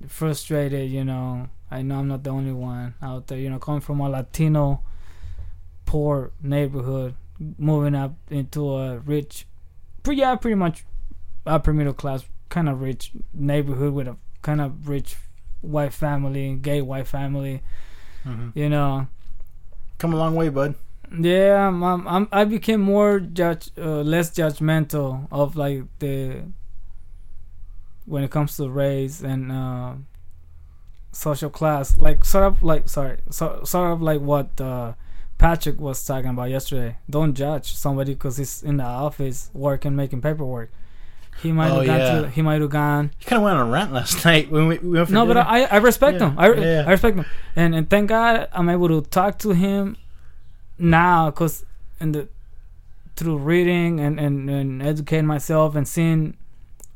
frustrated. 0.07 0.89
You 0.89 1.03
know, 1.03 1.47
I 1.69 1.83
know 1.83 1.99
I'm 1.99 2.07
not 2.07 2.23
the 2.23 2.31
only 2.31 2.51
one 2.51 2.95
out 3.03 3.27
there. 3.27 3.37
You 3.37 3.51
know, 3.51 3.59
coming 3.59 3.81
from 3.81 3.99
a 3.99 4.09
Latino 4.09 4.81
poor 5.85 6.31
neighborhood, 6.41 7.13
moving 7.59 7.93
up 7.93 8.15
into 8.31 8.75
a 8.75 8.97
rich, 8.97 9.45
pretty 10.01 10.21
yeah, 10.21 10.35
pretty 10.35 10.55
much 10.55 10.85
upper 11.45 11.71
middle 11.71 11.93
class, 11.93 12.25
kind 12.49 12.67
of 12.67 12.81
rich 12.81 13.11
neighborhood 13.31 13.93
with 13.93 14.07
a 14.07 14.17
kind 14.41 14.59
of 14.59 14.89
rich 14.89 15.17
white 15.61 15.93
family, 15.93 16.55
gay 16.55 16.81
white 16.81 17.05
family. 17.05 17.61
Mhm. 18.25 18.53
You 18.55 18.69
know, 18.69 19.07
Come 19.99 20.13
a 20.13 20.17
long 20.17 20.33
way, 20.33 20.49
bud. 20.49 20.73
Yeah, 21.19 21.67
I'm, 21.67 21.83
I'm, 21.83 22.27
I 22.31 22.43
became 22.45 22.81
more 22.81 23.19
judge, 23.19 23.69
uh, 23.77 24.01
less 24.01 24.31
judgmental 24.31 25.27
of 25.31 25.55
like 25.55 25.83
the 25.99 26.43
when 28.05 28.23
it 28.23 28.31
comes 28.31 28.55
to 28.57 28.69
race 28.69 29.21
and 29.21 29.51
uh, 29.51 29.93
social 31.11 31.49
class, 31.49 31.97
like 31.97 32.23
sort 32.25 32.43
of 32.43 32.63
like 32.63 32.87
sorry, 32.89 33.17
so, 33.29 33.61
sort 33.63 33.91
of 33.91 34.01
like 34.01 34.21
what 34.21 34.59
uh, 34.61 34.93
Patrick 35.37 35.79
was 35.79 36.03
talking 36.05 36.29
about 36.29 36.49
yesterday. 36.49 36.97
Don't 37.09 37.33
judge 37.33 37.73
somebody 37.73 38.13
because 38.13 38.37
he's 38.37 38.61
in 38.63 38.77
the 38.77 38.83
office 38.83 39.49
working, 39.53 39.95
making 39.95 40.21
paperwork. 40.21 40.71
He 41.41 41.51
might 41.51 41.69
Oh, 41.69 41.77
have 41.81 41.85
gone 41.87 41.99
yeah. 41.99 42.21
to, 42.21 42.29
he 42.29 42.41
might 42.41 42.61
have 42.61 42.69
gone 42.69 43.11
You 43.19 43.25
kind 43.25 43.37
of 43.41 43.43
went 43.43 43.57
on 43.57 43.67
a 43.67 43.69
rant 43.69 43.91
last 43.91 44.23
night 44.29 44.49
when 44.49 44.67
we, 44.67 44.77
we 44.77 44.91
went 44.91 45.07
for 45.09 45.13
no, 45.13 45.25
but. 45.25 45.35
I 45.37 45.63
I 45.65 45.77
respect 45.77 46.21
Yeah, 46.21 46.29
him. 46.29 46.39
I, 46.39 46.53
yeah. 46.53 46.83
I 46.87 46.91
respect 46.91 47.17
him, 47.17 47.25
and 47.57 47.75
and 47.75 47.89
thank 47.89 48.07
God 48.09 48.47
I'm 48.53 48.69
able 48.69 48.87
to 48.87 49.01
talk 49.09 49.37
to 49.39 49.49
him 49.51 49.97
now, 50.77 51.31
cause 51.31 51.65
in 51.99 52.11
the 52.11 52.27
through 53.15 53.37
reading 53.37 53.99
and 53.99 54.19
and 54.19 54.49
and 54.49 54.81
educating 54.81 55.25
myself 55.25 55.75
and 55.75 55.87
seeing 55.87 56.35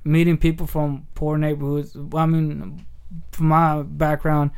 meeting 0.03 0.38
people 0.38 0.67
from 0.67 1.07
poor 1.15 1.38
neighborhoods. 1.38 1.95
I 2.13 2.25
mean, 2.25 2.86
from 3.32 3.47
my 3.47 3.84
background 3.84 4.51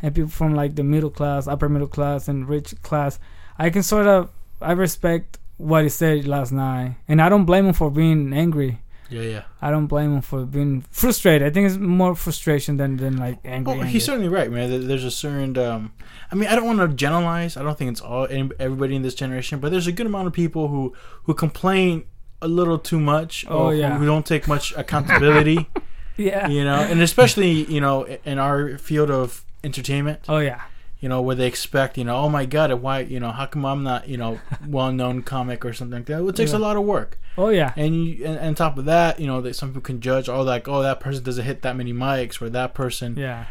and 0.00 0.14
people 0.14 0.30
from 0.30 0.54
like 0.54 0.76
the 0.76 0.84
middle 0.84 1.10
class, 1.10 1.46
upper 1.46 1.68
middle 1.68 1.88
class, 1.88 2.28
and 2.28 2.48
rich 2.48 2.80
class, 2.82 3.18
I 3.58 3.70
can 3.70 3.82
sort 3.82 4.06
of 4.06 4.30
I 4.60 4.72
respect 4.72 5.38
what 5.56 5.82
he 5.82 5.88
said 5.88 6.26
last 6.26 6.52
night, 6.52 6.96
and 7.08 7.20
I 7.20 7.28
don't 7.28 7.44
blame 7.44 7.66
him 7.66 7.72
for 7.72 7.90
being 7.90 8.32
angry. 8.32 8.80
Yeah, 9.10 9.22
yeah. 9.22 9.42
I 9.62 9.70
don't 9.70 9.86
blame 9.86 10.14
him 10.14 10.22
for 10.22 10.44
being 10.44 10.82
frustrated. 10.90 11.46
I 11.46 11.50
think 11.50 11.68
it's 11.68 11.76
more 11.76 12.14
frustration 12.14 12.76
than 12.76 12.96
than 12.96 13.16
like 13.16 13.38
angry. 13.44 13.72
Well, 13.72 13.80
anger. 13.80 13.90
he's 13.90 14.04
certainly 14.04 14.28
right, 14.28 14.50
man. 14.50 14.86
There's 14.86 15.04
a 15.04 15.10
certain. 15.10 15.56
Um, 15.58 15.92
I 16.30 16.34
mean, 16.34 16.48
I 16.48 16.54
don't 16.54 16.66
want 16.66 16.78
to 16.78 16.88
generalize. 16.88 17.56
I 17.56 17.62
don't 17.62 17.76
think 17.78 17.92
it's 17.92 18.00
all 18.00 18.26
everybody 18.30 18.96
in 18.96 19.02
this 19.02 19.14
generation, 19.14 19.60
but 19.60 19.70
there's 19.70 19.86
a 19.86 19.92
good 19.92 20.06
amount 20.06 20.26
of 20.26 20.32
people 20.32 20.68
who 20.68 20.94
who 21.24 21.34
complain 21.34 22.04
a 22.42 22.48
little 22.48 22.78
too 22.78 23.00
much. 23.00 23.44
Oh, 23.48 23.66
or 23.66 23.74
yeah. 23.74 23.96
Who 23.96 24.06
don't 24.06 24.26
take 24.26 24.46
much 24.46 24.74
accountability. 24.76 25.68
yeah. 26.16 26.48
you 26.48 26.64
know, 26.64 26.76
and 26.76 27.00
especially 27.00 27.64
you 27.64 27.80
know 27.80 28.04
in 28.24 28.38
our 28.38 28.78
field 28.78 29.10
of 29.10 29.44
entertainment, 29.64 30.20
Oh 30.28 30.38
yeah. 30.38 30.62
You 31.00 31.08
know, 31.08 31.20
where 31.22 31.36
they 31.36 31.46
expect, 31.46 31.96
you 31.96 32.04
know, 32.04 32.16
oh 32.16 32.28
my 32.28 32.44
god, 32.44 32.72
why, 32.74 33.00
you 33.00 33.20
know, 33.20 33.30
how 33.30 33.46
come 33.46 33.64
I'm 33.64 33.82
not, 33.82 34.08
you 34.08 34.16
know, 34.16 34.40
well-known 34.66 35.22
comic 35.22 35.64
or 35.64 35.72
something 35.72 35.98
like 36.00 36.06
that? 36.06 36.18
Well, 36.20 36.30
it 36.30 36.36
takes 36.36 36.52
Yeah. 36.52 36.58
a 36.58 36.60
lot 36.60 36.76
of 36.76 36.82
work, 36.84 37.18
Oh 37.36 37.50
yeah. 37.50 37.72
and 37.76 37.94
you, 38.04 38.24
and, 38.24 38.36
and 38.36 38.48
on 38.48 38.54
top 38.56 38.78
of 38.78 38.84
that, 38.86 39.20
you 39.20 39.26
know, 39.26 39.40
that 39.42 39.54
some 39.54 39.68
people 39.70 39.82
can 39.82 40.00
judge, 40.00 40.28
oh, 40.28 40.42
like, 40.42 40.66
oh, 40.68 40.82
that 40.82 40.98
person 41.00 41.22
doesn't 41.22 41.44
hit 41.44 41.62
that 41.62 41.76
many 41.76 41.92
mics, 41.92 42.42
or 42.42 42.50
that 42.50 42.74
person, 42.74 43.16
Yeah. 43.16 43.44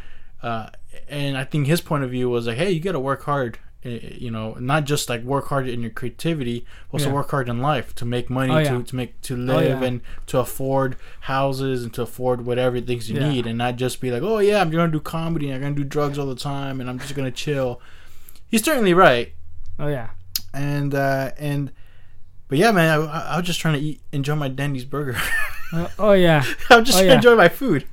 uh, 0.43 0.67
and 1.07 1.37
I 1.37 1.43
think 1.45 1.67
his 1.67 1.79
point 1.79 2.03
of 2.03 2.09
view 2.09 2.29
was 2.29 2.47
like, 2.47 2.57
hey, 2.57 2.71
you 2.71 2.79
got 2.81 2.91
to 2.93 2.99
work 2.99 3.23
hard. 3.23 3.59
Eh, 3.87 4.15
You 4.17 4.31
know, 4.31 4.53
not 4.59 4.83
just 4.85 5.09
like 5.09 5.23
work 5.23 5.47
hard 5.47 5.67
in 5.67 5.81
your 5.81 5.89
creativity, 5.91 6.65
also 6.91 7.07
Yeah. 7.07 7.13
work 7.13 7.31
hard 7.31 7.47
in 7.49 7.59
life 7.61 7.95
to 7.95 8.05
make 8.05 8.29
money, 8.29 8.53
Oh, 8.53 8.57
yeah. 8.59 8.77
to, 8.77 8.83
to 8.83 8.95
make 8.95 9.21
to 9.21 9.33
Oh, 9.35 9.37
live, 9.37 9.81
yeah. 9.81 9.87
and 9.87 10.01
to 10.27 10.39
afford 10.39 10.97
houses 11.21 11.83
and 11.83 11.93
to 11.95 12.01
afford 12.03 12.45
whatever 12.45 12.79
things 12.81 13.09
you 13.09 13.19
need, 13.19 13.47
and 13.47 13.57
not 13.57 13.75
just 13.77 14.01
be 14.01 14.11
like, 14.11 14.21
oh 14.23 14.39
yeah, 14.39 14.61
I'm 14.61 14.69
gonna 14.69 14.91
do 14.91 14.99
comedy, 14.99 15.51
I'm 15.53 15.61
gonna 15.61 15.75
do 15.75 15.83
drugs 15.83 16.17
all 16.19 16.27
the 16.27 16.35
time, 16.35 16.79
and 16.81 16.89
I'm 16.89 16.99
just 16.99 17.15
gonna 17.15 17.31
chill. 17.31 17.81
He's 18.49 18.63
certainly 18.63 18.93
right, 18.93 19.33
Oh 19.79 19.87
yeah. 19.87 20.09
and 20.53 20.93
uh, 20.95 21.31
and 21.37 21.71
but 22.49 22.57
yeah, 22.57 22.71
man, 22.71 22.89
I, 22.99 23.03
I, 23.05 23.19
I 23.33 23.37
was 23.37 23.45
just 23.45 23.59
trying 23.59 23.73
to 23.75 23.79
eat, 23.81 24.01
enjoy 24.13 24.35
my 24.35 24.47
Denny's 24.47 24.85
burger. 24.85 25.17
Uh, 25.73 25.89
oh 25.99 26.13
yeah. 26.13 26.43
I'm 26.69 26.85
just 26.85 26.97
Oh, 26.97 27.01
trying 27.01 27.07
yeah. 27.07 27.11
to 27.11 27.15
enjoy 27.15 27.35
my 27.35 27.49
food. 27.49 27.85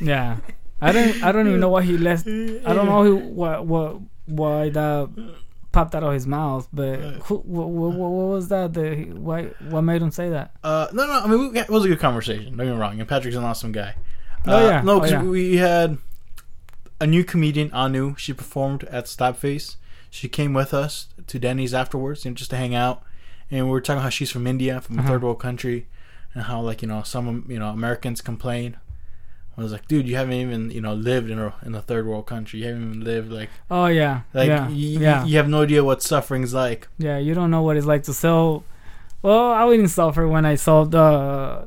Yeah. 0.00 0.36
I 0.82 0.92
don't. 0.92 1.22
I 1.22 1.32
don't 1.32 1.46
even 1.48 1.60
know 1.60 1.70
why 1.70 1.82
he 1.82 1.96
left. 1.96 2.26
I 2.26 2.74
don't 2.74 2.86
know 2.92 3.04
who, 3.04 3.16
what 3.16 3.64
what 3.64 4.00
why 4.26 4.68
that 4.68 5.08
popped 5.72 5.94
out 5.94 6.02
of 6.04 6.12
his 6.12 6.26
mouth. 6.26 6.68
But 6.72 6.96
who, 7.24 7.36
what, 7.38 7.68
what, 7.68 7.92
what 7.94 8.08
was 8.10 8.48
that? 8.48 8.72
The 8.74 9.04
why? 9.14 9.44
What 9.68 9.82
made 9.82 10.02
him 10.02 10.10
say 10.10 10.28
that? 10.30 10.54
Uh, 10.62 10.88
no, 10.92 11.06
no. 11.06 11.12
I 11.24 11.26
mean, 11.26 11.52
we, 11.52 11.58
it 11.58 11.68
was 11.68 11.84
a 11.84 11.88
good 11.88 11.98
conversation. 12.00 12.56
Don't 12.56 12.66
get 12.66 12.74
me 12.74 12.80
wrong. 12.80 12.98
And 13.00 13.08
Patrick's 13.08 13.36
an 13.36 13.44
awesome 13.44 13.72
guy. 13.72 13.94
Oh, 14.46 14.56
Uh, 14.56 14.68
yeah. 14.68 14.82
No, 14.82 14.92
Oh, 14.96 15.00
because 15.00 15.10
yeah. 15.12 15.22
we 15.24 15.56
had 15.56 15.98
a 17.00 17.06
new 17.06 17.24
comedian, 17.24 17.70
Anu. 17.72 18.14
She 18.16 18.32
performed 18.32 18.84
at 18.84 19.06
Stopface. 19.06 19.76
She 20.10 20.28
came 20.28 20.52
with 20.52 20.74
us 20.74 21.08
to 21.26 21.38
Denny's 21.38 21.72
afterwards, 21.74 22.26
and 22.26 22.36
just 22.36 22.50
to 22.50 22.56
hang 22.56 22.74
out. 22.74 23.02
And 23.50 23.66
we 23.66 23.70
were 23.72 23.80
talking 23.80 24.02
how 24.02 24.08
she's 24.10 24.30
from 24.30 24.46
India, 24.46 24.80
from 24.80 24.96
a 24.98 25.00
Uh-huh. 25.00 25.08
third 25.10 25.22
world 25.22 25.40
country, 25.40 25.86
and 26.34 26.44
how 26.44 26.60
like 26.60 26.82
you 26.82 26.88
know 26.88 27.02
some 27.02 27.44
you 27.48 27.58
know 27.58 27.68
Americans 27.68 28.20
complain. 28.20 28.76
I 29.56 29.62
was 29.62 29.70
like, 29.72 29.86
dude, 29.86 30.08
you 30.08 30.16
haven't 30.16 30.34
even 30.34 30.70
you 30.70 30.80
know 30.80 30.94
lived 30.94 31.30
in 31.30 31.38
a 31.38 31.54
in 31.64 31.74
a 31.74 31.82
third 31.82 32.06
world 32.06 32.26
country. 32.26 32.60
You 32.60 32.66
haven't 32.68 32.82
even 32.88 33.04
lived 33.04 33.30
like 33.32 33.50
Oh 33.70 33.86
yeah. 33.86 34.22
like 34.34 34.48
yeah. 34.48 34.62
y- 34.68 34.72
y- 34.72 35.00
yeah. 35.00 35.24
you 35.24 35.36
have 35.36 35.48
no 35.48 35.62
idea 35.62 35.84
what 35.84 36.02
suffering's 36.02 36.54
like. 36.54 36.88
Yeah. 36.98 37.18
You 37.18 37.34
don't 37.34 37.50
know 37.50 37.62
what 37.62 37.76
it's 37.76 37.86
like 37.86 38.02
to 38.04 38.14
sell. 38.14 38.64
Well, 39.22 39.52
I 39.52 39.68
didn't 39.70 39.88
suffer 39.88 40.26
when 40.26 40.44
I 40.44 40.56
sold 40.56 40.94
uh, 40.94 41.66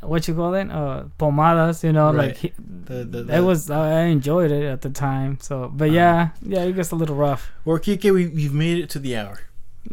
what 0.00 0.26
you 0.26 0.34
call 0.34 0.54
it? 0.54 0.70
Uh, 0.70 1.04
pomadas. 1.18 1.84
You 1.84 1.92
know, 1.92 2.06
Right. 2.14 2.28
like 2.28 2.36
he, 2.38 2.52
The, 2.86 3.04
the, 3.04 3.36
it 3.36 3.40
was. 3.40 3.68
I 3.70 4.04
enjoyed 4.04 4.50
it 4.50 4.64
at 4.64 4.80
the 4.82 4.90
time. 4.90 5.38
So, 5.40 5.70
but 5.74 5.90
yeah, 5.90 6.30
yeah, 6.42 6.62
it 6.62 6.72
gets 6.74 6.90
a 6.92 6.96
little 6.96 7.16
rough. 7.16 7.50
Well, 7.64 7.78
Kike, 7.78 8.10
we, 8.12 8.28
we've 8.28 8.54
made 8.54 8.78
it 8.78 8.88
to 8.90 8.98
the 8.98 9.16
hour. 9.16 9.40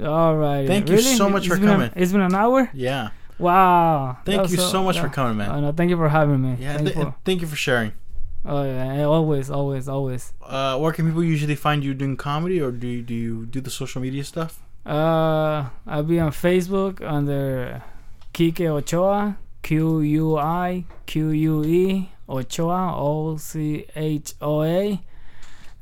All 0.02 0.38
right. 0.38 0.66
Thank 0.68 0.90
you 0.90 1.00
so 1.00 1.28
much 1.30 1.48
for 1.50 1.56
been 1.56 1.64
an- 1.68 1.70
coming. 1.70 1.92
it's 1.96 2.12
been 2.14 2.22
an 2.22 2.34
hour. 2.36 2.70
Yeah. 2.74 3.10
Wow. 3.42 4.18
Thank 4.26 4.50
you 4.52 4.58
so 4.58 4.84
much 4.84 5.00
for 5.00 5.10
coming, 5.10 5.38
man. 5.38 5.50
Oh, 5.50 5.60
no, 5.60 5.72
thank 5.72 5.90
you 5.90 5.98
for 5.98 6.10
having 6.10 6.42
me. 6.42 6.58
Yeah, 6.60 6.76
Thank 6.78 6.88
th- 6.88 6.96
you 6.98 7.04
for, 7.04 7.16
thank 7.26 7.42
you 7.42 7.48
for 7.48 7.56
sharing. 7.56 7.92
oh 8.46 8.64
yeah, 8.64 9.04
always, 9.04 9.50
always, 9.50 9.88
always. 9.88 10.34
Uh, 10.42 10.78
where 10.80 10.92
can 10.94 11.06
people 11.08 11.24
usually 11.24 11.56
find 11.56 11.84
you 11.84 11.94
doing 11.94 12.18
comedy, 12.18 12.62
or 12.62 12.72
do 12.72 12.88
you, 12.88 13.02
do 13.02 13.14
you 13.14 13.46
do 13.46 13.62
the 13.62 13.70
social 13.70 14.02
media 14.02 14.24
stuff? 14.24 14.62
Uh, 14.86 15.70
I'll 15.86 16.04
be 16.04 16.20
on 16.20 16.32
Facebook 16.32 17.02
under 17.06 17.84
Kike 18.34 18.62
Ochoa, 18.68 19.38
Q 19.62 20.00
U 20.02 20.38
I 20.38 20.86
Q 21.06 21.30
U 21.30 21.64
E 21.64 22.10
Ochoa, 22.28 22.96
O 22.98 23.38
C 23.38 23.86
H 23.96 24.34
O 24.42 24.64
A. 24.64 25.02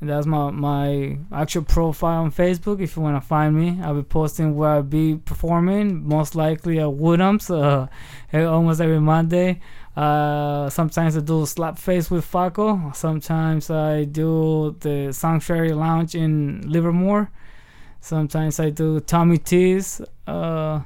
That's 0.02 0.26
my 0.26 0.50
my 0.50 1.18
actual 1.30 1.62
profile 1.62 2.22
on 2.22 2.32
Facebook. 2.32 2.80
If 2.80 2.96
you 2.96 3.02
want 3.02 3.22
to 3.22 3.26
find 3.26 3.54
me, 3.54 3.80
I'll 3.82 3.94
be 3.94 4.02
posting 4.02 4.56
where 4.56 4.70
I'll 4.70 4.82
be 4.82 5.16
performing. 5.16 6.08
Most 6.08 6.34
likely 6.34 6.78
at 6.78 6.86
Woodhams, 6.86 7.50
uh, 8.32 8.46
almost 8.46 8.80
every 8.80 9.00
Monday. 9.00 9.60
Uh, 9.94 10.70
sometimes 10.70 11.16
I 11.18 11.20
do 11.20 11.44
slap 11.44 11.78
face 11.78 12.10
with 12.10 12.24
Faco. 12.24 12.96
Sometimes 12.96 13.70
I 13.70 14.04
do 14.04 14.74
the 14.80 15.12
Sanctuary 15.12 15.72
Lounge 15.72 16.14
in 16.14 16.62
Livermore. 16.64 17.30
Sometimes 18.00 18.58
I 18.58 18.70
do 18.70 19.00
Tommy 19.00 19.36
T's. 19.36 20.00
Uh, 20.26 20.80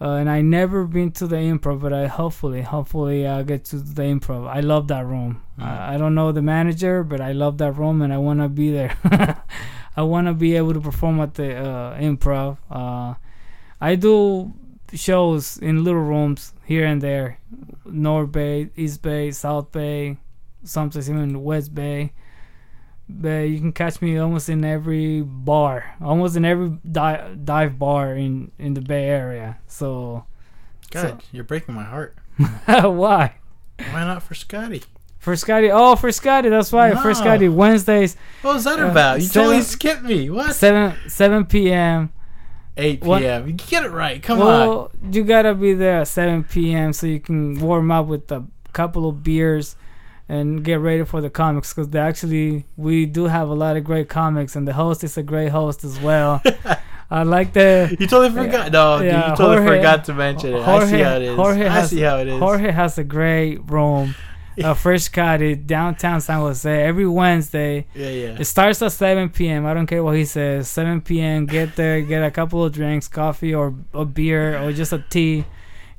uh, 0.00 0.14
and 0.14 0.30
I 0.30 0.40
never 0.40 0.84
been 0.84 1.12
to 1.12 1.26
the 1.26 1.36
improv, 1.36 1.80
but 1.80 1.92
I 1.92 2.06
hopefully, 2.06 2.62
hopefully 2.62 3.26
I'll 3.26 3.44
get 3.44 3.64
to 3.66 3.76
the 3.76 4.02
improv. 4.02 4.48
I 4.48 4.60
love 4.60 4.88
that 4.88 5.04
room. 5.04 5.42
Mm. 5.58 5.64
I, 5.64 5.94
I 5.94 5.98
don't 5.98 6.14
know 6.14 6.32
the 6.32 6.42
manager, 6.42 7.04
but 7.04 7.20
I 7.20 7.32
love 7.32 7.58
that 7.58 7.72
room, 7.72 8.00
and 8.00 8.12
I 8.12 8.18
want 8.18 8.40
to 8.40 8.48
be 8.48 8.72
there. 8.72 8.96
I 9.96 10.02
want 10.02 10.26
to 10.28 10.32
be 10.32 10.56
able 10.56 10.72
to 10.72 10.80
perform 10.80 11.20
at 11.20 11.34
the 11.34 11.56
uh, 11.56 11.98
improv. 11.98 12.56
Uh, 12.70 13.14
I 13.80 13.96
do 13.96 14.54
shows 14.94 15.58
in 15.58 15.84
little 15.84 16.00
rooms 16.00 16.54
here 16.64 16.86
and 16.86 17.02
there, 17.02 17.38
North 17.84 18.32
Bay, 18.32 18.70
East 18.76 19.02
Bay, 19.02 19.30
South 19.30 19.70
Bay, 19.70 20.16
sometimes 20.64 21.10
even 21.10 21.42
West 21.42 21.74
Bay. 21.74 22.12
But 23.12 23.48
you 23.48 23.58
can 23.58 23.72
catch 23.72 24.00
me 24.00 24.16
almost 24.18 24.48
in 24.48 24.64
every 24.64 25.22
bar, 25.22 25.96
almost 26.00 26.36
in 26.36 26.44
every 26.44 26.78
di- 26.90 27.34
dive 27.44 27.78
bar 27.78 28.14
in 28.14 28.50
in 28.58 28.74
the 28.74 28.80
Bay 28.80 29.04
Area. 29.08 29.58
So, 29.66 30.24
God, 30.90 31.22
you're 31.32 31.44
breaking 31.44 31.74
my 31.74 31.84
heart. 31.84 32.16
why? 32.66 33.34
Why 33.78 34.04
not 34.04 34.26
Frascati? 34.28 34.84
For 35.18 35.36
Scotty, 35.36 35.70
oh, 35.70 35.96
Frascati, 35.96 36.48
that's 36.48 36.72
right. 36.72 36.94
Frascati, 36.94 37.52
Wednesdays, 37.52 38.16
What 38.40 38.54
was 38.54 38.64
that 38.64 38.78
Uh, 38.80 38.86
about? 38.90 39.20
You 39.20 39.26
seven- 39.26 39.44
totally 39.48 39.62
skipped 39.64 40.02
me. 40.02 40.30
What? 40.30 40.54
seven 40.54 40.94
seven 41.08 41.44
p.m. 41.44 42.10
8 42.78 43.02
What- 43.04 43.20
p.m. 43.20 43.46
You 43.46 43.52
get 43.52 43.84
it 43.84 43.90
right. 43.90 44.22
Come 44.22 44.40
on. 44.40 44.46
well, 44.46 44.92
you 45.12 45.22
gotta 45.24 45.54
be 45.54 45.74
there 45.74 46.00
at 46.00 46.08
7 46.08 46.44
p.m. 46.44 46.94
so 46.94 47.06
you 47.06 47.20
can 47.20 47.60
warm 47.60 47.90
up 47.90 48.06
with 48.06 48.32
a 48.32 48.44
couple 48.72 49.06
of 49.08 49.22
beers 49.22 49.76
and 50.34 50.62
get 50.64 50.78
ready 50.78 51.04
for 51.04 51.20
the 51.20 51.30
comics 51.42 51.74
because 51.74 51.88
they 51.90 51.98
actually 51.98 52.64
we 52.76 53.04
do 53.04 53.22
have 53.26 53.48
a 53.48 53.54
lot 53.64 53.76
of 53.76 53.82
great 53.84 54.08
comics 54.08 54.54
and 54.56 54.64
the 54.68 54.72
host 54.82 55.02
is 55.02 55.16
a 55.18 55.22
great 55.32 55.50
host 55.50 55.82
as 55.84 55.98
well. 56.00 56.40
I 57.10 57.24
like 57.24 57.52
the 57.52 57.96
You 57.98 58.06
totally 58.06 58.30
forgot. 58.30 58.70
No, 58.70 58.98
dude, 59.00 59.12
you 59.12 59.20
totally 59.36 59.56
Jorge- 59.56 59.76
forgot 59.78 60.04
to 60.04 60.14
mention 60.14 60.54
it. 60.54 60.60
I 60.62 60.86
see 60.86 61.00
how 61.00 61.16
it 61.16 61.22
is. 61.22 61.36
Jorge 61.36 61.66
I 61.66 61.72
has- 61.72 61.90
see 61.90 62.00
how 62.08 62.18
it 62.18 62.28
is. 62.28 62.38
Jorge 62.38 62.70
has 62.70 62.98
a 62.98 63.04
great 63.04 63.56
room. 63.68 64.14
A 64.58 64.66
Uh, 64.68 64.74
Frascati 64.74 65.54
downtown 65.66 66.20
San 66.20 66.38
Jose 66.40 66.68
every 66.90 67.06
Wednesday. 67.08 67.86
Yeah, 67.94 68.10
yeah. 68.22 68.36
It 68.38 68.44
starts 68.44 68.82
at 68.82 68.92
7 68.92 69.30
p.m. 69.30 69.64
I 69.64 69.72
don't 69.74 69.86
care 69.86 70.02
what 70.04 70.16
he 70.16 70.24
says. 70.24 70.68
7 70.68 71.00
p.m. 71.00 71.46
Get 71.46 71.76
there, 71.76 72.00
get 72.02 72.22
a 72.22 72.30
couple 72.30 72.62
of 72.64 72.72
drinks, 72.72 73.08
coffee 73.08 73.54
or 73.54 73.74
a 73.94 74.04
beer 74.04 74.58
or 74.62 74.72
just 74.72 74.92
a 74.92 75.02
tea. 75.08 75.44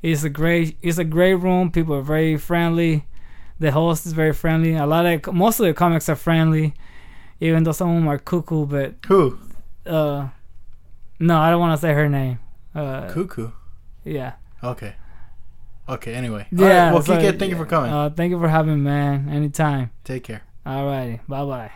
It's 0.00 0.22
a 0.24 0.30
great, 0.30 0.76
it's 0.80 0.98
a 0.98 1.04
great 1.04 1.34
room. 1.34 1.70
People 1.70 1.94
are 1.96 2.02
very 2.16 2.36
friendly. 2.38 3.04
The 3.62 3.70
host 3.70 4.06
is 4.06 4.12
very 4.12 4.32
friendly. 4.32 4.74
A 4.74 4.86
lot 4.86 5.06
of 5.06 5.32
most 5.32 5.60
of 5.60 5.66
the 5.66 5.72
comics 5.72 6.08
are 6.08 6.16
friendly, 6.16 6.74
even 7.38 7.62
though 7.62 7.70
some 7.70 7.90
of 7.90 7.94
them 7.94 8.08
are 8.08 8.18
cuckoo. 8.18 8.66
But 8.66 8.94
Who? 9.06 9.38
uh, 9.86 10.28
no, 11.20 11.38
I 11.38 11.48
don't 11.50 11.60
want 11.60 11.78
to 11.78 11.80
say 11.80 11.92
her 11.92 12.08
name. 12.08 12.40
Uh, 12.74 13.08
Cuckoo. 13.12 13.52
yeah, 14.04 14.32
Okay. 14.64 14.94
Okay, 15.88 16.14
anyway. 16.14 16.46
yeah. 16.50 16.88
Alright, 16.88 16.92
well, 16.94 17.02
so- 17.02 17.16
Kike, 17.16 17.38
thank 17.38 17.50
you 17.50 17.56
for 17.56 17.66
coming. 17.66 17.92
Uh, 17.92 18.10
thank 18.10 18.30
you 18.32 18.40
for 18.40 18.48
having 18.48 18.76
me, 18.76 18.80
man. 18.90 19.28
Anytime. 19.28 19.90
Take 20.02 20.24
care. 20.24 20.42
Alrighty, 20.66 21.20
bye 21.28 21.44
bye. 21.44 21.70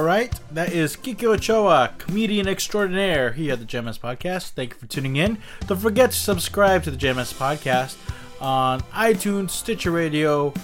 All 0.00 0.06
right, 0.06 0.32
that 0.52 0.72
is 0.72 0.96
Kike 0.96 1.24
Ochoa, 1.24 1.92
comedian 1.98 2.48
extraordinaire 2.48 3.32
here 3.32 3.52
at 3.52 3.58
the 3.58 3.66
JMS 3.66 4.00
Podcast. 4.00 4.52
Thank 4.52 4.70
you 4.70 4.78
for 4.78 4.86
tuning 4.86 5.16
in. 5.16 5.36
Don't 5.66 5.78
forget 5.78 6.12
to 6.12 6.16
subscribe 6.16 6.84
to 6.84 6.90
the 6.90 6.96
JMS 6.96 7.34
Podcast 7.34 7.98
on 8.40 8.80
iTunes, 8.94 9.50
Stitcher 9.50 9.90
Radio, 9.90 10.54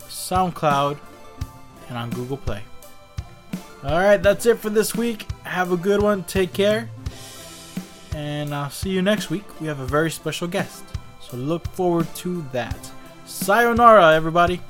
SoundCloud, 0.00 0.98
and 1.88 1.96
on 1.96 2.10
Google 2.10 2.36
Play. 2.36 2.64
All 3.84 4.00
right, 4.00 4.20
that's 4.20 4.44
it 4.44 4.58
for 4.58 4.70
this 4.70 4.92
week. 4.92 5.30
Have 5.44 5.70
a 5.70 5.76
good 5.76 6.02
one. 6.02 6.24
Take 6.24 6.52
care. 6.52 6.90
And 8.12 8.52
I'll 8.52 8.70
see 8.70 8.90
you 8.90 9.02
next 9.02 9.30
week. 9.30 9.44
We 9.60 9.68
have 9.68 9.78
a 9.78 9.86
very 9.86 10.10
special 10.10 10.48
guest. 10.48 10.82
So 11.20 11.36
look 11.36 11.64
forward 11.68 12.12
to 12.16 12.44
that. 12.50 12.90
Sayonara, 13.24 14.16
everybody. 14.16 14.60